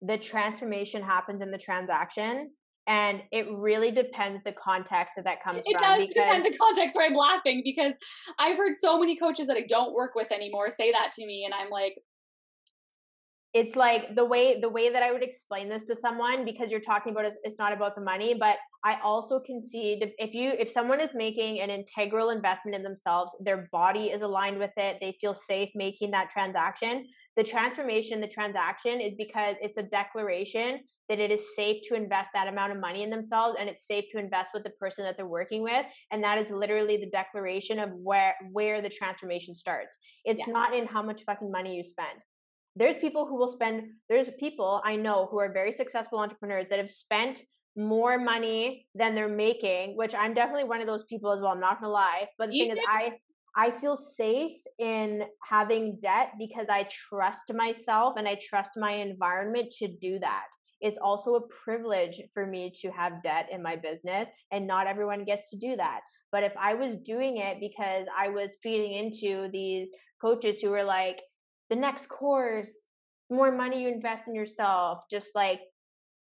the 0.01 0.17
transformation 0.17 1.01
happens 1.01 1.41
in 1.41 1.51
the 1.51 1.57
transaction. 1.57 2.51
And 2.87 3.23
it 3.31 3.47
really 3.51 3.89
depends 3.89 4.43
the 4.45 4.51
context 4.51 5.15
that 5.15 5.25
that 5.25 5.43
comes 5.43 5.63
it 5.65 5.79
from. 5.79 6.01
It 6.01 6.07
does 6.07 6.07
depend 6.13 6.45
the 6.45 6.55
context 6.55 6.95
where 6.95 7.07
I'm 7.07 7.15
laughing 7.15 7.61
because 7.65 7.97
I've 8.37 8.57
heard 8.57 8.75
so 8.75 8.99
many 8.99 9.17
coaches 9.17 9.47
that 9.47 9.57
I 9.57 9.65
don't 9.67 9.93
work 9.93 10.13
with 10.13 10.31
anymore 10.31 10.69
say 10.69 10.91
that 10.91 11.11
to 11.13 11.25
me. 11.25 11.45
And 11.45 11.53
I'm 11.53 11.71
like, 11.71 11.95
it's 13.55 13.77
like 13.77 14.13
the 14.15 14.25
way 14.25 14.59
the 14.59 14.67
way 14.67 14.89
that 14.89 15.01
I 15.01 15.13
would 15.13 15.23
explain 15.23 15.69
this 15.69 15.85
to 15.85 15.95
someone 15.95 16.43
because 16.43 16.69
you're 16.69 16.81
talking 16.81 17.13
about 17.13 17.23
it, 17.23 17.35
it's 17.43 17.57
not 17.57 17.71
about 17.71 17.95
the 17.95 18.01
money, 18.01 18.33
but 18.33 18.57
I 18.83 18.99
also 19.01 19.39
concede 19.39 20.11
if 20.19 20.33
you 20.33 20.51
if 20.59 20.69
someone 20.69 20.99
is 20.99 21.11
making 21.15 21.61
an 21.61 21.69
integral 21.69 22.31
investment 22.31 22.75
in 22.75 22.83
themselves, 22.83 23.33
their 23.39 23.69
body 23.71 24.07
is 24.07 24.21
aligned 24.21 24.59
with 24.59 24.73
it, 24.75 24.97
they 24.99 25.17
feel 25.21 25.33
safe 25.33 25.69
making 25.73 26.11
that 26.11 26.31
transaction. 26.31 27.07
The 27.37 27.45
transformation, 27.45 28.19
the 28.19 28.27
transaction 28.27 28.99
is 28.99 29.13
because 29.17 29.55
it's 29.61 29.77
a 29.77 29.83
declaration 29.83 30.81
that 31.07 31.19
it 31.19 31.31
is 31.31 31.55
safe 31.55 31.81
to 31.87 31.95
invest 31.95 32.31
that 32.33 32.49
amount 32.49 32.73
of 32.73 32.79
money 32.79 33.03
in 33.03 33.09
themselves 33.09 33.55
and 33.57 33.69
it's 33.69 33.87
safe 33.87 34.05
to 34.11 34.19
invest 34.19 34.49
with 34.53 34.65
the 34.65 34.71
person 34.71 35.05
that 35.05 35.15
they're 35.15 35.27
working 35.27 35.61
with 35.61 35.85
and 36.11 36.21
that 36.23 36.37
is 36.37 36.49
literally 36.49 36.97
the 36.97 37.09
declaration 37.11 37.79
of 37.79 37.91
where 37.93 38.33
where 38.51 38.81
the 38.81 38.89
transformation 38.89 39.53
starts 39.53 39.97
it's 40.23 40.47
yeah. 40.47 40.53
not 40.53 40.73
in 40.73 40.87
how 40.87 41.03
much 41.03 41.21
fucking 41.21 41.51
money 41.51 41.75
you 41.75 41.83
spend 41.83 42.17
there's 42.75 42.95
people 42.97 43.25
who 43.25 43.37
will 43.37 43.47
spend 43.47 43.83
there's 44.09 44.29
people 44.39 44.81
i 44.83 44.95
know 44.95 45.27
who 45.31 45.39
are 45.39 45.51
very 45.51 45.71
successful 45.71 46.19
entrepreneurs 46.19 46.67
that 46.69 46.79
have 46.79 46.89
spent 46.89 47.41
more 47.77 48.17
money 48.17 48.87
than 48.95 49.15
they're 49.15 49.27
making 49.27 49.95
which 49.97 50.13
i'm 50.15 50.33
definitely 50.33 50.63
one 50.63 50.81
of 50.81 50.87
those 50.87 51.03
people 51.05 51.31
as 51.31 51.39
well 51.39 51.51
i'm 51.51 51.59
not 51.59 51.81
gonna 51.81 51.91
lie 51.91 52.27
but 52.37 52.49
the 52.49 52.55
you 52.55 52.67
thing 52.67 52.77
is 52.77 52.83
i 52.87 53.11
i 53.55 53.69
feel 53.69 53.97
safe 53.97 54.61
in 54.79 55.23
having 55.43 55.97
debt 56.01 56.31
because 56.39 56.67
i 56.69 56.83
trust 56.83 57.53
myself 57.53 58.15
and 58.17 58.27
i 58.27 58.35
trust 58.35 58.71
my 58.75 58.91
environment 58.91 59.71
to 59.71 59.87
do 59.87 60.19
that. 60.19 60.45
It's 60.81 60.97
also 61.01 61.35
a 61.35 61.47
privilege 61.47 62.21
for 62.33 62.45
me 62.45 62.71
to 62.81 62.91
have 62.91 63.23
debt 63.23 63.47
in 63.51 63.63
my 63.63 63.75
business 63.75 64.27
and 64.51 64.67
not 64.67 64.87
everyone 64.87 65.23
gets 65.23 65.49
to 65.49 65.57
do 65.57 65.75
that. 65.77 66.01
But 66.31 66.43
if 66.43 66.53
i 66.59 66.73
was 66.73 66.97
doing 66.97 67.37
it 67.37 67.59
because 67.59 68.05
i 68.17 68.27
was 68.27 68.57
feeding 68.61 68.91
into 68.91 69.49
these 69.51 69.87
coaches 70.21 70.61
who 70.61 70.69
were 70.69 70.83
like 70.83 71.21
the 71.69 71.75
next 71.75 72.07
course, 72.09 72.77
more 73.29 73.51
money 73.51 73.83
you 73.83 73.89
invest 73.89 74.27
in 74.27 74.35
yourself, 74.35 74.99
just 75.09 75.29
like 75.35 75.61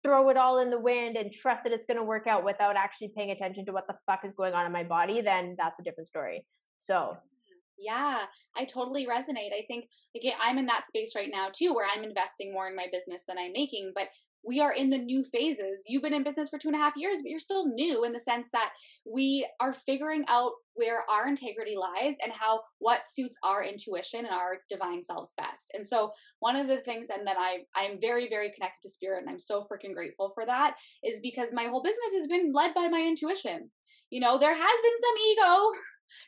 throw 0.04 0.30
it 0.30 0.38
all 0.38 0.60
in 0.60 0.70
the 0.70 0.80
wind 0.80 1.16
and 1.16 1.32
trust 1.32 1.64
that 1.64 1.72
it's 1.72 1.86
going 1.86 1.98
to 1.98 2.04
work 2.04 2.28
out 2.28 2.44
without 2.44 2.76
actually 2.76 3.12
paying 3.16 3.32
attention 3.32 3.66
to 3.66 3.72
what 3.72 3.88
the 3.88 3.96
fuck 4.06 4.22
is 4.26 4.34
going 4.36 4.54
on 4.54 4.66
in 4.66 4.72
my 4.72 4.84
body, 4.84 5.22
then 5.22 5.56
that's 5.58 5.80
a 5.80 5.84
different 5.84 6.10
story. 6.10 6.46
So, 6.78 7.18
yeah, 7.78 8.24
I 8.56 8.66
totally 8.66 9.08
resonate. 9.08 9.54
I 9.54 9.64
think 9.68 9.86
again, 10.16 10.34
I'm 10.42 10.58
in 10.58 10.68
that 10.68 10.88
space 10.88 11.14
right 11.16 11.30
now 11.32 11.50
too, 11.54 11.74
where 11.74 11.88
I'm 11.88 12.04
investing 12.04 12.54
more 12.54 12.68
in 12.68 12.76
my 12.76 12.88
business 12.92 13.26
than 13.28 13.38
I'm 13.38 13.52
making. 13.54 13.92
But 13.96 14.08
we 14.44 14.60
are 14.60 14.74
in 14.74 14.90
the 14.90 14.98
new 14.98 15.24
phases. 15.24 15.84
You've 15.88 16.02
been 16.02 16.14
in 16.14 16.24
business 16.24 16.50
for 16.50 16.58
two 16.58 16.70
and 16.70 16.76
a 16.76 16.80
half 16.80 16.96
years, 16.96 17.20
but 17.22 17.30
you're 17.30 17.40
still 17.40 17.68
new 17.68 18.04
in 18.06 18.12
the 18.12 18.20
sense 18.20 18.50
that 18.52 18.72
we 19.06 19.48
are 19.60 19.74
figuring 19.74 20.26
out 20.28 20.52
where 20.74 21.04
our 21.10 21.28
integrity 21.28 21.76
lies 21.78 22.18
and 22.24 22.32
how 22.32 22.62
what 22.80 23.08
suits 23.08 23.38
our 23.44 23.64
intuition 23.64 24.26
and 24.26 24.34
our 24.34 24.60
divine 24.70 25.04
selves 25.04 25.34
best. 25.38 25.72
And 25.74 25.86
so 25.86 26.12
one 26.40 26.56
of 26.56 26.68
the 26.68 26.78
things 26.78 27.10
and 27.10 27.28
that 27.28 27.38
I 27.40 27.60
I'm 27.76 28.00
very 28.00 28.30
very 28.30 28.52
connected 28.52 28.82
to 28.84 28.90
spirit 28.90 29.22
and 29.22 29.30
I'm 29.30 29.40
so 29.40 29.64
freaking 29.64 29.94
grateful 29.94 30.32
for 30.34 30.46
that 30.46 30.76
is 31.04 31.20
because 31.20 31.54
my 31.54 31.66
whole 31.66 31.84
business 31.84 32.14
has 32.16 32.28
been 32.28 32.54
led 32.54 32.74
by 32.74 32.88
my 32.88 33.02
intuition. 33.02 33.70
You 34.10 34.22
know, 34.22 34.38
there 34.38 34.56
has 34.56 34.62
been 34.62 34.98
some 34.98 35.16
ego 35.30 35.72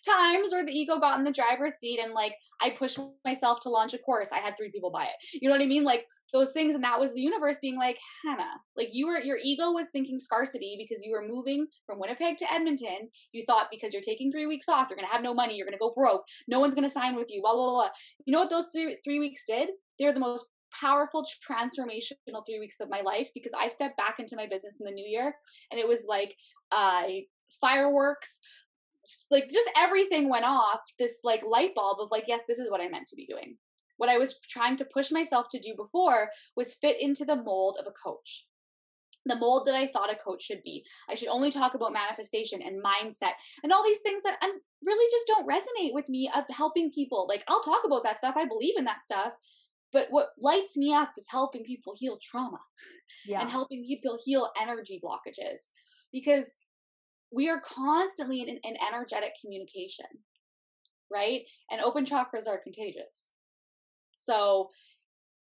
times 0.13 0.53
where 0.53 0.65
the 0.65 0.71
ego 0.71 0.99
got 0.99 1.17
in 1.17 1.25
the 1.25 1.31
driver's 1.31 1.75
seat 1.75 1.99
and 2.01 2.13
like 2.13 2.35
I 2.61 2.69
pushed 2.71 2.99
myself 3.25 3.59
to 3.61 3.69
launch 3.69 3.93
a 3.93 3.97
course. 3.97 4.31
I 4.31 4.39
had 4.39 4.55
three 4.55 4.71
people 4.71 4.91
buy 4.91 5.05
it. 5.05 5.39
You 5.41 5.49
know 5.49 5.55
what 5.55 5.63
I 5.63 5.67
mean? 5.67 5.83
Like 5.83 6.05
those 6.33 6.51
things 6.51 6.75
and 6.75 6.83
that 6.83 6.99
was 6.99 7.13
the 7.13 7.21
universe 7.21 7.59
being 7.61 7.77
like 7.77 7.97
hannah 8.25 8.55
like 8.75 8.89
you 8.91 9.07
were 9.07 9.19
your 9.19 9.37
ego 9.41 9.71
was 9.71 9.89
thinking 9.91 10.19
scarcity 10.19 10.75
because 10.77 11.03
you 11.05 11.11
were 11.11 11.25
moving 11.27 11.67
from 11.85 11.99
winnipeg 11.99 12.37
to 12.37 12.51
edmonton. 12.51 13.09
You 13.31 13.43
thought 13.45 13.67
because 13.71 13.93
you're 13.93 14.01
taking 14.01 14.31
three 14.31 14.47
weeks 14.47 14.67
off 14.67 14.89
you're 14.89 14.97
to 14.99 15.05
have 15.05 15.23
no 15.23 15.33
money 15.33 15.55
you're 15.55 15.69
to 15.69 15.77
go 15.77 15.93
broke 15.95 16.23
no 16.47 16.59
one's 16.59 16.75
to 16.75 16.89
sign 16.89 17.15
with 17.15 17.31
you 17.31 17.41
blah 17.41 17.53
blah 17.53 17.71
blah 17.71 17.89
you 18.25 18.31
know 18.33 18.39
what 18.39 18.49
those 18.49 18.69
three, 18.73 18.97
three 19.03 19.19
weeks 19.19 19.45
did? 19.45 19.69
They're 19.99 20.13
the 20.13 20.19
most 20.19 20.45
powerful 20.79 21.23
transformational 21.47 22.45
three 22.45 22.59
weeks 22.59 22.79
of 22.79 22.89
my 22.89 23.01
life 23.01 23.29
because 23.35 23.51
i 23.55 23.67
stepped 23.67 23.95
back 23.95 24.15
into 24.17 24.35
my 24.35 24.47
business 24.47 24.77
in 24.79 24.85
the 24.85 24.91
new 24.91 25.05
year 25.05 25.35
and 25.69 25.79
it 25.79 25.87
was 25.87 26.05
like 26.09 26.35
uh 26.71 27.03
fireworks 27.61 28.39
like 29.29 29.47
just 29.51 29.69
everything 29.77 30.29
went 30.29 30.45
off 30.45 30.79
this 30.97 31.19
like 31.23 31.43
light 31.47 31.75
bulb 31.75 31.99
of 31.99 32.09
like 32.09 32.23
yes 32.27 32.45
this 32.47 32.57
is 32.57 32.71
what 32.71 32.81
i 32.81 32.87
meant 32.87 33.05
to 33.05 33.15
be 33.15 33.27
doing 33.27 33.55
what 33.97 34.09
I 34.09 34.17
was 34.17 34.35
trying 34.49 34.77
to 34.77 34.85
push 34.85 35.11
myself 35.11 35.47
to 35.51 35.59
do 35.59 35.73
before 35.75 36.29
was 36.55 36.73
fit 36.73 37.01
into 37.01 37.25
the 37.25 37.35
mold 37.35 37.77
of 37.79 37.87
a 37.87 37.91
coach. 37.91 38.45
The 39.25 39.35
mold 39.35 39.65
that 39.67 39.75
I 39.75 39.87
thought 39.87 40.11
a 40.11 40.15
coach 40.15 40.43
should 40.43 40.63
be. 40.63 40.83
I 41.09 41.15
should 41.15 41.29
only 41.29 41.49
talk 41.49 41.75
about 41.75 41.93
manifestation 41.93 42.61
and 42.61 42.83
mindset 42.83 43.33
and 43.63 43.71
all 43.71 43.83
these 43.83 44.01
things 44.01 44.23
that 44.23 44.37
I'm, 44.41 44.51
really 44.85 45.09
just 45.11 45.27
don't 45.27 45.47
resonate 45.47 45.93
with 45.93 46.09
me 46.09 46.29
of 46.35 46.43
helping 46.49 46.91
people. 46.91 47.25
Like, 47.27 47.43
I'll 47.47 47.61
talk 47.61 47.83
about 47.85 48.03
that 48.03 48.17
stuff, 48.17 48.35
I 48.37 48.45
believe 48.45 48.73
in 48.77 48.83
that 48.85 49.03
stuff. 49.03 49.33
But 49.93 50.07
what 50.09 50.29
lights 50.39 50.75
me 50.75 50.93
up 50.93 51.11
is 51.17 51.27
helping 51.29 51.63
people 51.63 51.93
heal 51.95 52.17
trauma 52.21 52.59
yeah. 53.25 53.39
and 53.39 53.49
helping 53.49 53.85
people 53.85 54.19
heal 54.23 54.49
energy 54.59 54.99
blockages 55.03 55.67
because 56.11 56.53
we 57.31 57.49
are 57.49 57.61
constantly 57.61 58.41
in 58.41 58.59
an 58.63 58.75
energetic 58.87 59.33
communication, 59.39 60.05
right? 61.11 61.41
And 61.71 61.81
open 61.81 62.05
chakras 62.05 62.47
are 62.47 62.57
contagious. 62.57 63.32
So 64.23 64.69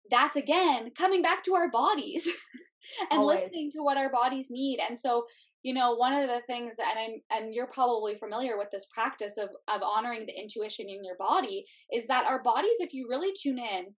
that's 0.09 0.35
again 0.35 0.91
coming 0.97 1.21
back 1.21 1.43
to 1.43 1.53
our 1.53 1.69
bodies 1.69 2.29
and 3.11 3.19
Always. 3.19 3.41
listening 3.41 3.71
to 3.71 3.83
what 3.83 3.97
our 3.97 4.11
bodies 4.11 4.47
need. 4.49 4.79
And 4.87 4.97
so, 4.97 5.25
you 5.63 5.73
know, 5.73 5.95
one 5.95 6.13
of 6.13 6.27
the 6.27 6.41
things, 6.47 6.77
and 6.79 6.97
I'm, 6.97 7.21
and 7.31 7.53
you're 7.53 7.67
probably 7.67 8.15
familiar 8.15 8.57
with 8.57 8.69
this 8.71 8.87
practice 8.93 9.37
of 9.37 9.49
of 9.67 9.81
honoring 9.81 10.25
the 10.25 10.39
intuition 10.39 10.87
in 10.89 11.03
your 11.03 11.17
body, 11.17 11.65
is 11.91 12.07
that 12.07 12.25
our 12.25 12.41
bodies, 12.41 12.77
if 12.79 12.93
you 12.93 13.07
really 13.09 13.33
tune 13.39 13.57
in, 13.57 13.95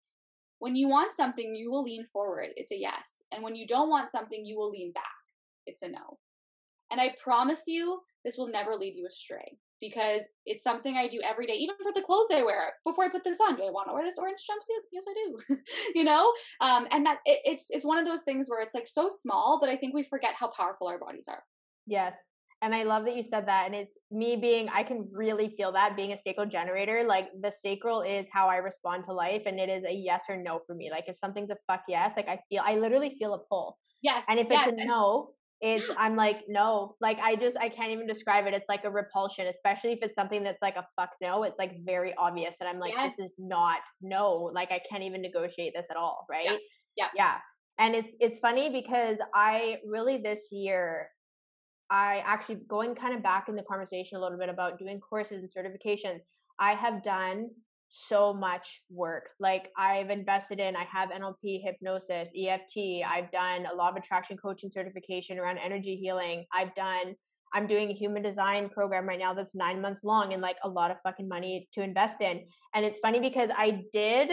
when 0.59 0.75
you 0.75 0.87
want 0.87 1.13
something, 1.13 1.55
you 1.55 1.71
will 1.71 1.83
lean 1.83 2.05
forward. 2.05 2.47
It's 2.55 2.71
a 2.71 2.77
yes, 2.77 3.23
and 3.31 3.43
when 3.43 3.55
you 3.55 3.67
don't 3.67 3.89
want 3.89 4.09
something, 4.11 4.45
you 4.45 4.57
will 4.57 4.71
lean 4.71 4.91
back. 4.91 5.03
It's 5.65 5.81
a 5.81 5.89
no. 5.89 6.17
And 6.91 6.99
I 6.99 7.15
promise 7.23 7.65
you, 7.67 7.99
this 8.25 8.35
will 8.35 8.47
never 8.47 8.75
lead 8.75 8.95
you 8.95 9.05
astray 9.05 9.59
because 9.81 10.23
it's 10.45 10.63
something 10.63 10.95
I 10.95 11.07
do 11.07 11.21
every 11.23 11.47
day, 11.47 11.53
even 11.53 11.75
for 11.81 11.91
the 11.93 12.01
clothes 12.01 12.27
I 12.33 12.43
wear. 12.43 12.73
Before 12.85 13.05
I 13.05 13.09
put 13.09 13.23
this 13.23 13.39
on, 13.39 13.55
do 13.55 13.63
I 13.63 13.71
want 13.71 13.87
to 13.87 13.93
wear 13.93 14.03
this 14.03 14.17
orange 14.17 14.39
jumpsuit? 14.39 14.83
Yes, 14.91 15.05
I 15.07 15.13
do. 15.13 15.57
you 15.95 16.03
know, 16.03 16.31
um, 16.61 16.87
and 16.91 17.05
that 17.05 17.19
it, 17.25 17.39
it's 17.45 17.67
it's 17.69 17.85
one 17.85 17.97
of 17.97 18.05
those 18.05 18.23
things 18.23 18.49
where 18.49 18.61
it's 18.61 18.73
like 18.73 18.87
so 18.87 19.09
small, 19.09 19.59
but 19.59 19.69
I 19.69 19.77
think 19.77 19.93
we 19.93 20.03
forget 20.03 20.33
how 20.35 20.47
powerful 20.47 20.87
our 20.87 20.99
bodies 20.99 21.27
are. 21.27 21.43
Yes. 21.85 22.15
And 22.61 22.75
I 22.75 22.83
love 22.83 23.05
that 23.05 23.15
you 23.15 23.23
said 23.23 23.47
that. 23.47 23.67
And 23.67 23.75
it's 23.75 23.93
me 24.11 24.35
being, 24.35 24.67
I 24.69 24.83
can 24.83 25.07
really 25.13 25.53
feel 25.55 25.71
that 25.71 25.95
being 25.95 26.11
a 26.11 26.17
sacral 26.17 26.45
generator. 26.45 27.05
Like 27.07 27.29
the 27.41 27.51
sacral 27.51 28.01
is 28.01 28.27
how 28.31 28.49
I 28.49 28.57
respond 28.57 29.05
to 29.05 29.13
life. 29.13 29.43
And 29.45 29.59
it 29.59 29.69
is 29.69 29.85
a 29.85 29.93
yes 29.93 30.23
or 30.27 30.35
no 30.35 30.59
for 30.67 30.75
me. 30.75 30.91
Like 30.91 31.05
if 31.07 31.17
something's 31.17 31.51
a 31.51 31.57
fuck 31.67 31.83
yes, 31.87 32.13
like 32.17 32.27
I 32.27 32.39
feel, 32.49 32.61
I 32.65 32.75
literally 32.75 33.15
feel 33.17 33.33
a 33.33 33.39
pull. 33.39 33.77
Yes. 34.01 34.25
And 34.27 34.39
if 34.39 34.47
yes. 34.49 34.67
it's 34.67 34.81
a 34.81 34.85
no, 34.85 35.31
it's 35.61 35.89
i'm 35.97 36.15
like 36.15 36.43
no. 36.47 36.95
Like 37.01 37.19
i 37.19 37.35
just 37.35 37.57
i 37.57 37.69
can't 37.69 37.91
even 37.91 38.07
describe 38.07 38.45
it. 38.47 38.53
It's 38.53 38.69
like 38.69 38.85
a 38.85 38.89
repulsion 38.89 39.47
especially 39.47 39.93
if 39.93 39.99
it's 40.01 40.15
something 40.15 40.43
that's 40.43 40.61
like 40.61 40.75
a 40.75 40.87
fuck 40.95 41.11
no 41.21 41.43
it's 41.43 41.59
like 41.59 41.73
very 41.85 42.13
obvious 42.17 42.57
and 42.59 42.69
i'm 42.69 42.79
like 42.79 42.93
yes. 42.93 43.17
this 43.17 43.25
is 43.25 43.33
not 43.37 43.79
no. 44.01 44.51
Like 44.53 44.71
i 44.71 44.79
can't 44.89 45.03
even 45.03 45.21
negotiate 45.21 45.73
this 45.75 45.87
at 45.89 45.97
all 45.97 46.25
right? 46.29 46.45
yeah. 46.45 46.57
yeah. 46.95 47.07
Yeah 47.15 47.35
and 47.79 47.95
it's 47.95 48.15
it's 48.19 48.37
funny 48.37 48.69
because 48.69 49.17
i 49.33 49.77
really 49.87 50.17
this 50.17 50.49
year 50.51 51.09
i 51.89 52.21
actually 52.25 52.59
going 52.67 52.93
kind 52.93 53.15
of 53.15 53.23
back 53.23 53.49
in 53.49 53.55
the 53.55 53.63
conversation 53.63 54.17
a 54.17 54.21
little 54.21 54.37
bit 54.37 54.49
about 54.49 54.77
doing 54.77 54.99
courses 54.99 55.41
and 55.41 55.49
certifications 55.49 56.19
i 56.59 56.73
have 56.73 57.01
done 57.01 57.49
so 57.89 58.33
much 58.33 58.81
work. 58.89 59.29
Like 59.39 59.69
I've 59.75 60.09
invested 60.09 60.59
in, 60.59 60.75
I 60.75 60.85
have 60.85 61.09
NLP, 61.09 61.63
hypnosis, 61.63 62.29
EFT. 62.37 63.03
I've 63.05 63.31
done 63.31 63.65
a 63.65 63.75
law 63.75 63.89
of 63.89 63.95
attraction 63.95 64.37
coaching 64.37 64.71
certification 64.71 65.39
around 65.39 65.57
energy 65.57 65.95
healing. 65.95 66.45
I've 66.53 66.73
done, 66.75 67.15
I'm 67.53 67.65
doing 67.65 67.89
a 67.89 67.93
human 67.93 68.21
design 68.21 68.69
program 68.69 69.07
right 69.07 69.19
now 69.19 69.33
that's 69.33 69.55
nine 69.55 69.81
months 69.81 70.03
long 70.03 70.33
and 70.33 70.41
like 70.41 70.57
a 70.63 70.69
lot 70.69 70.91
of 70.91 70.97
fucking 71.03 71.27
money 71.27 71.67
to 71.73 71.81
invest 71.81 72.21
in. 72.21 72.45
And 72.75 72.85
it's 72.85 72.99
funny 72.99 73.19
because 73.19 73.49
I 73.57 73.81
did 73.91 74.29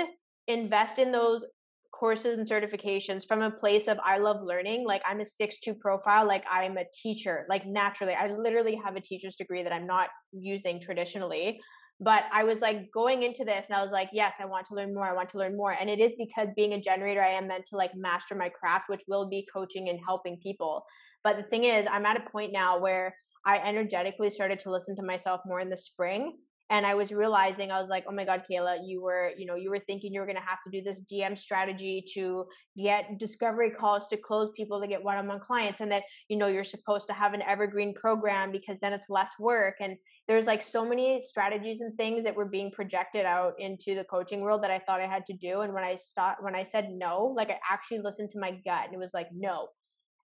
invest 0.47 0.99
in 0.99 1.11
those 1.11 1.45
courses 1.93 2.39
and 2.39 2.47
certifications 2.47 3.27
from 3.27 3.41
a 3.41 3.51
place 3.51 3.89
of 3.89 3.99
I 4.05 4.19
love 4.19 4.43
learning. 4.43 4.85
Like 4.87 5.01
I'm 5.07 5.21
a 5.21 5.25
six 5.25 5.61
two 5.61 5.73
profile, 5.73 6.27
like 6.27 6.45
I'm 6.51 6.77
a 6.77 6.85
teacher, 7.03 7.47
like 7.49 7.67
naturally. 7.67 8.13
I 8.13 8.31
literally 8.33 8.79
have 8.85 8.97
a 8.97 9.01
teacher's 9.01 9.37
degree 9.37 9.63
that 9.63 9.73
I'm 9.73 9.87
not 9.87 10.11
using 10.33 10.79
traditionally 10.79 11.59
but 12.01 12.25
i 12.33 12.45
was 12.45 12.61
like 12.61 12.91
going 12.93 13.23
into 13.23 13.45
this 13.45 13.67
and 13.69 13.77
i 13.77 13.83
was 13.83 13.93
like 13.93 14.09
yes 14.13 14.35
i 14.41 14.45
want 14.45 14.67
to 14.67 14.75
learn 14.75 14.95
more 14.95 15.05
i 15.05 15.15
want 15.15 15.31
to 15.31 15.39
learn 15.39 15.57
more 15.57 15.73
and 15.73 15.89
it 15.89 15.99
is 15.99 16.13
because 16.19 16.49
being 16.55 16.75
a 16.75 16.81
generator 16.81 17.23
i 17.23 17.31
am 17.31 17.47
meant 17.47 17.65
to 17.65 17.77
like 17.77 17.95
master 17.95 18.35
my 18.35 18.49
craft 18.49 18.85
which 18.89 19.01
will 19.09 19.29
be 19.29 19.47
coaching 19.53 19.89
and 19.89 19.99
helping 20.07 20.37
people. 20.39 20.85
But 21.25 21.37
the 21.37 21.43
thing 21.45 21.65
is 21.65 21.87
i'm 21.91 22.07
at 22.07 22.17
a 22.17 22.31
point 22.31 22.53
now 22.53 22.79
where 22.79 23.15
i 23.45 23.59
energetically 23.59 24.31
started 24.31 24.61
to 24.61 24.71
listen 24.71 24.95
to 24.97 25.03
myself 25.03 25.41
more 25.47 25.61
in 25.61 25.71
the 25.71 25.77
spring 25.77 26.37
and 26.71 26.87
i 26.87 26.95
was 26.95 27.13
realizing 27.13 27.71
i 27.71 27.81
was 27.81 27.89
like 27.89 28.05
oh 28.09 28.13
my 28.13 28.25
god 28.25 28.43
Kehla 28.51 28.79
you 28.85 29.03
were 29.03 29.33
you 29.37 29.47
know 29.47 29.55
you 29.55 29.71
were 29.71 29.81
thinking 29.81 30.13
you 30.13 30.21
were 30.21 30.27
going 30.27 30.37
to 30.37 30.43
have 30.43 30.59
to 30.65 30.71
do 30.71 30.83
this 30.83 31.03
dm 31.11 31.39
strategy 31.39 32.05
to 32.15 32.45
get 32.77 33.19
discovery 33.19 33.71
calls 33.71 34.09
to 34.09 34.17
close 34.17 34.51
people 34.57 34.81
to 34.81 34.87
get 34.87 35.03
one-on-one 35.03 35.41
clients 35.41 35.81
and 35.81 35.91
that 35.91 36.03
you 36.29 36.37
know 36.37 36.47
you're 36.47 36.65
supposed 36.65 37.07
to 37.07 37.13
have 37.15 37.33
an 37.35 37.43
evergreen 37.43 37.95
program 37.95 38.53
because 38.53 38.79
then 38.81 38.93
it's 38.93 39.09
less 39.09 39.31
work. 39.39 39.77
And 39.81 39.97
there's 40.29 40.47
like 40.47 40.63
so 40.63 40.85
many 40.85 41.23
strategies 41.23 41.81
and 41.81 41.97
things 41.97 42.25
that 42.25 42.35
were 42.35 42.45
being 42.45 42.71
projected 42.71 43.25
out 43.25 43.55
into 43.59 43.95
the 43.95 44.05
coaching 44.05 44.41
world 44.41 44.63
that 44.63 44.71
i 44.71 44.79
thought 44.79 45.01
i 45.01 45.07
had 45.07 45.25
to 45.27 45.35
do. 45.35 45.61
And 45.61 45.73
when 45.73 45.85
i 45.85 45.97
stopped 45.97 46.43
when 46.43 46.55
i 46.55 46.63
said 46.63 46.91
no 46.91 47.33
like 47.37 47.51
i 47.51 47.59
actually 47.71 48.01
listened 48.01 48.31
to 48.33 48.41
my 48.41 48.51
gut 48.65 48.87
and 48.87 48.95
it 48.95 48.99
was 48.99 49.15
like 49.15 49.29
no 49.35 49.69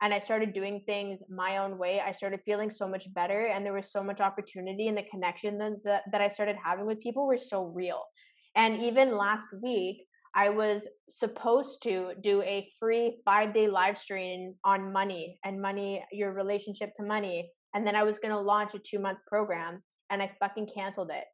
and 0.01 0.15
I 0.15 0.19
started 0.19 0.53
doing 0.53 0.83
things 0.87 1.21
my 1.29 1.59
own 1.59 1.77
way, 1.77 2.01
I 2.01 2.13
started 2.13 2.41
feeling 2.45 2.71
so 2.71 2.89
much 2.89 3.13
better. 3.15 3.47
And 3.47 3.67
there 3.67 3.73
was 3.73 3.91
so 3.91 4.03
much 4.03 4.21
opportunity, 4.21 4.89
and 4.89 4.97
the 4.97 5.03
connections 5.03 5.83
that, 5.85 6.03
that 6.13 6.21
I 6.21 6.29
started 6.29 6.57
having 6.63 6.87
with 6.87 7.01
people 7.01 7.27
were 7.27 7.39
so 7.39 7.65
real. 7.65 8.03
And 8.55 8.81
even 8.83 9.17
last 9.17 9.49
week, 9.63 10.05
I 10.35 10.51
was 10.51 10.87
supposed 11.11 11.83
to 11.85 12.13
do 12.23 12.43
a 12.43 12.71
free 12.79 13.21
five 13.25 13.55
day 13.55 13.69
live 13.69 13.99
stream 13.99 14.55
on 14.65 14.93
money 14.93 15.39
and 15.45 15.61
money, 15.61 16.05
your 16.13 16.33
relationship 16.33 16.91
to 16.97 17.03
money. 17.05 17.51
And 17.75 17.87
then 17.87 17.97
I 17.97 18.05
was 18.05 18.19
going 18.19 18.35
to 18.35 18.41
launch 18.41 18.75
a 18.75 18.79
two 18.79 18.99
month 18.99 19.19
program 19.27 19.83
and 20.11 20.23
I 20.23 20.31
fucking 20.41 20.69
canceled 20.75 21.11
it. 21.11 21.25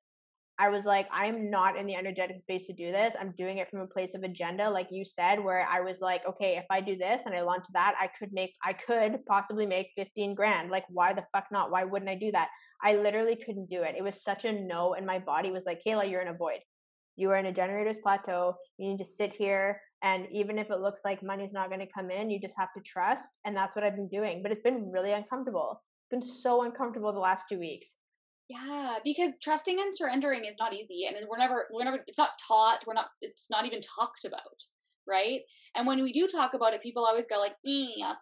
I 0.59 0.69
was 0.69 0.85
like, 0.85 1.09
I'm 1.11 1.51
not 1.51 1.77
in 1.77 1.87
the 1.87 1.97
energetic 1.97 2.41
space 2.41 2.67
to 2.69 2.73
do 2.73 2.93
this. 2.93 3.15
I'm 3.19 3.35
doing 3.37 3.59
it 3.59 3.69
from 3.69 3.81
a 3.81 3.89
place 3.89 4.15
of 4.15 4.23
agenda, 4.23 4.71
like 4.71 4.87
you 4.91 5.05
said, 5.05 5.43
where 5.43 5.67
I 5.69 5.81
was 5.81 6.01
like, 6.01 6.25
okay, 6.29 6.57
if 6.57 6.65
I 6.71 6.81
do 6.81 6.97
this 6.97 7.23
and 7.27 7.35
I 7.35 7.41
launch 7.41 7.65
that, 7.73 7.95
I 8.01 8.09
could 8.19 8.33
make, 8.33 8.55
I 8.65 8.73
could 8.73 9.27
possibly 9.27 9.67
make 9.67 9.91
15 9.97 10.35
grand. 10.37 10.71
Like, 10.71 10.85
why 10.89 11.13
the 11.13 11.25
fuck 11.33 11.47
not? 11.51 11.73
Why 11.73 11.83
wouldn't 11.83 12.11
I 12.11 12.15
do 12.15 12.31
that? 12.33 12.51
I 12.83 12.95
literally 12.95 13.35
couldn't 13.35 13.69
do 13.69 13.83
it. 13.83 13.97
It 13.99 14.05
was 14.05 14.23
such 14.23 14.45
a 14.45 14.53
no. 14.53 14.95
And 14.95 15.05
my 15.05 15.19
body 15.19 15.51
was 15.51 15.67
like, 15.67 15.81
Kehla, 15.85 16.09
you're 16.09 16.23
in 16.23 16.29
a 16.29 16.35
void. 16.35 16.61
You 17.17 17.31
are 17.31 17.37
in 17.37 17.47
a 17.47 17.53
generator's 17.53 17.99
plateau. 18.01 18.55
You 18.79 18.91
need 18.91 18.99
to 18.99 19.05
sit 19.05 19.35
here. 19.35 19.81
And 20.03 20.29
even 20.31 20.59
if 20.59 20.71
it 20.71 20.81
looks 20.81 21.01
like 21.05 21.23
money's 21.23 21.53
not 21.53 21.69
going 21.69 21.81
to 21.81 21.93
come 21.93 22.11
in, 22.13 22.31
you 22.31 22.41
just 22.41 22.59
have 22.59 22.73
to 22.77 22.83
trust. 22.83 23.29
And 23.45 23.57
that's 23.57 23.75
what 23.75 23.85
I've 23.85 23.97
been 23.97 24.09
doing. 24.09 24.41
But 24.41 24.53
it's 24.53 24.63
been 24.63 24.93
really 24.93 25.13
uncomfortable. 25.13 25.83
It's 26.03 26.11
been 26.11 26.23
so 26.23 26.63
uncomfortable 26.63 27.13
the 27.13 27.19
last 27.19 27.47
two 27.49 27.59
weeks 27.59 27.97
yeah, 28.55 28.99
because 29.05 29.37
trusting 29.43 29.81
and 29.81 29.93
surrendering 29.93 30.45
is 30.45 30.57
not 30.59 30.75
easy, 30.75 31.07
and 31.07 31.17
we're 31.29 31.39
never, 31.39 31.67
we're 31.73 31.85
never, 31.85 31.99
it's 32.07 32.19
not 32.19 32.31
taught. 32.47 32.85
We're 32.87 32.95
not, 32.95 33.07
it's 33.21 33.49
not 33.51 33.67
even 33.67 33.81
talked 33.81 34.25
about, 34.25 34.41
right? 35.09 35.41
And 35.75 35.87
when 35.87 36.03
we 36.03 36.13
do 36.13 36.29
talk 36.29 36.55
about 36.55 36.73
it, 36.73 36.83
people 36.83 37.05
always 37.05 37.27
go 37.27 37.39
like, 37.39 37.57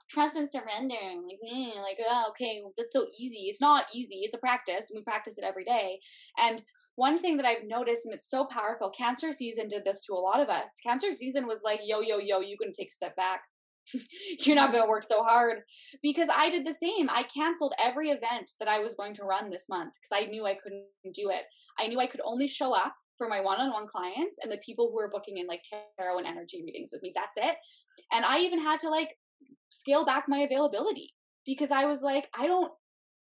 "Trust 0.08 0.36
and 0.36 0.48
surrender," 0.48 0.94
like, 0.94 1.76
like, 1.76 1.98
oh, 2.08 2.26
okay, 2.30 2.62
that's 2.78 2.92
so 2.94 3.06
easy. 3.18 3.48
It's 3.48 3.60
not 3.60 3.86
easy. 3.94 4.20
It's 4.22 4.34
a 4.34 4.38
practice, 4.38 4.90
we 4.94 5.02
practice 5.02 5.36
it 5.36 5.44
every 5.44 5.64
day. 5.64 6.00
And 6.38 6.62
one 6.96 7.18
thing 7.18 7.36
that 7.38 7.46
I've 7.46 7.66
noticed, 7.66 8.04
and 8.04 8.14
it's 8.14 8.28
so 8.28 8.44
powerful, 8.44 8.90
cancer 8.90 9.32
season 9.32 9.68
did 9.68 9.84
this 9.84 10.04
to 10.06 10.14
a 10.14 10.16
lot 10.16 10.40
of 10.40 10.48
us. 10.48 10.76
Cancer 10.82 11.12
season 11.12 11.46
was 11.46 11.62
like, 11.64 11.80
yo, 11.84 12.00
yo, 12.00 12.18
yo, 12.18 12.40
you 12.40 12.56
can 12.58 12.72
take 12.72 12.88
a 12.88 12.92
step 12.92 13.16
back 13.16 13.42
you're 14.40 14.56
not 14.56 14.72
going 14.72 14.82
to 14.82 14.88
work 14.88 15.04
so 15.04 15.22
hard 15.22 15.62
because 16.02 16.28
I 16.34 16.50
did 16.50 16.64
the 16.64 16.74
same. 16.74 17.08
I 17.10 17.24
canceled 17.24 17.74
every 17.82 18.10
event 18.10 18.52
that 18.58 18.68
I 18.68 18.78
was 18.78 18.94
going 18.94 19.14
to 19.14 19.24
run 19.24 19.50
this 19.50 19.68
month 19.68 19.94
because 19.94 20.22
I 20.22 20.30
knew 20.30 20.46
I 20.46 20.54
couldn't 20.54 20.84
do 21.14 21.30
it. 21.30 21.42
I 21.78 21.86
knew 21.88 22.00
I 22.00 22.06
could 22.06 22.20
only 22.24 22.48
show 22.48 22.74
up 22.74 22.94
for 23.18 23.28
my 23.28 23.40
one-on-one 23.40 23.88
clients 23.88 24.38
and 24.42 24.50
the 24.50 24.58
people 24.58 24.88
who 24.88 24.96
were 24.96 25.10
booking 25.10 25.38
in 25.38 25.46
like 25.46 25.64
tarot 25.98 26.18
and 26.18 26.26
energy 26.26 26.62
readings 26.64 26.90
with 26.92 27.02
me. 27.02 27.12
That's 27.14 27.36
it. 27.36 27.56
And 28.12 28.24
I 28.24 28.38
even 28.40 28.60
had 28.60 28.80
to 28.80 28.88
like 28.88 29.16
scale 29.70 30.04
back 30.04 30.24
my 30.28 30.38
availability 30.38 31.14
because 31.46 31.70
I 31.70 31.84
was 31.84 32.02
like, 32.02 32.28
I 32.38 32.46
don't, 32.46 32.72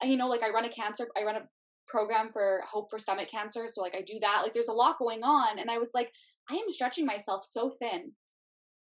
you 0.04 0.18
know, 0.18 0.28
like 0.28 0.44
I 0.44 0.50
run 0.50 0.66
a 0.66 0.70
cancer, 0.70 1.08
I 1.18 1.24
run 1.24 1.36
a 1.36 1.48
program 1.88 2.30
for 2.32 2.62
hope 2.70 2.90
for 2.90 3.00
stomach 3.00 3.30
cancer. 3.30 3.68
So 3.68 3.82
like 3.82 3.96
I 3.96 4.02
do 4.02 4.20
that. 4.22 4.42
Like 4.44 4.54
there's 4.54 4.68
a 4.68 4.74
lot 4.74 5.00
going 5.00 5.24
on. 5.24 5.60
And 5.60 5.70
I 5.70 5.78
was 5.78 5.92
like, 5.94 6.12
I 6.50 6.56
am 6.56 6.72
stretching 6.72 7.06
myself 7.06 7.44
so 7.48 7.72
thin 7.80 8.12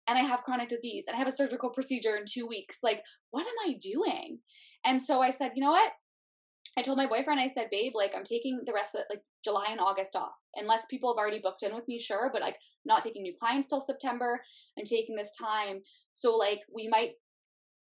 and 0.09 0.17
I 0.17 0.23
have 0.23 0.43
chronic 0.43 0.69
disease 0.69 1.05
and 1.07 1.15
I 1.15 1.19
have 1.19 1.27
a 1.27 1.31
surgical 1.31 1.69
procedure 1.69 2.17
in 2.17 2.23
two 2.27 2.47
weeks. 2.47 2.79
Like, 2.83 3.03
what 3.29 3.45
am 3.45 3.53
I 3.69 3.73
doing? 3.79 4.39
And 4.83 5.01
so 5.01 5.21
I 5.21 5.29
said, 5.29 5.51
you 5.55 5.63
know 5.63 5.69
what? 5.69 5.91
I 6.77 6.81
told 6.81 6.97
my 6.97 7.05
boyfriend, 7.05 7.39
I 7.39 7.47
said, 7.47 7.67
babe, 7.71 7.91
like 7.93 8.13
I'm 8.15 8.23
taking 8.23 8.61
the 8.65 8.73
rest 8.73 8.95
of 8.95 9.01
like 9.09 9.21
July 9.43 9.67
and 9.69 9.79
August 9.79 10.15
off. 10.15 10.31
Unless 10.55 10.87
people 10.89 11.13
have 11.13 11.19
already 11.19 11.39
booked 11.39 11.61
in 11.61 11.75
with 11.75 11.87
me, 11.87 11.99
sure, 11.99 12.31
but 12.33 12.41
like 12.41 12.57
not 12.85 13.03
taking 13.03 13.21
new 13.21 13.35
clients 13.39 13.67
till 13.67 13.79
September. 13.79 14.41
I'm 14.77 14.85
taking 14.85 15.15
this 15.15 15.35
time. 15.39 15.81
So 16.15 16.35
like 16.35 16.61
we 16.73 16.87
might 16.87 17.11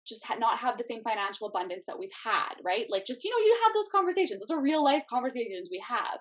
just 0.04 0.26
ha- 0.26 0.36
not 0.36 0.58
have 0.58 0.78
the 0.78 0.84
same 0.84 1.02
financial 1.04 1.46
abundance 1.46 1.86
that 1.86 1.98
we've 1.98 2.10
had, 2.24 2.54
right? 2.64 2.86
Like 2.88 3.06
just, 3.06 3.22
you 3.22 3.30
know, 3.30 3.44
you 3.44 3.56
have 3.62 3.72
those 3.72 3.88
conversations. 3.92 4.40
Those 4.40 4.56
are 4.56 4.60
real 4.60 4.82
life 4.82 5.04
conversations 5.08 5.68
we 5.70 5.82
have. 5.86 6.18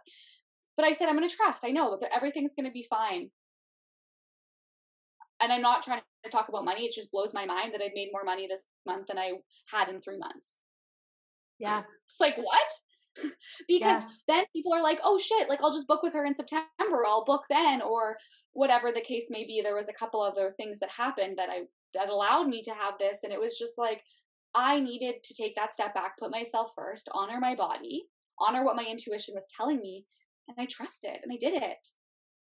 But 0.78 0.86
I 0.86 0.92
said, 0.92 1.10
I'm 1.10 1.18
going 1.18 1.28
to 1.28 1.36
trust. 1.36 1.66
I 1.66 1.72
know 1.72 1.98
that 2.00 2.16
everything's 2.16 2.54
going 2.54 2.68
to 2.68 2.72
be 2.72 2.86
fine 2.90 3.32
and 5.42 5.52
I'm 5.52 5.62
not 5.62 5.84
trying 5.84 6.02
to 6.24 6.30
talk 6.30 6.50
about 6.50 6.66
money. 6.66 6.86
It 6.86 6.94
just 6.94 7.12
blows 7.12 7.34
my 7.34 7.46
mind 7.46 7.74
that 7.74 7.82
I've 7.82 7.96
made 7.96 8.10
more 8.12 8.24
money 8.24 8.48
this 8.48 8.64
month 8.86 9.08
than 9.08 9.18
I 9.18 9.34
had 9.72 9.90
in 9.90 10.02
three 10.02 10.18
months. 10.18 10.60
Yeah. 11.60 11.84
It's 12.06 12.20
like, 12.20 12.38
what? 12.38 12.72
because 13.68 14.02
yeah. 14.02 14.10
then 14.28 14.46
people 14.52 14.74
are 14.74 14.82
like, 14.82 15.00
oh 15.04 15.20
shit, 15.20 15.48
like 15.48 15.60
I'll 15.62 15.74
just 15.74 15.88
book 15.88 16.02
with 16.02 16.14
her 16.14 16.26
in 16.26 16.34
September. 16.34 17.06
I'll 17.06 17.24
book 17.24 17.44
then, 17.50 17.84
or 17.84 18.18
whatever 18.54 18.92
the 18.92 19.02
case 19.02 19.28
may 19.30 19.46
be. 19.46 19.62
There 19.62 19.76
was 19.76 19.90
a 19.90 19.94
couple 19.94 20.22
other 20.22 20.54
things 20.58 20.80
that 20.80 20.90
happened 20.90 21.38
that 21.38 21.50
I 21.50 21.66
that 21.94 22.10
allowed 22.10 22.48
me 22.48 22.64
to 22.64 22.74
have 22.74 22.96
this. 23.00 23.24
And 23.24 23.32
it 23.32 23.40
was 23.40 23.60
just 23.60 23.78
like 23.78 24.02
I 24.56 24.80
needed 24.80 25.24
to 25.24 25.34
take 25.36 25.56
that 25.56 25.72
step 25.72 25.94
back, 25.94 26.18
put 26.18 26.32
myself 26.32 26.72
first, 26.76 27.10
honor 27.14 27.40
my 27.40 27.54
body, 27.54 28.06
honor 28.40 28.66
what 28.66 28.76
my 28.76 28.86
intuition 28.86 29.36
was 29.36 29.48
telling 29.56 29.80
me, 29.80 30.06
and 30.48 30.58
I 30.58 30.66
trusted 30.66 31.20
and 31.22 31.32
I 31.32 31.38
did 31.38 31.62
it 31.62 31.88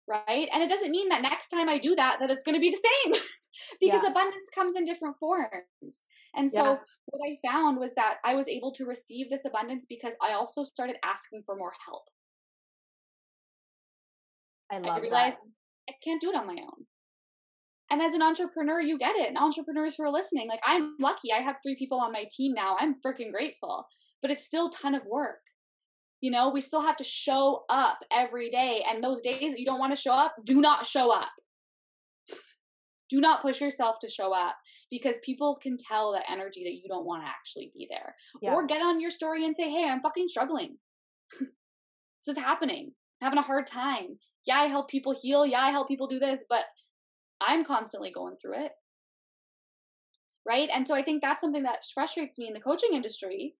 right? 0.09 0.49
And 0.51 0.63
it 0.63 0.69
doesn't 0.69 0.91
mean 0.91 1.09
that 1.09 1.21
next 1.21 1.49
time 1.49 1.69
I 1.69 1.77
do 1.77 1.95
that 1.95 2.17
that 2.19 2.29
it's 2.29 2.43
going 2.43 2.55
to 2.55 2.61
be 2.61 2.71
the 2.71 2.77
same 2.77 3.21
because 3.79 4.01
yeah. 4.03 4.09
abundance 4.09 4.49
comes 4.53 4.75
in 4.75 4.85
different 4.85 5.17
forms. 5.19 6.03
And 6.35 6.51
so 6.51 6.63
yeah. 6.63 6.77
what 7.05 7.21
I 7.27 7.37
found 7.47 7.77
was 7.77 7.95
that 7.95 8.15
I 8.23 8.35
was 8.35 8.47
able 8.47 8.71
to 8.73 8.85
receive 8.85 9.29
this 9.29 9.45
abundance 9.45 9.85
because 9.87 10.13
I 10.21 10.33
also 10.33 10.63
started 10.63 10.97
asking 11.03 11.43
for 11.45 11.55
more 11.55 11.73
help. 11.85 12.03
I 14.71 14.77
love 14.77 14.97
I 14.97 15.01
realized 15.01 15.37
that. 15.37 15.93
I 15.93 15.93
can't 16.03 16.21
do 16.21 16.29
it 16.29 16.35
on 16.35 16.45
my 16.45 16.61
own. 16.61 16.85
And 17.91 18.01
as 18.01 18.13
an 18.13 18.21
entrepreneur, 18.21 18.79
you 18.79 18.99
get 18.99 19.15
it. 19.15 19.27
And 19.27 19.37
entrepreneurs 19.37 19.95
who 19.95 20.03
are 20.03 20.11
listening, 20.11 20.47
like 20.47 20.61
I'm 20.63 20.95
lucky. 20.99 21.33
I 21.33 21.41
have 21.41 21.55
three 21.63 21.75
people 21.75 21.99
on 21.99 22.11
my 22.11 22.25
team 22.29 22.53
now. 22.53 22.77
I'm 22.79 22.95
freaking 23.05 23.31
grateful. 23.31 23.87
But 24.21 24.29
it's 24.31 24.45
still 24.45 24.67
a 24.67 24.71
ton 24.71 24.93
of 24.93 25.05
work. 25.05 25.39
You 26.21 26.31
know, 26.31 26.49
we 26.49 26.61
still 26.61 26.81
have 26.81 26.97
to 26.97 27.03
show 27.03 27.63
up 27.69 27.99
every 28.11 28.49
day. 28.49 28.83
And 28.89 29.03
those 29.03 29.21
days 29.21 29.51
that 29.51 29.59
you 29.59 29.65
don't 29.65 29.79
want 29.79 29.95
to 29.95 30.01
show 30.01 30.13
up, 30.13 30.35
do 30.43 30.59
not 30.59 30.85
show 30.85 31.13
up. 31.13 31.29
Do 33.09 33.19
not 33.19 33.41
push 33.41 33.59
yourself 33.59 33.95
to 34.01 34.09
show 34.09 34.33
up 34.33 34.55
because 34.91 35.17
people 35.23 35.57
can 35.61 35.77
tell 35.77 36.11
the 36.11 36.31
energy 36.31 36.63
that 36.63 36.75
you 36.75 36.83
don't 36.87 37.05
want 37.05 37.23
to 37.23 37.27
actually 37.27 37.71
be 37.73 37.87
there. 37.89 38.15
Yeah. 38.41 38.53
Or 38.53 38.67
get 38.67 38.81
on 38.81 39.01
your 39.01 39.09
story 39.11 39.45
and 39.45 39.55
say, 39.55 39.71
hey, 39.71 39.89
I'm 39.89 40.01
fucking 40.01 40.27
struggling. 40.27 40.77
this 41.39 42.27
is 42.27 42.37
happening. 42.37 42.91
I'm 43.21 43.25
having 43.25 43.39
a 43.39 43.43
hard 43.43 43.65
time. 43.65 44.19
Yeah, 44.45 44.57
I 44.57 44.65
help 44.65 44.89
people 44.89 45.15
heal. 45.19 45.45
Yeah, 45.45 45.61
I 45.61 45.71
help 45.71 45.87
people 45.87 46.07
do 46.07 46.19
this, 46.19 46.45
but 46.47 46.65
I'm 47.41 47.65
constantly 47.65 48.11
going 48.11 48.35
through 48.41 48.63
it. 48.65 48.71
Right. 50.47 50.69
And 50.73 50.87
so 50.87 50.95
I 50.95 51.03
think 51.03 51.21
that's 51.21 51.41
something 51.41 51.63
that 51.63 51.85
frustrates 51.93 52.37
me 52.37 52.47
in 52.47 52.53
the 52.53 52.59
coaching 52.59 52.93
industry 52.93 53.55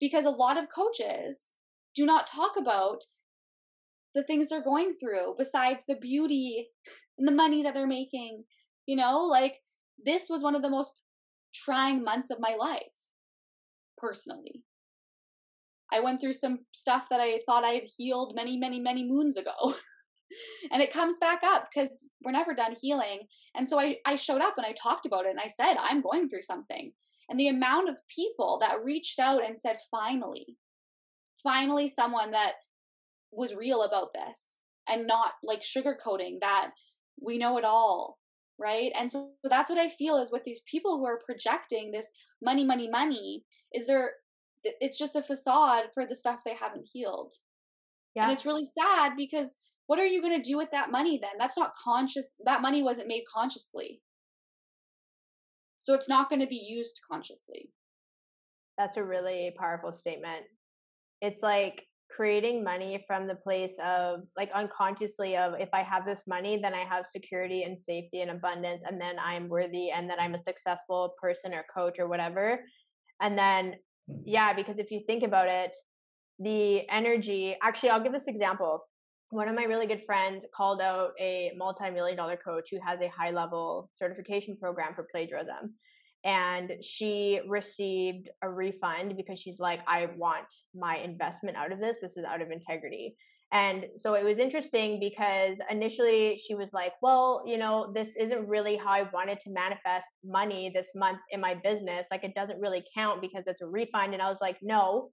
because 0.00 0.24
a 0.24 0.30
lot 0.30 0.58
of 0.58 0.66
coaches 0.74 1.54
do 1.94 2.06
not 2.06 2.26
talk 2.26 2.52
about 2.58 3.04
the 4.14 4.22
things 4.22 4.48
they're 4.48 4.62
going 4.62 4.92
through 4.94 5.34
besides 5.38 5.84
the 5.86 5.96
beauty 5.96 6.68
and 7.18 7.26
the 7.26 7.32
money 7.32 7.62
that 7.62 7.74
they're 7.74 7.86
making. 7.86 8.44
You 8.86 8.96
know, 8.96 9.20
like 9.20 9.56
this 10.04 10.26
was 10.28 10.42
one 10.42 10.54
of 10.54 10.62
the 10.62 10.70
most 10.70 11.00
trying 11.54 12.02
months 12.02 12.30
of 12.30 12.38
my 12.40 12.56
life, 12.58 12.82
personally. 13.98 14.62
I 15.92 16.00
went 16.00 16.20
through 16.20 16.32
some 16.32 16.60
stuff 16.72 17.06
that 17.10 17.20
I 17.20 17.40
thought 17.46 17.64
I 17.64 17.74
had 17.74 17.84
healed 17.96 18.34
many, 18.34 18.56
many, 18.56 18.80
many 18.80 19.04
moons 19.06 19.36
ago. 19.36 19.52
and 20.72 20.82
it 20.82 20.92
comes 20.92 21.18
back 21.18 21.42
up 21.44 21.68
because 21.72 22.08
we're 22.24 22.32
never 22.32 22.54
done 22.54 22.74
healing. 22.80 23.20
And 23.54 23.68
so 23.68 23.78
I, 23.78 23.98
I 24.04 24.16
showed 24.16 24.40
up 24.40 24.54
and 24.56 24.66
I 24.66 24.72
talked 24.72 25.06
about 25.06 25.26
it 25.26 25.30
and 25.30 25.40
I 25.40 25.48
said, 25.48 25.76
I'm 25.78 26.02
going 26.02 26.28
through 26.28 26.42
something. 26.42 26.92
And 27.28 27.38
the 27.38 27.48
amount 27.48 27.88
of 27.88 28.00
people 28.14 28.58
that 28.60 28.82
reached 28.82 29.18
out 29.18 29.44
and 29.44 29.58
said, 29.58 29.76
finally, 29.90 30.56
finally 31.44 31.86
someone 31.86 32.32
that 32.32 32.54
was 33.30 33.54
real 33.54 33.82
about 33.82 34.08
this 34.12 34.58
and 34.88 35.06
not 35.06 35.32
like 35.44 35.62
sugarcoating 35.62 36.40
that 36.40 36.70
we 37.20 37.38
know 37.38 37.58
it 37.58 37.64
all 37.64 38.18
right? 38.58 38.92
And 38.98 39.10
so 39.10 39.30
that's 39.42 39.68
what 39.70 39.78
i 39.78 39.88
feel 39.88 40.16
is 40.16 40.30
with 40.30 40.44
these 40.44 40.60
people 40.70 40.98
who 40.98 41.06
are 41.06 41.20
projecting 41.24 41.90
this 41.90 42.10
money 42.42 42.64
money 42.64 42.88
money 42.88 43.44
is 43.72 43.86
there 43.86 44.12
it's 44.80 44.98
just 44.98 45.16
a 45.16 45.22
facade 45.22 45.84
for 45.92 46.06
the 46.06 46.16
stuff 46.16 46.40
they 46.44 46.54
haven't 46.54 46.88
healed. 46.90 47.34
Yeah. 48.14 48.24
and 48.24 48.32
it's 48.32 48.46
really 48.46 48.64
sad 48.64 49.12
because 49.16 49.56
what 49.86 49.98
are 49.98 50.06
you 50.06 50.22
going 50.22 50.40
to 50.40 50.48
do 50.48 50.56
with 50.56 50.70
that 50.70 50.90
money 50.90 51.18
then? 51.20 51.32
That's 51.38 51.58
not 51.58 51.72
conscious 51.82 52.36
that 52.44 52.62
money 52.62 52.82
wasn't 52.82 53.08
made 53.08 53.24
consciously. 53.32 54.00
So 55.80 55.94
it's 55.94 56.08
not 56.08 56.30
going 56.30 56.40
to 56.40 56.46
be 56.46 56.56
used 56.56 57.00
consciously. 57.10 57.70
That's 58.78 58.96
a 58.96 59.04
really 59.04 59.52
powerful 59.58 59.92
statement 59.92 60.44
it's 61.24 61.42
like 61.42 61.86
creating 62.14 62.62
money 62.62 63.02
from 63.06 63.26
the 63.26 63.34
place 63.34 63.76
of 63.84 64.20
like 64.36 64.50
unconsciously 64.54 65.36
of 65.36 65.54
if 65.58 65.70
i 65.72 65.82
have 65.82 66.04
this 66.06 66.22
money 66.28 66.60
then 66.62 66.74
i 66.74 66.84
have 66.84 67.06
security 67.06 67.64
and 67.64 67.76
safety 67.76 68.20
and 68.20 68.30
abundance 68.30 68.82
and 68.86 69.00
then 69.00 69.16
i'm 69.18 69.48
worthy 69.48 69.90
and 69.90 70.08
then 70.08 70.20
i'm 70.20 70.34
a 70.34 70.38
successful 70.38 71.14
person 71.20 71.52
or 71.52 71.64
coach 71.74 71.98
or 71.98 72.06
whatever. 72.06 72.60
And 73.20 73.38
then 73.38 73.74
mm-hmm. 74.08 74.20
yeah 74.26 74.52
because 74.52 74.78
if 74.78 74.90
you 74.90 75.00
think 75.06 75.22
about 75.24 75.48
it 75.48 75.74
the 76.38 76.88
energy 76.90 77.56
actually 77.62 77.90
i'll 77.90 78.02
give 78.02 78.12
this 78.12 78.28
example. 78.28 78.84
One 79.30 79.48
of 79.48 79.56
my 79.56 79.64
really 79.64 79.86
good 79.86 80.04
friends 80.04 80.44
called 80.56 80.80
out 80.80 81.10
a 81.18 81.50
multi-million 81.56 82.16
dollar 82.16 82.36
coach 82.36 82.68
who 82.70 82.78
has 82.86 83.00
a 83.00 83.08
high 83.08 83.32
level 83.32 83.90
certification 83.96 84.56
program 84.56 84.94
for 84.94 85.08
plagiarism 85.10 85.74
and 86.24 86.72
she 86.80 87.40
received 87.46 88.30
a 88.42 88.48
refund 88.48 89.16
because 89.16 89.38
she's 89.38 89.58
like 89.58 89.80
i 89.86 90.08
want 90.16 90.46
my 90.74 90.96
investment 90.96 91.56
out 91.56 91.72
of 91.72 91.80
this. 91.80 91.98
This 92.00 92.16
is 92.16 92.24
out 92.24 92.40
of 92.40 92.50
integrity. 92.50 93.16
And 93.52 93.86
so 93.98 94.14
it 94.14 94.24
was 94.24 94.38
interesting 94.38 94.98
because 94.98 95.58
initially 95.70 96.38
she 96.38 96.54
was 96.54 96.70
like 96.72 96.94
well 97.02 97.42
you 97.46 97.58
know 97.58 97.92
this 97.94 98.16
isn't 98.16 98.48
really 98.48 98.76
how 98.76 98.90
i 98.90 99.08
wanted 99.12 99.38
to 99.40 99.50
manifest 99.50 100.06
money 100.24 100.70
this 100.74 100.88
month 100.94 101.20
in 101.30 101.40
my 101.40 101.54
business. 101.54 102.06
Like 102.10 102.24
it 102.24 102.34
doesn't 102.34 102.60
really 102.60 102.84
count 102.94 103.20
because 103.20 103.44
it's 103.46 103.60
a 103.60 103.66
refund. 103.66 104.14
And 104.14 104.22
i 104.22 104.28
was 104.28 104.40
like 104.40 104.58
no. 104.62 105.10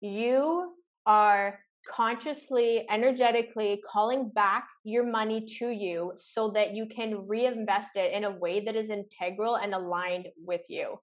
You 0.00 0.74
are 1.06 1.58
consciously, 1.86 2.86
energetically 2.90 3.82
calling 3.86 4.30
back 4.30 4.66
your 4.84 5.04
money 5.04 5.46
to 5.58 5.70
you 5.70 6.12
so 6.16 6.50
that 6.50 6.74
you 6.74 6.86
can 6.86 7.26
reinvest 7.26 7.96
it 7.96 8.12
in 8.12 8.24
a 8.24 8.30
way 8.38 8.60
that 8.60 8.76
is 8.76 8.90
integral 8.90 9.56
and 9.56 9.74
aligned 9.74 10.28
with 10.44 10.62
you. 10.68 10.96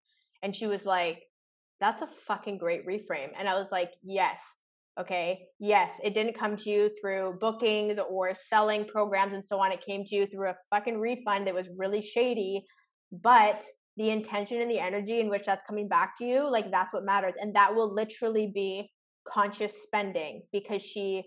And 0.44 0.56
she 0.56 0.68
was 0.68 0.86
like, 0.86 1.24
That's 1.80 2.02
a 2.02 2.10
fucking 2.28 2.58
great 2.58 2.86
reframe. 2.86 3.32
And 3.38 3.48
I 3.48 3.56
was 3.56 3.72
like, 3.72 3.92
Yes. 4.04 4.42
Okay. 5.00 5.48
Yes. 5.60 6.00
It 6.04 6.14
didn't 6.14 6.40
come 6.40 6.56
to 6.56 6.70
you 6.70 6.90
through 7.02 7.38
bookings 7.42 8.00
or 8.10 8.34
selling 8.34 8.86
programs 8.86 9.34
and 9.34 9.46
so 9.46 9.60
on. 9.60 9.72
It 9.72 9.86
came 9.86 10.06
to 10.06 10.16
you 10.16 10.26
through 10.26 10.50
a 10.50 10.56
fucking 10.70 10.98
refund 10.98 11.48
that 11.48 11.54
was 11.54 11.68
really 11.76 12.02
shady. 12.02 12.64
But 13.12 13.64
the 13.98 14.10
intention 14.10 14.62
and 14.62 14.72
the 14.72 14.80
energy 14.80 15.20
in 15.20 15.30
which 15.30 15.46
that's 15.46 15.66
coming 15.68 15.88
back 15.88 16.18
to 16.18 16.26
you, 16.26 16.50
like 16.50 16.72
that's 16.72 16.94
what 16.94 17.04
matters. 17.04 17.34
And 17.40 17.56
that 17.56 17.76
will 17.76 17.94
literally 17.94 18.52
be 18.54 18.90
conscious 19.28 19.82
spending 19.84 20.44
because 20.52 20.82
she 20.82 21.24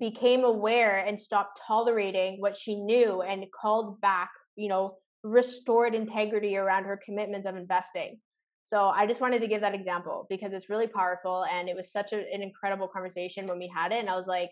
became 0.00 0.44
aware 0.44 0.98
and 0.98 1.18
stopped 1.18 1.60
tolerating 1.66 2.40
what 2.40 2.56
she 2.56 2.76
knew 2.76 3.22
and 3.22 3.44
called 3.60 4.00
back, 4.00 4.30
you 4.56 4.68
know, 4.68 4.96
restored 5.22 5.94
integrity 5.94 6.56
around 6.56 6.84
her 6.84 7.00
commitments 7.04 7.46
of 7.46 7.56
investing. 7.56 8.18
So 8.64 8.88
I 8.88 9.06
just 9.06 9.20
wanted 9.20 9.40
to 9.40 9.46
give 9.46 9.60
that 9.60 9.74
example 9.74 10.26
because 10.30 10.52
it's 10.52 10.70
really 10.70 10.86
powerful 10.86 11.44
and 11.44 11.68
it 11.68 11.76
was 11.76 11.92
such 11.92 12.12
a, 12.12 12.16
an 12.32 12.42
incredible 12.42 12.88
conversation 12.88 13.46
when 13.46 13.58
we 13.58 13.70
had 13.74 13.92
it. 13.92 14.00
And 14.00 14.08
I 14.08 14.16
was 14.16 14.26
like, 14.26 14.50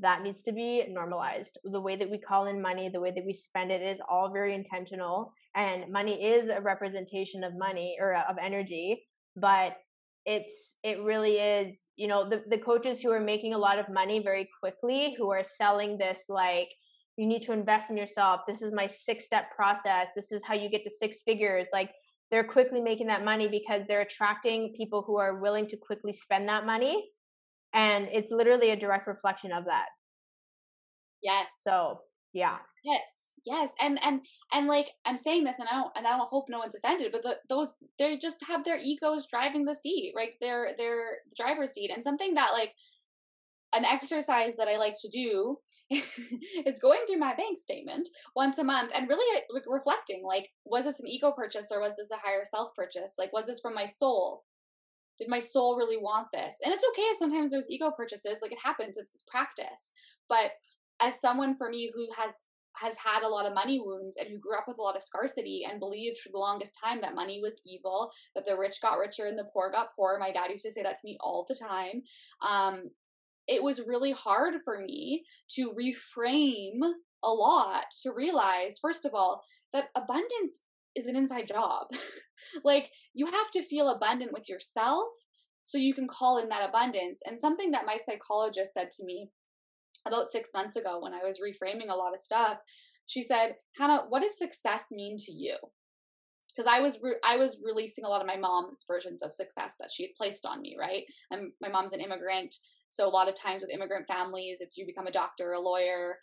that 0.00 0.22
needs 0.22 0.42
to 0.42 0.52
be 0.52 0.86
normalized. 0.88 1.58
The 1.64 1.80
way 1.80 1.96
that 1.96 2.08
we 2.08 2.16
call 2.16 2.46
in 2.46 2.62
money, 2.62 2.88
the 2.88 3.00
way 3.00 3.10
that 3.10 3.26
we 3.26 3.34
spend 3.34 3.70
it 3.70 3.82
is 3.82 3.98
all 4.08 4.32
very 4.32 4.54
intentional. 4.54 5.32
And 5.54 5.90
money 5.92 6.24
is 6.24 6.48
a 6.48 6.60
representation 6.60 7.44
of 7.44 7.58
money 7.58 7.96
or 8.00 8.14
uh, 8.14 8.22
of 8.28 8.36
energy, 8.40 9.02
but 9.36 9.76
it's 10.26 10.76
it 10.82 11.00
really 11.02 11.36
is 11.38 11.84
you 11.96 12.06
know 12.06 12.28
the, 12.28 12.42
the 12.48 12.58
coaches 12.58 13.00
who 13.00 13.10
are 13.10 13.20
making 13.20 13.54
a 13.54 13.58
lot 13.58 13.78
of 13.78 13.88
money 13.88 14.20
very 14.22 14.48
quickly 14.60 15.14
who 15.18 15.30
are 15.30 15.44
selling 15.44 15.96
this 15.96 16.24
like 16.28 16.68
you 17.16 17.26
need 17.26 17.42
to 17.42 17.52
invest 17.52 17.90
in 17.90 17.98
yourself. 17.98 18.42
This 18.46 18.62
is 18.62 18.72
my 18.72 18.86
six 18.86 19.26
step 19.26 19.54
process. 19.54 20.08
This 20.16 20.32
is 20.32 20.42
how 20.42 20.54
you 20.54 20.70
get 20.70 20.84
to 20.84 20.90
six 20.90 21.20
figures. 21.20 21.68
Like 21.70 21.90
they're 22.30 22.44
quickly 22.44 22.80
making 22.80 23.08
that 23.08 23.24
money 23.24 23.46
because 23.46 23.82
they're 23.86 24.00
attracting 24.00 24.72
people 24.74 25.02
who 25.06 25.18
are 25.18 25.38
willing 25.38 25.66
to 25.68 25.76
quickly 25.76 26.14
spend 26.14 26.48
that 26.48 26.64
money 26.64 27.10
and 27.74 28.08
it's 28.12 28.30
literally 28.30 28.70
a 28.70 28.76
direct 28.76 29.06
reflection 29.06 29.52
of 29.52 29.66
that. 29.66 29.86
Yes. 31.22 31.48
So 31.62 32.00
yeah. 32.32 32.58
Yes 32.84 33.29
yes 33.46 33.74
and 33.80 33.98
and 34.02 34.20
and 34.52 34.66
like 34.66 34.90
i'm 35.04 35.18
saying 35.18 35.44
this 35.44 35.58
and 35.58 35.68
i 35.68 35.72
don't 35.72 35.92
and 35.96 36.06
i 36.06 36.16
don't 36.16 36.28
hope 36.28 36.46
no 36.48 36.58
one's 36.58 36.74
offended 36.74 37.12
but 37.12 37.22
the, 37.22 37.36
those 37.48 37.74
they 37.98 38.16
just 38.16 38.44
have 38.46 38.64
their 38.64 38.78
egos 38.78 39.26
driving 39.28 39.64
the 39.64 39.74
seat 39.74 40.12
right 40.16 40.32
their 40.40 40.70
their 40.76 41.18
driver's 41.36 41.72
seat 41.72 41.90
and 41.92 42.02
something 42.02 42.34
that 42.34 42.50
like 42.52 42.72
an 43.74 43.84
exercise 43.84 44.56
that 44.56 44.68
i 44.68 44.76
like 44.76 44.94
to 45.00 45.08
do 45.08 45.58
it's 45.90 46.80
going 46.80 47.00
through 47.06 47.18
my 47.18 47.34
bank 47.34 47.58
statement 47.58 48.08
once 48.36 48.58
a 48.58 48.64
month 48.64 48.92
and 48.94 49.08
really 49.08 49.42
like 49.52 49.64
reflecting 49.66 50.22
like 50.24 50.48
was 50.64 50.84
this 50.84 51.00
an 51.00 51.08
ego 51.08 51.32
purchase 51.36 51.66
or 51.72 51.80
was 51.80 51.96
this 51.96 52.12
a 52.12 52.16
higher 52.24 52.44
self 52.44 52.68
purchase? 52.76 53.16
Like 53.18 53.32
was 53.32 53.46
this 53.46 53.58
from 53.58 53.74
my 53.74 53.86
soul? 53.86 54.44
Did 55.18 55.28
my 55.28 55.40
soul 55.40 55.76
really 55.76 55.96
want 55.96 56.28
this? 56.32 56.58
And 56.64 56.72
it's 56.72 56.84
okay 56.92 57.02
if 57.02 57.16
sometimes 57.16 57.50
there's 57.50 57.68
ego 57.68 57.90
purchases 57.90 58.38
like 58.40 58.52
it 58.52 58.60
happens 58.62 58.96
it's 58.96 59.16
practice 59.26 59.90
but 60.28 60.52
as 61.00 61.20
someone 61.20 61.56
for 61.56 61.68
me 61.68 61.90
who 61.92 62.06
has 62.16 62.38
has 62.76 62.96
had 62.96 63.22
a 63.22 63.28
lot 63.28 63.46
of 63.46 63.54
money 63.54 63.80
wounds 63.84 64.16
and 64.16 64.28
who 64.28 64.38
grew 64.38 64.56
up 64.56 64.64
with 64.66 64.78
a 64.78 64.82
lot 64.82 64.96
of 64.96 65.02
scarcity 65.02 65.66
and 65.68 65.80
believed 65.80 66.18
for 66.18 66.30
the 66.30 66.38
longest 66.38 66.74
time 66.82 67.00
that 67.00 67.14
money 67.14 67.40
was 67.42 67.60
evil, 67.66 68.10
that 68.34 68.44
the 68.46 68.56
rich 68.56 68.80
got 68.80 68.98
richer 68.98 69.26
and 69.26 69.38
the 69.38 69.48
poor 69.52 69.70
got 69.70 69.94
poor. 69.96 70.18
My 70.18 70.32
dad 70.32 70.50
used 70.50 70.64
to 70.64 70.72
say 70.72 70.82
that 70.82 70.94
to 70.94 71.04
me 71.04 71.16
all 71.20 71.44
the 71.48 71.54
time. 71.54 72.02
Um, 72.46 72.90
it 73.46 73.62
was 73.62 73.82
really 73.86 74.12
hard 74.12 74.54
for 74.64 74.78
me 74.78 75.24
to 75.56 75.72
reframe 75.72 76.80
a 77.22 77.30
lot 77.30 77.84
to 78.02 78.12
realize, 78.12 78.78
first 78.80 79.04
of 79.04 79.14
all, 79.14 79.42
that 79.72 79.86
abundance 79.96 80.62
is 80.96 81.06
an 81.06 81.16
inside 81.16 81.48
job. 81.48 81.88
like 82.64 82.90
you 83.12 83.26
have 83.26 83.50
to 83.52 83.62
feel 83.62 83.88
abundant 83.88 84.32
with 84.32 84.48
yourself 84.48 85.04
so 85.64 85.78
you 85.78 85.94
can 85.94 86.08
call 86.08 86.38
in 86.38 86.48
that 86.48 86.68
abundance. 86.68 87.20
And 87.24 87.38
something 87.38 87.70
that 87.72 87.86
my 87.86 87.96
psychologist 87.96 88.72
said 88.74 88.90
to 88.92 89.04
me 89.04 89.30
about 90.06 90.28
six 90.28 90.50
months 90.54 90.76
ago 90.76 91.00
when 91.00 91.14
I 91.14 91.24
was 91.24 91.40
reframing 91.40 91.90
a 91.90 91.96
lot 91.96 92.14
of 92.14 92.20
stuff, 92.20 92.58
she 93.06 93.22
said, 93.22 93.56
Hannah, 93.76 94.04
what 94.08 94.22
does 94.22 94.38
success 94.38 94.86
mean 94.92 95.16
to 95.18 95.32
you? 95.32 95.56
Because 96.54 96.70
I 96.70 96.80
was 96.80 96.98
re- 97.02 97.20
I 97.24 97.36
was 97.36 97.60
releasing 97.64 98.04
a 98.04 98.08
lot 98.08 98.20
of 98.20 98.26
my 98.26 98.36
mom's 98.36 98.84
versions 98.86 99.22
of 99.22 99.32
success 99.32 99.76
that 99.80 99.90
she 99.92 100.04
had 100.04 100.14
placed 100.16 100.44
on 100.44 100.60
me, 100.60 100.76
right? 100.78 101.04
And 101.30 101.52
my 101.60 101.68
mom's 101.68 101.92
an 101.92 102.00
immigrant, 102.00 102.54
so 102.90 103.06
a 103.06 103.10
lot 103.10 103.28
of 103.28 103.34
times 103.34 103.62
with 103.62 103.70
immigrant 103.70 104.06
families, 104.08 104.60
it's 104.60 104.76
you 104.76 104.84
become 104.84 105.06
a 105.06 105.12
doctor, 105.12 105.52
a 105.52 105.60
lawyer, 105.60 106.18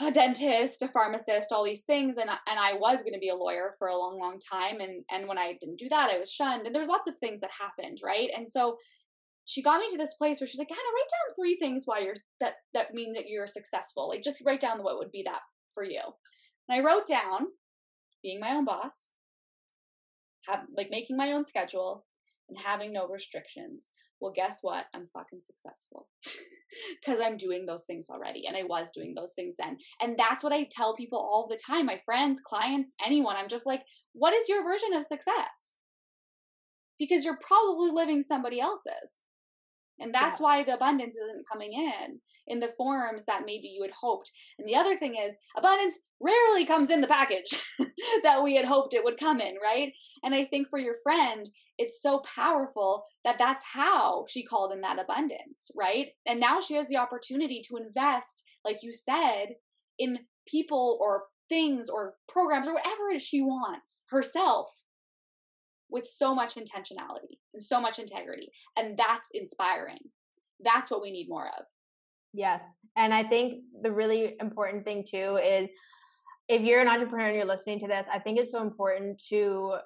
a 0.00 0.12
dentist, 0.12 0.82
a 0.82 0.88
pharmacist, 0.88 1.50
all 1.50 1.64
these 1.64 1.84
things, 1.84 2.18
and 2.18 2.30
and 2.30 2.58
I 2.58 2.74
was 2.74 3.02
going 3.02 3.14
to 3.14 3.18
be 3.18 3.30
a 3.30 3.34
lawyer 3.34 3.74
for 3.78 3.88
a 3.88 3.96
long, 3.96 4.18
long 4.18 4.38
time, 4.38 4.80
and 4.80 5.04
and 5.10 5.28
when 5.28 5.38
I 5.38 5.54
didn't 5.60 5.78
do 5.78 5.88
that, 5.88 6.10
I 6.10 6.18
was 6.18 6.32
shunned, 6.32 6.66
and 6.66 6.74
there's 6.74 6.88
lots 6.88 7.08
of 7.08 7.16
things 7.16 7.40
that 7.40 7.50
happened, 7.50 7.98
right? 8.02 8.30
And 8.36 8.48
so 8.48 8.76
she 9.48 9.62
got 9.62 9.80
me 9.80 9.88
to 9.88 9.96
this 9.96 10.14
place 10.18 10.40
where 10.40 10.46
she's 10.46 10.58
like, 10.58 10.68
Hannah, 10.68 10.80
write 10.94 11.08
down 11.10 11.34
three 11.34 11.56
things 11.56 11.84
why 11.86 12.00
you're 12.00 12.16
that 12.38 12.56
that 12.74 12.92
mean 12.92 13.14
that 13.14 13.28
you're 13.28 13.46
successful. 13.46 14.06
Like 14.10 14.22
just 14.22 14.42
write 14.44 14.60
down 14.60 14.82
what 14.82 14.98
would 14.98 15.10
be 15.10 15.22
that 15.24 15.40
for 15.72 15.82
you. 15.82 16.02
And 16.68 16.78
I 16.78 16.86
wrote 16.86 17.06
down 17.06 17.46
being 18.22 18.40
my 18.40 18.50
own 18.50 18.66
boss, 18.66 19.14
have 20.46 20.64
like 20.76 20.88
making 20.90 21.16
my 21.16 21.32
own 21.32 21.44
schedule, 21.44 22.04
and 22.50 22.58
having 22.58 22.92
no 22.92 23.08
restrictions. 23.08 23.88
Well, 24.20 24.34
guess 24.36 24.58
what? 24.60 24.84
I'm 24.94 25.08
fucking 25.14 25.40
successful 25.40 26.08
because 27.00 27.18
I'm 27.18 27.38
doing 27.38 27.64
those 27.64 27.84
things 27.86 28.08
already, 28.10 28.44
and 28.46 28.54
I 28.54 28.64
was 28.64 28.90
doing 28.94 29.14
those 29.14 29.32
things 29.32 29.56
then. 29.58 29.78
And 30.02 30.18
that's 30.18 30.44
what 30.44 30.52
I 30.52 30.68
tell 30.70 30.94
people 30.94 31.20
all 31.20 31.48
the 31.48 31.58
time 31.66 31.86
my 31.86 32.02
friends, 32.04 32.42
clients, 32.44 32.92
anyone. 33.02 33.36
I'm 33.36 33.48
just 33.48 33.64
like, 33.64 33.80
what 34.12 34.34
is 34.34 34.46
your 34.46 34.62
version 34.62 34.92
of 34.92 35.04
success? 35.04 35.76
Because 36.98 37.24
you're 37.24 37.38
probably 37.40 37.92
living 37.92 38.20
somebody 38.20 38.60
else's. 38.60 39.22
And 40.00 40.14
that's 40.14 40.40
yeah. 40.40 40.44
why 40.44 40.64
the 40.64 40.74
abundance 40.74 41.16
isn't 41.16 41.48
coming 41.50 41.72
in 41.72 42.20
in 42.46 42.60
the 42.60 42.72
forms 42.76 43.26
that 43.26 43.42
maybe 43.44 43.68
you 43.68 43.82
had 43.82 43.92
hoped. 44.00 44.30
And 44.58 44.66
the 44.68 44.74
other 44.74 44.96
thing 44.96 45.16
is, 45.16 45.36
abundance 45.56 45.98
rarely 46.20 46.64
comes 46.64 46.90
in 46.90 47.00
the 47.00 47.06
package 47.06 47.62
that 48.22 48.42
we 48.42 48.56
had 48.56 48.64
hoped 48.64 48.94
it 48.94 49.04
would 49.04 49.18
come 49.18 49.40
in, 49.40 49.56
right? 49.62 49.92
And 50.22 50.34
I 50.34 50.44
think 50.44 50.68
for 50.68 50.78
your 50.78 50.96
friend, 51.02 51.48
it's 51.76 52.02
so 52.02 52.20
powerful 52.20 53.04
that 53.24 53.36
that's 53.38 53.62
how 53.72 54.24
she 54.28 54.44
called 54.44 54.72
in 54.72 54.80
that 54.80 54.98
abundance, 54.98 55.70
right? 55.76 56.08
And 56.26 56.40
now 56.40 56.60
she 56.60 56.74
has 56.74 56.88
the 56.88 56.96
opportunity 56.96 57.62
to 57.68 57.76
invest, 57.76 58.44
like 58.64 58.78
you 58.82 58.92
said, 58.92 59.54
in 59.98 60.20
people 60.46 60.98
or 61.00 61.24
things 61.48 61.88
or 61.88 62.14
programs 62.28 62.66
or 62.66 62.74
whatever 62.74 63.10
it 63.12 63.16
is 63.16 63.22
she 63.22 63.40
wants 63.40 64.04
herself 64.10 64.68
with 65.90 66.06
so 66.06 66.34
much 66.34 66.56
intentionality 66.56 67.38
and 67.54 67.62
so 67.62 67.80
much 67.80 67.98
integrity. 67.98 68.50
And 68.76 68.98
that's 68.98 69.30
inspiring. 69.32 69.98
That's 70.64 70.90
what 70.90 71.02
we 71.02 71.10
need 71.10 71.28
more 71.28 71.46
of. 71.46 71.64
Yes. 72.34 72.62
And 72.96 73.14
I 73.14 73.22
think 73.22 73.62
the 73.82 73.92
really 73.92 74.36
important 74.40 74.84
thing 74.84 75.04
too 75.08 75.38
is 75.42 75.68
if 76.48 76.62
you're 76.62 76.80
an 76.80 76.88
entrepreneur 76.88 77.28
and 77.28 77.36
you're 77.36 77.44
listening 77.44 77.80
to 77.80 77.86
this, 77.86 78.06
I 78.12 78.18
think 78.18 78.38
it's 78.38 78.52
so 78.52 78.62
important 78.62 79.22
to 79.28 79.78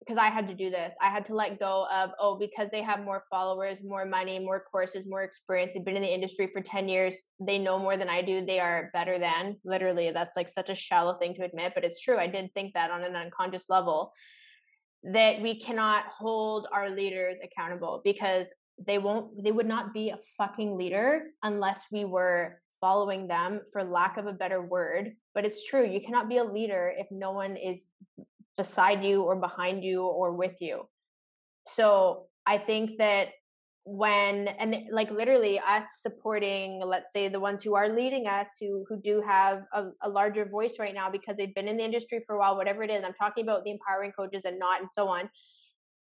because 0.00 0.16
I 0.16 0.28
had 0.28 0.48
to 0.48 0.54
do 0.54 0.70
this. 0.70 0.94
I 1.02 1.10
had 1.10 1.26
to 1.26 1.34
let 1.34 1.58
go 1.58 1.86
of, 1.92 2.10
oh, 2.18 2.38
because 2.38 2.68
they 2.70 2.82
have 2.82 3.04
more 3.04 3.24
followers, 3.30 3.78
more 3.82 4.06
money, 4.06 4.38
more 4.38 4.64
courses, 4.70 5.04
more 5.06 5.22
experience, 5.22 5.74
they've 5.74 5.84
been 5.84 5.96
in 5.96 6.02
the 6.02 6.14
industry 6.14 6.48
for 6.52 6.62
10 6.62 6.88
years, 6.88 7.24
they 7.40 7.58
know 7.58 7.78
more 7.78 7.96
than 7.96 8.08
I 8.08 8.22
do, 8.22 8.40
they 8.40 8.60
are 8.60 8.90
better 8.94 9.18
than. 9.18 9.56
Literally, 9.64 10.10
that's 10.10 10.36
like 10.36 10.48
such 10.48 10.70
a 10.70 10.74
shallow 10.74 11.18
thing 11.18 11.34
to 11.34 11.44
admit, 11.44 11.72
but 11.74 11.84
it's 11.84 12.00
true. 12.00 12.16
I 12.16 12.26
did 12.26 12.54
think 12.54 12.72
that 12.74 12.90
on 12.90 13.02
an 13.02 13.16
unconscious 13.16 13.66
level 13.68 14.12
that 15.04 15.40
we 15.40 15.60
cannot 15.60 16.06
hold 16.06 16.66
our 16.72 16.90
leaders 16.90 17.38
accountable 17.42 18.00
because 18.04 18.52
they 18.86 18.98
won't 18.98 19.42
they 19.42 19.52
would 19.52 19.66
not 19.66 19.92
be 19.92 20.10
a 20.10 20.18
fucking 20.36 20.76
leader 20.76 21.26
unless 21.42 21.86
we 21.90 22.04
were 22.04 22.60
following 22.80 23.26
them 23.26 23.60
for 23.72 23.82
lack 23.82 24.16
of 24.16 24.26
a 24.26 24.32
better 24.32 24.62
word. 24.62 25.12
But 25.34 25.44
it's 25.44 25.64
true 25.64 25.84
you 25.84 26.00
cannot 26.00 26.28
be 26.28 26.38
a 26.38 26.44
leader 26.44 26.92
if 26.96 27.06
no 27.10 27.32
one 27.32 27.56
is 27.56 27.82
beside 28.56 29.04
you 29.04 29.22
or 29.22 29.36
behind 29.36 29.84
you 29.84 30.02
or 30.04 30.32
with 30.32 30.60
you. 30.60 30.88
So 31.64 32.26
i 32.46 32.56
think 32.56 32.96
that 32.98 33.28
when 33.90 34.48
and 34.48 34.84
like 34.90 35.10
literally 35.10 35.58
us 35.60 35.86
supporting 36.02 36.78
let's 36.84 37.10
say 37.10 37.26
the 37.26 37.40
ones 37.40 37.64
who 37.64 37.74
are 37.74 37.88
leading 37.88 38.26
us 38.26 38.50
who 38.60 38.84
who 38.86 39.00
do 39.00 39.22
have 39.26 39.62
a, 39.72 39.86
a, 40.02 40.08
larger 40.08 40.44
voice 40.44 40.74
right 40.78 40.92
now 40.92 41.10
because 41.10 41.36
they've 41.38 41.54
been 41.54 41.66
in 41.66 41.78
the 41.78 41.84
industry 41.84 42.22
for 42.26 42.36
a 42.36 42.38
while 42.38 42.54
whatever 42.54 42.82
it 42.82 42.90
is 42.90 43.02
i'm 43.02 43.14
talking 43.14 43.44
about 43.44 43.64
the 43.64 43.70
empowering 43.70 44.12
coaches 44.12 44.42
and 44.44 44.58
not 44.58 44.82
and 44.82 44.90
so 44.90 45.08
on 45.08 45.30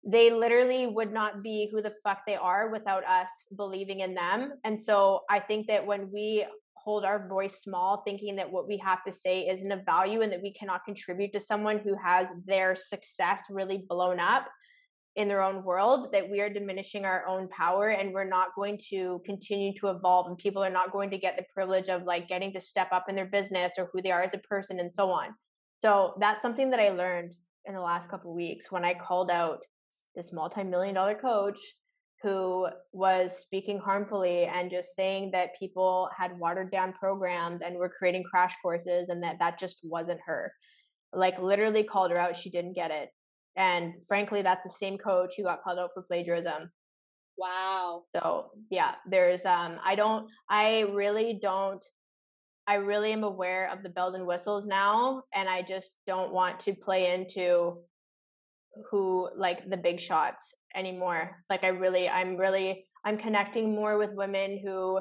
they 0.07 0.31
literally 0.31 0.87
would 0.87 1.11
not 1.11 1.43
be 1.43 1.71
who 1.73 1.81
the 1.81 1.95
fuck 2.05 2.19
they 2.27 2.37
are 2.37 2.71
without 2.71 3.05
us 3.05 3.29
believing 3.55 4.01
in 4.01 4.15
them. 4.15 4.53
And 4.65 4.81
so 4.81 5.23
i 5.31 5.39
think 5.39 5.67
that 5.69 5.87
when 5.87 6.11
we 6.13 6.45
hold 6.75 7.05
our 7.05 7.29
voice 7.29 7.63
small 7.63 8.03
thinking 8.05 8.37
that 8.37 8.51
what 8.51 8.67
we 8.67 8.77
have 8.79 9.05
to 9.05 9.13
say 9.13 9.49
isn't 9.49 9.73
of 9.73 9.85
value 9.85 10.23
and 10.23 10.33
that 10.33 10.43
we 10.43 10.53
cannot 10.53 10.85
contribute 10.85 11.33
to 11.33 11.41
someone 11.41 11.79
who 11.79 11.95
has 12.03 12.29
their 12.47 12.75
success 12.75 13.45
really 13.51 13.85
blown 13.89 14.19
up 14.19 14.49
in 15.17 15.29
their 15.29 15.43
own 15.43 15.65
world 15.65 16.09
that 16.13 16.31
we 16.31 16.41
are 16.41 16.49
diminishing 16.49 17.05
our 17.05 17.27
own 17.27 17.49
power 17.49 17.89
and 17.89 18.13
we're 18.13 18.29
not 18.29 18.55
going 18.55 18.79
to 18.91 19.21
continue 19.27 19.73
to 19.75 19.89
evolve 19.89 20.29
and 20.29 20.39
people 20.39 20.63
are 20.63 20.71
not 20.71 20.93
going 20.93 21.11
to 21.11 21.19
get 21.19 21.37
the 21.37 21.45
privilege 21.53 21.89
of 21.89 22.05
like 22.05 22.29
getting 22.29 22.53
to 22.53 22.61
step 22.61 22.89
up 22.93 23.07
in 23.09 23.17
their 23.17 23.27
business 23.27 23.73
or 23.77 23.91
who 23.93 24.01
they 24.01 24.13
are 24.13 24.23
as 24.23 24.35
a 24.35 24.39
person 24.39 24.79
and 24.79 24.93
so 24.95 25.11
on. 25.11 25.31
So 25.83 26.15
that's 26.21 26.43
something 26.43 26.71
that 26.71 26.81
i 26.81 26.91
learned 26.91 27.33
in 27.67 27.75
the 27.75 27.81
last 27.81 28.09
couple 28.09 28.35
weeks 28.35 28.71
when 28.71 28.85
i 28.85 28.95
called 28.95 29.31
out 29.31 29.59
this 30.15 30.33
multi-million 30.33 30.95
dollar 30.95 31.15
coach 31.15 31.59
who 32.23 32.69
was 32.93 33.39
speaking 33.39 33.79
harmfully 33.79 34.45
and 34.45 34.71
just 34.71 34.95
saying 34.95 35.31
that 35.33 35.59
people 35.59 36.09
had 36.17 36.39
watered 36.39 36.71
down 36.71 36.93
programs 36.93 37.63
and 37.63 37.77
were 37.77 37.89
creating 37.89 38.23
crash 38.23 38.55
courses 38.61 39.09
and 39.09 39.23
that 39.23 39.39
that 39.39 39.59
just 39.59 39.81
wasn't 39.83 40.21
her. 40.27 40.53
Like 41.15 41.41
literally 41.41 41.83
called 41.83 42.11
her 42.11 42.21
out. 42.21 42.37
She 42.37 42.51
didn't 42.51 42.75
get 42.75 42.91
it 42.91 43.09
and 43.57 43.95
frankly, 44.07 44.43
that's 44.43 44.65
the 44.65 44.71
same 44.71 44.99
coach 44.99 45.35
who 45.37 45.45
got 45.45 45.63
called 45.63 45.79
out 45.79 45.91
for 45.95 46.03
plagiarism. 46.03 46.71
Wow. 47.37 48.05
So 48.15 48.51
yeah, 48.71 48.97
there's 49.09 49.45
um 49.45 49.79
I 49.83 49.95
don't 49.95 50.29
I 50.49 50.81
really 50.93 51.39
don't 51.41 51.85
I 52.67 52.75
really 52.75 53.13
am 53.13 53.25
aware 53.25 53.71
of 53.71 53.83
the 53.83 53.89
bells 53.89 54.15
and 54.15 54.27
whistles 54.27 54.67
now 54.67 55.23
and 55.35 55.49
I 55.49 55.63
just 55.63 55.93
don't 56.07 56.33
want 56.33 56.61
to 56.61 56.75
play 56.75 57.15
into 57.15 57.79
who 58.91 59.29
like 59.35 59.69
the 59.69 59.77
big 59.77 60.01
shots 60.01 60.55
anymore. 60.75 61.37
Like 61.49 61.65
I 61.65 61.69
really 61.69 62.09
I'm 62.09 62.37
really 62.37 62.87
I'm 63.05 63.17
connecting 63.17 63.75
more 63.75 63.97
with 63.97 64.13
women 64.13 64.61
who 64.63 65.01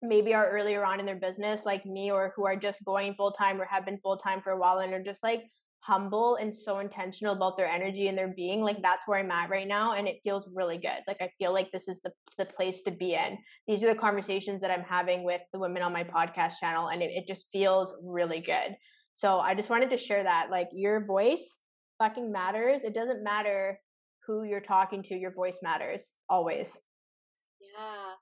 maybe 0.00 0.32
are 0.34 0.48
earlier 0.48 0.84
on 0.84 1.00
in 1.00 1.06
their 1.06 1.16
business 1.16 1.62
like 1.64 1.84
me 1.84 2.10
or 2.10 2.32
who 2.36 2.46
are 2.46 2.56
just 2.56 2.84
going 2.84 3.14
full 3.14 3.32
time 3.32 3.60
or 3.60 3.64
have 3.64 3.84
been 3.84 3.98
full 3.98 4.18
time 4.18 4.40
for 4.42 4.52
a 4.52 4.58
while 4.58 4.78
and 4.78 4.92
are 4.92 5.02
just 5.02 5.22
like 5.22 5.42
humble 5.86 6.36
and 6.36 6.54
so 6.54 6.78
intentional 6.78 7.34
about 7.34 7.58
their 7.58 7.68
energy 7.68 8.08
and 8.08 8.16
their 8.16 8.28
being 8.28 8.62
like 8.62 8.80
that's 8.80 9.06
where 9.06 9.18
i'm 9.18 9.30
at 9.30 9.50
right 9.50 9.68
now 9.68 9.92
and 9.92 10.08
it 10.08 10.16
feels 10.24 10.48
really 10.54 10.78
good 10.78 11.00
like 11.06 11.20
i 11.20 11.28
feel 11.38 11.52
like 11.52 11.70
this 11.72 11.88
is 11.88 12.00
the, 12.00 12.10
the 12.38 12.46
place 12.46 12.80
to 12.80 12.90
be 12.90 13.14
in. 13.14 13.36
These 13.68 13.82
are 13.82 13.92
the 13.92 13.98
conversations 13.98 14.62
that 14.62 14.70
i'm 14.70 14.82
having 14.82 15.24
with 15.24 15.42
the 15.52 15.58
women 15.58 15.82
on 15.82 15.92
my 15.92 16.02
podcast 16.02 16.54
channel 16.58 16.88
and 16.88 17.02
it, 17.02 17.10
it 17.10 17.26
just 17.26 17.48
feels 17.52 17.92
really 18.02 18.40
good. 18.40 18.76
So 19.12 19.40
i 19.40 19.54
just 19.54 19.68
wanted 19.68 19.90
to 19.90 19.98
share 19.98 20.22
that 20.22 20.48
like 20.50 20.68
your 20.72 21.04
voice 21.04 21.58
fucking 21.98 22.32
matters. 22.32 22.82
It 22.84 22.94
doesn't 22.94 23.22
matter 23.22 23.78
who 24.26 24.44
you're 24.44 24.60
talking 24.60 25.02
to 25.04 25.14
your 25.14 25.32
voice 25.32 25.58
matters 25.62 26.14
always. 26.30 26.78
Yeah. 27.60 28.14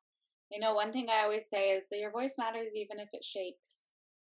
You 0.50 0.60
know 0.60 0.74
one 0.74 0.92
thing 0.92 1.06
i 1.08 1.22
always 1.22 1.48
say 1.48 1.70
is 1.70 1.88
that 1.90 2.00
your 2.00 2.10
voice 2.10 2.34
matters 2.38 2.72
even 2.74 2.98
if 2.98 3.08
it 3.12 3.24
shakes 3.24 3.91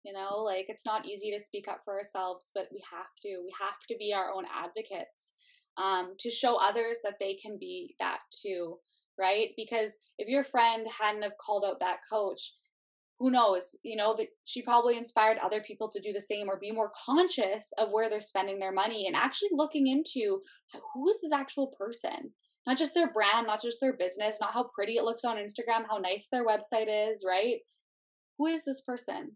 you 0.03 0.13
know 0.13 0.37
like 0.37 0.65
it's 0.69 0.85
not 0.85 1.05
easy 1.05 1.31
to 1.31 1.43
speak 1.43 1.67
up 1.67 1.81
for 1.83 1.97
ourselves 1.97 2.51
but 2.53 2.67
we 2.71 2.81
have 2.91 3.07
to 3.21 3.41
we 3.43 3.53
have 3.59 3.79
to 3.87 3.95
be 3.97 4.13
our 4.13 4.31
own 4.31 4.43
advocates 4.53 5.33
um, 5.77 6.13
to 6.19 6.29
show 6.29 6.57
others 6.57 6.99
that 7.03 7.15
they 7.19 7.33
can 7.33 7.57
be 7.59 7.95
that 7.99 8.19
too 8.31 8.77
right? 9.17 9.49
Because 9.55 9.97
if 10.17 10.27
your 10.27 10.43
friend 10.43 10.87
hadn't 10.99 11.23
have 11.23 11.37
called 11.43 11.65
out 11.65 11.79
that 11.79 11.99
coach 12.11 12.53
who 13.19 13.29
knows? 13.29 13.77
You 13.83 13.95
know 13.95 14.15
that 14.17 14.27
she 14.43 14.63
probably 14.63 14.97
inspired 14.97 15.37
other 15.37 15.61
people 15.61 15.89
to 15.91 16.01
do 16.01 16.11
the 16.11 16.19
same 16.19 16.49
or 16.49 16.57
be 16.59 16.71
more 16.71 16.91
conscious 17.05 17.71
of 17.77 17.89
where 17.91 18.09
they're 18.09 18.19
spending 18.19 18.59
their 18.59 18.73
money 18.73 19.05
and 19.07 19.15
actually 19.15 19.51
looking 19.53 19.87
into 19.87 20.41
who 20.93 21.07
is 21.07 21.21
this 21.21 21.31
actual 21.31 21.67
person? 21.67 22.33
Not 22.65 22.77
just 22.77 22.93
their 22.93 23.13
brand 23.13 23.47
not 23.47 23.61
just 23.61 23.79
their 23.79 23.93
business 23.93 24.39
not 24.41 24.53
how 24.53 24.69
pretty 24.75 24.93
it 24.93 25.03
looks 25.03 25.23
on 25.23 25.37
instagram 25.37 25.85
how 25.87 25.99
nice 25.99 26.27
their 26.31 26.45
website 26.45 26.87
is 26.89 27.23
right? 27.25 27.57
Who 28.39 28.47
is 28.47 28.65
this 28.65 28.81
person 28.81 29.33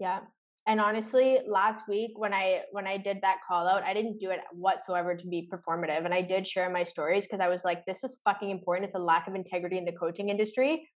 yeah. 0.00 0.20
And 0.66 0.80
honestly, 0.80 1.38
last 1.46 1.88
week 1.88 2.12
when 2.16 2.34
I 2.34 2.62
when 2.70 2.86
I 2.86 2.96
did 2.96 3.18
that 3.22 3.38
call 3.46 3.66
out, 3.66 3.82
I 3.82 3.94
didn't 3.94 4.18
do 4.18 4.30
it 4.30 4.40
whatsoever 4.52 5.16
to 5.16 5.26
be 5.26 5.48
performative. 5.52 6.04
And 6.04 6.14
I 6.14 6.22
did 6.22 6.46
share 6.46 6.70
my 6.70 6.84
stories 6.84 7.24
because 7.26 7.40
I 7.40 7.48
was 7.48 7.64
like, 7.64 7.84
this 7.86 8.04
is 8.04 8.20
fucking 8.24 8.50
important. 8.50 8.86
It's 8.86 8.94
a 8.94 8.98
lack 8.98 9.26
of 9.26 9.34
integrity 9.34 9.78
in 9.78 9.84
the 9.84 9.92
coaching 9.92 10.28
industry. 10.28 10.88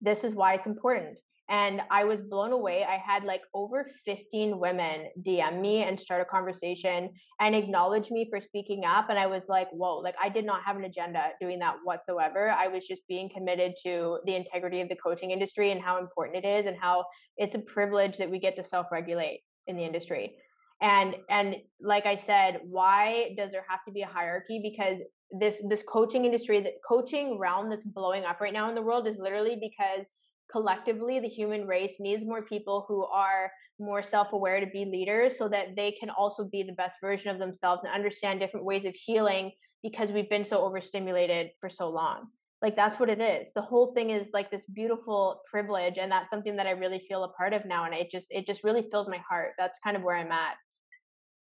This 0.00 0.24
is 0.24 0.34
why 0.34 0.54
it's 0.54 0.66
important 0.66 1.16
and 1.48 1.80
I 1.90 2.04
was 2.04 2.20
blown 2.20 2.50
away. 2.50 2.84
I 2.84 2.96
had 2.96 3.24
like 3.24 3.42
over 3.54 3.86
15 4.04 4.58
women 4.58 5.08
DM 5.24 5.60
me 5.60 5.84
and 5.84 5.98
start 5.98 6.20
a 6.20 6.24
conversation 6.24 7.10
and 7.40 7.54
acknowledge 7.54 8.10
me 8.10 8.26
for 8.28 8.40
speaking 8.40 8.84
up. 8.84 9.10
And 9.10 9.18
I 9.18 9.26
was 9.26 9.48
like, 9.48 9.68
whoa, 9.70 9.98
like 9.98 10.16
I 10.20 10.28
did 10.28 10.44
not 10.44 10.64
have 10.64 10.76
an 10.76 10.84
agenda 10.84 11.30
doing 11.40 11.60
that 11.60 11.76
whatsoever. 11.84 12.50
I 12.50 12.66
was 12.66 12.86
just 12.86 13.06
being 13.06 13.30
committed 13.32 13.74
to 13.84 14.18
the 14.26 14.34
integrity 14.34 14.80
of 14.80 14.88
the 14.88 14.96
coaching 14.96 15.30
industry 15.30 15.70
and 15.70 15.80
how 15.80 15.98
important 15.98 16.44
it 16.44 16.48
is 16.48 16.66
and 16.66 16.76
how 16.80 17.04
it's 17.36 17.54
a 17.54 17.60
privilege 17.60 18.16
that 18.18 18.30
we 18.30 18.40
get 18.40 18.56
to 18.56 18.64
self 18.64 18.88
regulate 18.90 19.40
in 19.68 19.76
the 19.76 19.84
industry. 19.84 20.36
And 20.80 21.14
and 21.30 21.56
like 21.80 22.06
I 22.06 22.16
said, 22.16 22.60
why 22.64 23.34
does 23.36 23.52
there 23.52 23.64
have 23.68 23.84
to 23.84 23.92
be 23.92 24.02
a 24.02 24.06
hierarchy? 24.06 24.60
Because 24.62 24.98
this 25.30 25.62
this 25.68 25.84
coaching 25.84 26.24
industry, 26.24 26.60
the 26.60 26.74
coaching 26.86 27.38
realm 27.38 27.70
that's 27.70 27.84
blowing 27.84 28.24
up 28.24 28.40
right 28.40 28.52
now 28.52 28.68
in 28.68 28.74
the 28.74 28.82
world 28.82 29.06
is 29.06 29.16
literally 29.16 29.56
because 29.60 30.06
collectively 30.50 31.20
the 31.20 31.28
human 31.28 31.66
race 31.66 31.96
needs 31.98 32.24
more 32.24 32.42
people 32.42 32.84
who 32.88 33.04
are 33.04 33.50
more 33.78 34.02
self-aware 34.02 34.60
to 34.60 34.66
be 34.66 34.84
leaders 34.84 35.36
so 35.36 35.48
that 35.48 35.76
they 35.76 35.92
can 35.92 36.10
also 36.10 36.44
be 36.44 36.62
the 36.62 36.72
best 36.72 36.96
version 37.00 37.30
of 37.30 37.38
themselves 37.38 37.82
and 37.84 37.92
understand 37.92 38.40
different 38.40 38.64
ways 38.64 38.84
of 38.84 38.94
healing 38.94 39.52
because 39.82 40.10
we've 40.10 40.30
been 40.30 40.44
so 40.44 40.64
overstimulated 40.64 41.50
for 41.60 41.68
so 41.68 41.88
long. 41.88 42.28
Like 42.62 42.74
that's 42.74 42.98
what 42.98 43.10
it 43.10 43.20
is. 43.20 43.52
The 43.52 43.62
whole 43.62 43.92
thing 43.92 44.10
is 44.10 44.28
like 44.32 44.50
this 44.50 44.64
beautiful 44.72 45.42
privilege 45.50 45.98
and 45.98 46.10
that's 46.10 46.30
something 46.30 46.56
that 46.56 46.66
i 46.66 46.70
really 46.70 47.04
feel 47.06 47.24
a 47.24 47.32
part 47.32 47.52
of 47.52 47.66
now 47.66 47.84
and 47.84 47.94
it 47.94 48.10
just 48.10 48.28
it 48.30 48.46
just 48.46 48.64
really 48.64 48.88
fills 48.90 49.08
my 49.08 49.20
heart. 49.28 49.52
That's 49.58 49.78
kind 49.84 49.96
of 49.96 50.02
where 50.02 50.16
i'm 50.16 50.32
at. 50.32 50.54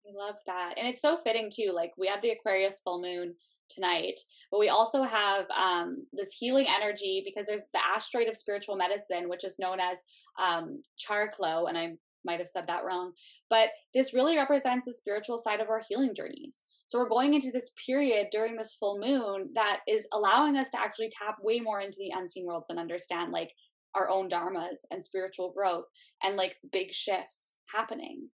I 0.08 0.12
love 0.16 0.36
that 0.48 0.76
and 0.78 0.88
it's 0.88 1.02
so 1.02 1.18
fitting 1.18 1.52
too 1.54 1.72
like 1.74 1.92
we 1.98 2.08
have 2.08 2.22
the 2.22 2.32
aquarius 2.32 2.80
full 2.80 3.02
moon 3.02 3.36
tonight. 3.70 4.20
But 4.52 4.60
we 4.60 4.70
also 4.70 5.04
have 5.04 5.46
um, 5.52 6.06
this 6.14 6.34
healing 6.34 6.68
energy 6.68 7.22
because 7.26 7.48
there's 7.48 7.68
the 7.74 7.86
asteroid 7.86 8.28
of 8.28 8.38
spiritual 8.38 8.76
medicine, 8.76 9.30
which 9.30 9.44
is 9.44 9.60
known 9.60 9.80
as 9.80 10.04
um, 10.42 10.82
Chariklo, 10.98 11.68
and 11.68 11.78
I 11.78 11.94
might 12.26 12.40
have 12.40 12.48
said 12.48 12.68
that 12.68 12.84
wrong. 12.86 13.14
But 13.50 13.70
this 13.94 14.14
really 14.14 14.38
represents 14.38 14.86
the 14.86 14.94
spiritual 14.94 15.38
side 15.38 15.60
of 15.60 15.70
our 15.70 15.82
healing 15.88 16.14
journeys. 16.16 16.64
So 16.88 16.98
we're 16.98 17.10
going 17.10 17.34
into 17.34 17.52
this 17.52 17.72
period 17.86 18.28
during 18.32 18.56
this 18.56 18.76
full 18.76 19.00
moon 19.00 19.52
that 19.56 19.80
is 19.88 20.08
allowing 20.14 20.56
us 20.56 20.70
to 20.72 20.80
actually 20.80 21.10
tap 21.10 21.38
way 21.42 21.60
more 21.60 21.82
into 21.82 21.98
the 22.00 22.14
unseen 22.16 22.46
worlds 22.46 22.68
and 22.70 22.80
understand 22.80 23.32
like 23.32 23.52
our 23.96 24.10
own 24.10 24.30
dharmas 24.30 24.80
and 24.92 25.04
spiritual 25.04 25.52
growth 25.52 25.86
and 26.24 26.36
like 26.36 26.56
big 26.72 26.94
shifts 26.94 27.56
happening 27.74 28.30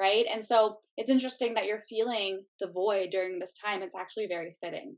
right? 0.00 0.24
And 0.32 0.44
so 0.44 0.76
it's 0.96 1.10
interesting 1.10 1.54
that 1.54 1.66
you're 1.66 1.82
feeling 1.88 2.42
the 2.58 2.68
void 2.68 3.10
during 3.10 3.38
this 3.38 3.54
time. 3.54 3.82
It's 3.82 3.94
actually 3.94 4.26
very 4.26 4.54
fitting. 4.60 4.96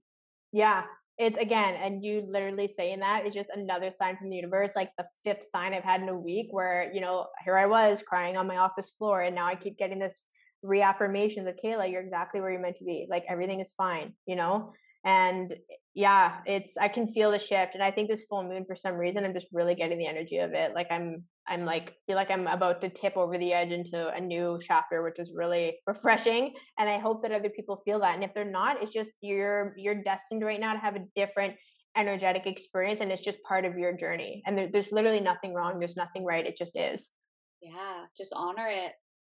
Yeah. 0.53 0.85
It's 1.19 1.37
again, 1.39 1.75
and 1.75 2.03
you 2.03 2.27
literally 2.27 2.69
saying 2.69 3.01
that 3.01 3.27
is 3.27 3.35
just 3.35 3.51
another 3.55 3.91
sign 3.91 4.17
from 4.17 4.31
the 4.31 4.37
universe, 4.37 4.73
like 4.75 4.91
the 4.97 5.05
fifth 5.25 5.45
sign 5.45 5.75
I've 5.75 5.85
had 5.85 6.01
in 6.01 6.09
a 6.09 6.19
week 6.19 6.47
where, 6.51 6.91
you 6.93 7.03
know, 7.03 7.27
here 7.45 7.59
I 7.59 7.67
was 7.67 8.03
crying 8.07 8.39
on 8.39 8.47
my 8.47 8.57
office 8.57 8.91
floor, 8.91 9.21
and 9.21 9.35
now 9.35 9.47
I 9.47 9.55
keep 9.55 9.77
getting 9.77 9.99
this 9.99 10.25
reaffirmation 10.63 11.45
that 11.45 11.63
Kehla, 11.63 11.91
you're 11.91 12.01
exactly 12.01 12.41
where 12.41 12.51
you're 12.51 12.63
meant 12.63 12.79
to 12.79 12.85
be. 12.85 13.07
Like 13.11 13.25
everything 13.29 13.61
is 13.61 13.73
fine, 13.73 14.15
you 14.27 14.37
know? 14.37 14.73
And 15.05 15.55
yeah, 15.95 16.39
it's 16.47 16.77
I 16.79 16.89
can 16.89 17.07
feel 17.07 17.31
the 17.31 17.39
shift. 17.39 17.75
And 17.75 17.83
I 17.83 17.91
think 17.91 18.09
this 18.09 18.25
full 18.25 18.43
moon 18.45 18.65
for 18.67 18.75
some 18.75 18.95
reason 18.95 19.25
I'm 19.25 19.35
just 19.35 19.49
really 19.53 19.75
getting 19.75 19.99
the 19.99 20.07
energy 20.07 20.39
of 20.39 20.53
it. 20.53 20.75
Like 20.75 20.89
I'm 20.91 21.25
I'm 21.47 21.65
like 21.65 21.95
feel 22.07 22.17
like 22.17 22.31
I'm 22.31 22.47
about 22.47 22.81
to 22.81 22.89
tip 22.89 23.17
over 23.17 23.37
the 23.37 23.53
edge 23.53 23.73
into 23.73 24.09
a 24.09 24.21
new 24.21 24.59
chapter, 24.63 25.03
which 25.03 25.19
is 25.19 25.33
really 25.35 25.79
refreshing. 25.87 26.55
And 26.79 26.89
I 26.89 26.99
hope 26.99 27.23
that 27.23 27.33
other 27.33 27.51
people 27.51 27.83
feel 27.85 28.01
that. 28.01 28.15
And 28.15 28.25
if 28.25 28.33
they're 28.33 28.45
not, 28.45 28.83
it's 28.83 28.93
just 28.93 29.13
you're 29.21 29.75
you're 29.77 30.03
destined 30.03 30.43
right 30.43 30.61
now 30.61 30.73
to 30.73 30.79
have 30.79 30.97
a 30.97 31.05
different 31.15 31.55
energetic 31.95 32.47
experience 32.47 33.03
and 33.03 33.13
it's 33.13 33.23
just 33.23 33.43
part 33.43 33.67
of 33.67 33.77
your 33.77 33.95
journey. 33.95 34.43
And 34.47 34.57
there, 34.57 34.69
there's 34.73 34.93
literally 34.93 35.21
nothing 35.21 35.53
wrong. 35.53 35.79
There's 35.79 35.97
nothing 35.97 36.25
right. 36.25 36.47
It 36.47 36.57
just 36.57 36.75
is. 36.75 37.11
Yeah, 37.61 38.05
just 38.17 38.33
honor 38.35 38.67
it. 38.69 38.93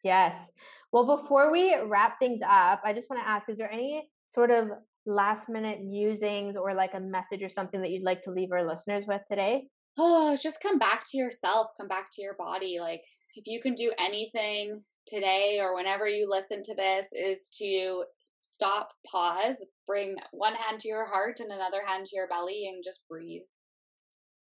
Yes. 0.04 0.51
Well, 0.91 1.18
before 1.18 1.51
we 1.51 1.76
wrap 1.86 2.20
things 2.20 2.41
up, 2.47 2.82
I 2.86 2.93
just 2.93 3.10
want 3.10 3.24
to 3.24 3.28
ask 3.28 3.49
is 3.49 3.58
there 3.58 3.72
any 3.72 4.08
sort 4.28 4.51
of 4.51 4.70
last 5.06 5.49
minute 5.49 5.80
musings 5.84 6.56
or 6.56 6.74
like 6.74 6.93
a 6.93 6.99
message 6.99 7.41
or 7.43 7.49
something 7.49 7.82
that 7.82 7.91
you'd 7.91 8.06
like 8.06 8.24
to 8.24 8.32
leave 8.32 8.51
our 8.51 8.68
listeners 8.68 9.06
with 9.08 9.22
today? 9.28 9.64
oh, 9.97 10.38
just 10.41 10.62
come 10.62 10.80
back 10.80 11.04
to 11.12 11.18
yourself, 11.18 11.68
come 11.78 11.88
back 11.88 12.10
to 12.14 12.22
your 12.22 12.36
body. 12.36 12.78
Like, 12.80 13.01
if 13.36 13.45
you 13.47 13.62
can 13.62 13.76
do 13.76 13.91
anything 13.99 14.84
today 15.08 15.60
or 15.62 15.76
whenever 15.76 16.08
you 16.08 16.28
listen 16.30 16.64
to 16.64 16.76
this, 16.76 17.10
is 17.14 17.49
to 17.60 18.04
stop, 18.41 18.89
pause, 19.10 19.64
bring 19.88 20.16
one 20.32 20.56
hand 20.56 20.80
to 20.82 20.88
your 20.88 21.08
heart 21.08 21.39
and 21.39 21.51
another 21.51 21.82
hand 21.86 22.06
to 22.06 22.16
your 22.16 22.28
belly, 22.28 22.70
and 22.72 22.84
just 22.84 23.01
breathe 23.10 23.41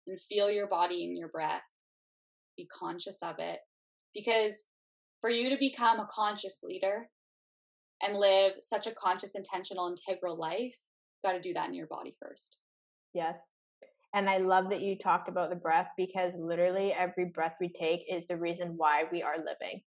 and 0.06 0.18
feel 0.20 0.50
your 0.50 0.68
body 0.68 1.04
and 1.04 1.16
your 1.16 1.28
breath. 1.28 1.62
Be 2.56 2.66
conscious 2.66 3.22
of 3.22 3.36
it. 3.38 3.58
Because 4.14 4.64
for 5.20 5.30
you 5.30 5.48
to 5.50 5.56
become 5.58 6.00
a 6.00 6.08
conscious 6.12 6.60
leader 6.62 7.08
and 8.02 8.18
live 8.18 8.52
such 8.60 8.86
a 8.86 8.92
conscious, 8.92 9.34
intentional, 9.34 9.88
integral 9.88 10.36
life, 10.36 10.74
you 10.74 11.30
got 11.30 11.32
to 11.32 11.40
do 11.40 11.54
that 11.54 11.68
in 11.68 11.74
your 11.74 11.86
body 11.86 12.14
first. 12.20 12.58
Yes. 13.14 13.40
And 14.14 14.28
I 14.28 14.38
love 14.38 14.70
that 14.70 14.82
you 14.82 14.98
talked 14.98 15.28
about 15.28 15.50
the 15.50 15.56
breath 15.56 15.88
because 15.96 16.32
literally 16.36 16.92
every 16.92 17.26
breath 17.26 17.54
we 17.60 17.68
take 17.68 18.04
is 18.10 18.26
the 18.26 18.36
reason 18.36 18.74
why 18.76 19.04
we 19.10 19.22
are 19.22 19.38
living. 19.38 19.80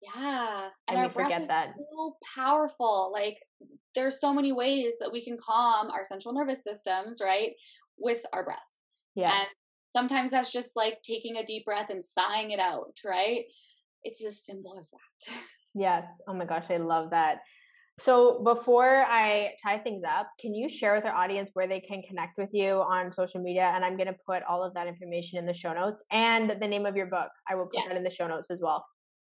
Yeah. 0.00 0.68
And, 0.86 0.98
and 0.98 1.06
we 1.06 1.12
forget 1.12 1.48
that. 1.48 1.74
So 1.76 2.16
powerful. 2.34 3.10
Like 3.12 3.36
there's 3.94 4.20
so 4.20 4.32
many 4.32 4.52
ways 4.52 4.94
that 5.00 5.12
we 5.12 5.22
can 5.22 5.36
calm 5.36 5.90
our 5.90 6.04
central 6.04 6.32
nervous 6.32 6.64
systems, 6.64 7.20
right? 7.22 7.52
With 7.98 8.22
our 8.32 8.44
breath. 8.44 8.58
Yeah. 9.14 9.36
And 9.36 9.48
sometimes 9.94 10.30
that's 10.30 10.52
just 10.52 10.76
like 10.76 11.02
taking 11.02 11.36
a 11.36 11.44
deep 11.44 11.64
breath 11.64 11.90
and 11.90 12.02
sighing 12.02 12.52
it 12.52 12.60
out, 12.60 12.96
right? 13.04 13.44
It's 14.04 14.24
as 14.24 14.44
simple 14.44 14.78
as 14.78 14.90
that. 14.90 15.34
Yes. 15.78 16.06
Oh 16.26 16.34
my 16.34 16.44
gosh, 16.44 16.64
I 16.70 16.78
love 16.78 17.10
that. 17.10 17.42
So 18.00 18.42
before 18.44 19.04
I 19.08 19.54
tie 19.62 19.78
things 19.78 20.02
up, 20.08 20.28
can 20.40 20.54
you 20.54 20.68
share 20.68 20.94
with 20.94 21.04
our 21.04 21.14
audience 21.14 21.50
where 21.54 21.66
they 21.66 21.80
can 21.80 22.00
connect 22.02 22.38
with 22.38 22.54
you 22.54 22.82
on 22.82 23.12
social 23.12 23.42
media? 23.42 23.72
And 23.74 23.84
I'm 23.84 23.96
going 23.96 24.06
to 24.06 24.14
put 24.24 24.44
all 24.44 24.62
of 24.62 24.72
that 24.74 24.86
information 24.86 25.36
in 25.38 25.46
the 25.46 25.52
show 25.52 25.72
notes 25.72 26.00
and 26.12 26.54
the 26.60 26.68
name 26.68 26.86
of 26.86 26.94
your 26.94 27.06
book. 27.06 27.30
I 27.48 27.56
will 27.56 27.66
put 27.66 27.74
yes. 27.74 27.86
that 27.88 27.96
in 27.96 28.04
the 28.04 28.10
show 28.10 28.28
notes 28.28 28.50
as 28.50 28.60
well. 28.62 28.86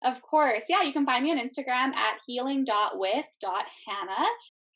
Of 0.05 0.21
course. 0.23 0.65
Yeah, 0.69 0.83
you 0.83 0.93
can 0.93 1.07
find 1.07 1.25
me 1.25 1.31
on 1.31 1.39
Instagram 1.39 1.95
at 1.95 2.19
healing.with.hannah. 2.27 4.27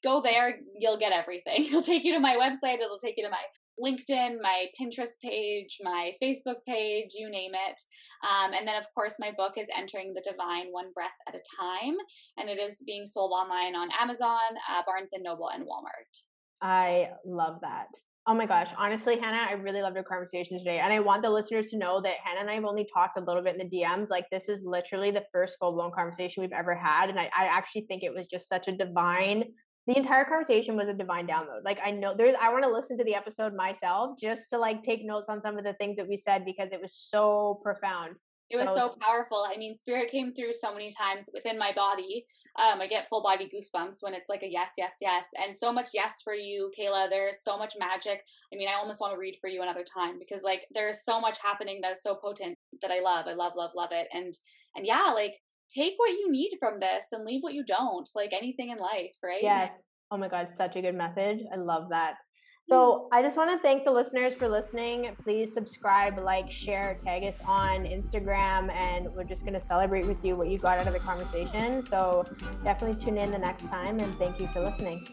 Go 0.05 0.21
there, 0.21 0.61
you'll 0.79 0.97
get 0.97 1.13
everything. 1.13 1.65
It'll 1.67 1.83
take 1.83 2.05
you 2.05 2.15
to 2.15 2.21
my 2.21 2.37
website, 2.37 2.81
it'll 2.81 2.99
take 2.99 3.17
you 3.17 3.25
to 3.25 3.31
my 3.31 3.43
LinkedIn, 3.83 4.41
my 4.41 4.67
Pinterest 4.81 5.21
page, 5.23 5.79
my 5.83 6.13
Facebook 6.23 6.65
page, 6.67 7.11
you 7.15 7.29
name 7.29 7.53
it. 7.55 7.81
Um, 8.23 8.53
and 8.55 8.67
then, 8.67 8.77
of 8.77 8.87
course, 8.95 9.17
my 9.19 9.33
book 9.37 9.55
is 9.59 9.67
Entering 9.77 10.15
the 10.15 10.23
Divine 10.29 10.69
One 10.71 10.93
Breath 10.95 11.11
at 11.29 11.35
a 11.35 11.41
Time, 11.59 11.97
and 12.37 12.49
it 12.49 12.59
is 12.59 12.83
being 12.87 13.07
sold 13.07 13.33
online 13.33 13.75
on 13.75 13.89
Amazon, 14.01 14.39
uh, 14.71 14.83
Barnes 14.87 15.11
and 15.13 15.23
Noble, 15.23 15.49
and 15.49 15.65
Walmart. 15.65 16.25
I 16.61 17.11
love 17.25 17.61
that. 17.63 17.89
Oh 18.29 18.35
my 18.35 18.47
gosh, 18.47 18.69
honestly, 18.79 19.19
Hannah, 19.19 19.49
I 19.51 19.55
really 19.55 19.83
loved 19.83 19.97
our 19.97 20.05
conversation 20.05 20.57
today. 20.57 20.79
And 20.79 20.93
I 20.93 21.01
want 21.01 21.25
the 21.25 21.31
listeners 21.31 21.71
to 21.71 21.77
know 21.77 22.01
that 22.03 22.19
Hannah 22.23 22.43
and 22.43 22.51
I 22.51 22.55
have 22.55 22.65
only 22.65 22.87
talked 22.95 23.19
a 23.19 23.25
little 23.25 23.43
bit 23.43 23.61
in 23.61 23.69
the 23.69 23.77
DMs. 23.79 24.11
Like, 24.11 24.27
this 24.31 24.49
is 24.49 24.63
literally 24.65 25.11
the 25.11 25.25
first 25.33 25.57
full 25.59 25.73
blown 25.73 25.91
conversation 25.91 26.41
we've 26.41 26.53
ever 26.53 26.73
had. 26.73 27.11
And 27.11 27.19
I, 27.19 27.25
I 27.37 27.47
actually 27.47 27.87
think 27.89 28.05
it 28.05 28.15
was 28.15 28.29
just 28.29 28.49
such 28.49 28.69
a 28.69 28.77
divine 28.77 29.47
the 29.87 29.97
entire 29.97 30.25
conversation 30.25 30.77
was 30.77 30.89
a 30.89 30.95
divine 30.95 31.27
download. 31.27 31.65
Like 31.65 31.81
I 31.85 31.91
know 31.91 32.15
there's 32.17 32.37
I 32.41 32.53
want 32.53 32.65
to 32.65 32.71
listen 32.71 32.97
to 32.99 33.05
the 33.05 33.15
episode 33.15 33.55
myself 33.55 34.19
just 34.19 34.51
to 34.51 34.59
like 34.59 34.83
take 34.83 35.05
notes 35.05 35.29
on 35.29 35.43
some 35.43 35.59
of 35.59 35.65
the 35.65 35.75
things 35.75 35.97
that 35.97 36.09
we 36.09 36.17
said 36.17 36.45
because 36.45 36.69
it 36.73 36.81
was 36.81 36.95
so 36.95 37.61
profound. 37.63 38.15
It 38.51 38.59
was 38.59 38.69
so, 38.69 38.75
so 38.75 38.97
powerful. 39.01 39.47
I 39.51 39.57
mean, 39.57 39.75
spirit 39.75 40.11
came 40.11 40.35
through 40.35 40.53
so 40.53 40.73
many 40.73 40.93
times 40.93 41.31
within 41.33 41.59
my 41.59 41.73
body. 41.73 42.27
Um, 42.59 42.83
I 42.83 42.87
get 42.87 43.09
full 43.09 43.23
body 43.23 43.49
goosebumps 43.49 44.03
when 44.03 44.13
it's 44.13 44.29
like 44.29 44.43
a 44.43 44.49
yes, 44.49 44.73
yes, 44.77 44.97
yes, 45.01 45.29
and 45.43 45.57
so 45.57 45.73
much 45.73 45.89
yes 45.95 46.21
for 46.23 46.35
you, 46.35 46.71
Kehla. 46.79 47.09
There's 47.09 47.43
so 47.43 47.57
much 47.57 47.75
magic. 47.79 48.23
I 48.53 48.57
mean, 48.57 48.69
I 48.69 48.75
almost 48.75 49.01
want 49.01 49.15
to 49.15 49.19
read 49.19 49.39
for 49.41 49.49
you 49.49 49.63
another 49.63 49.85
time 49.85 50.19
because 50.19 50.43
like 50.43 50.67
there's 50.75 51.03
so 51.03 51.19
much 51.19 51.39
happening 51.43 51.81
that's 51.81 52.03
so 52.03 52.15
potent 52.15 52.59
that 52.83 52.91
I 52.91 53.01
love. 53.01 53.27
I 53.27 53.33
love, 53.33 53.55
love, 53.57 53.71
love 53.75 53.91
it. 53.91 54.07
And 54.13 54.35
and 54.77 54.87
yeah, 54.87 55.13
like 55.15 55.41
take 55.75 55.95
what 55.97 56.11
you 56.11 56.31
need 56.31 56.57
from 56.59 56.81
this 56.81 57.07
and 57.13 57.25
leave 57.25 57.43
what 57.43 57.55
you 57.55 57.65
don't, 57.65 58.09
like 58.15 58.33
anything 58.33 58.71
in 58.71 58.79
life, 58.79 59.17
right? 59.23 59.43
Yes. 59.43 59.83
Oh 60.11 60.17
my 60.17 60.29
God, 60.29 60.49
such 60.51 60.77
a 60.77 60.83
good 60.83 60.95
message. 60.95 61.41
I 61.53 61.57
love 61.57 61.89
that. 61.91 62.15
Mm. 62.15 62.69
So 62.69 63.09
I 63.13 63.23
just 63.23 63.37
want 63.37 63.51
to 63.51 63.59
thank 63.59 63.85
the 63.85 63.91
listeners 63.91 64.35
for 64.35 64.49
listening. 64.49 65.17
Please 65.23 65.53
subscribe, 65.53 66.19
like, 66.19 66.51
share, 66.51 66.99
tag 67.05 67.25
us 67.25 67.39
on 67.47 67.85
Instagram, 67.85 68.71
and 68.73 69.09
we're 69.15 69.25
just 69.25 69.43
going 69.43 69.55
to 69.55 69.61
celebrate 69.61 70.07
with 70.07 70.25
you 70.25 70.37
what 70.37 70.49
you 70.49 70.59
got 70.59 70.79
out 70.79 70.87
of 70.87 70.93
the 70.93 71.01
conversation. 71.01 71.83
So 71.83 72.25
definitely 72.63 73.03
tune 73.03 73.19
in 73.19 73.31
the 73.31 73.39
next 73.39 73.69
time, 73.69 73.99
and 73.99 74.15
thank 74.17 74.39
you 74.39 74.47
for 74.49 74.61
listening. 74.61 75.05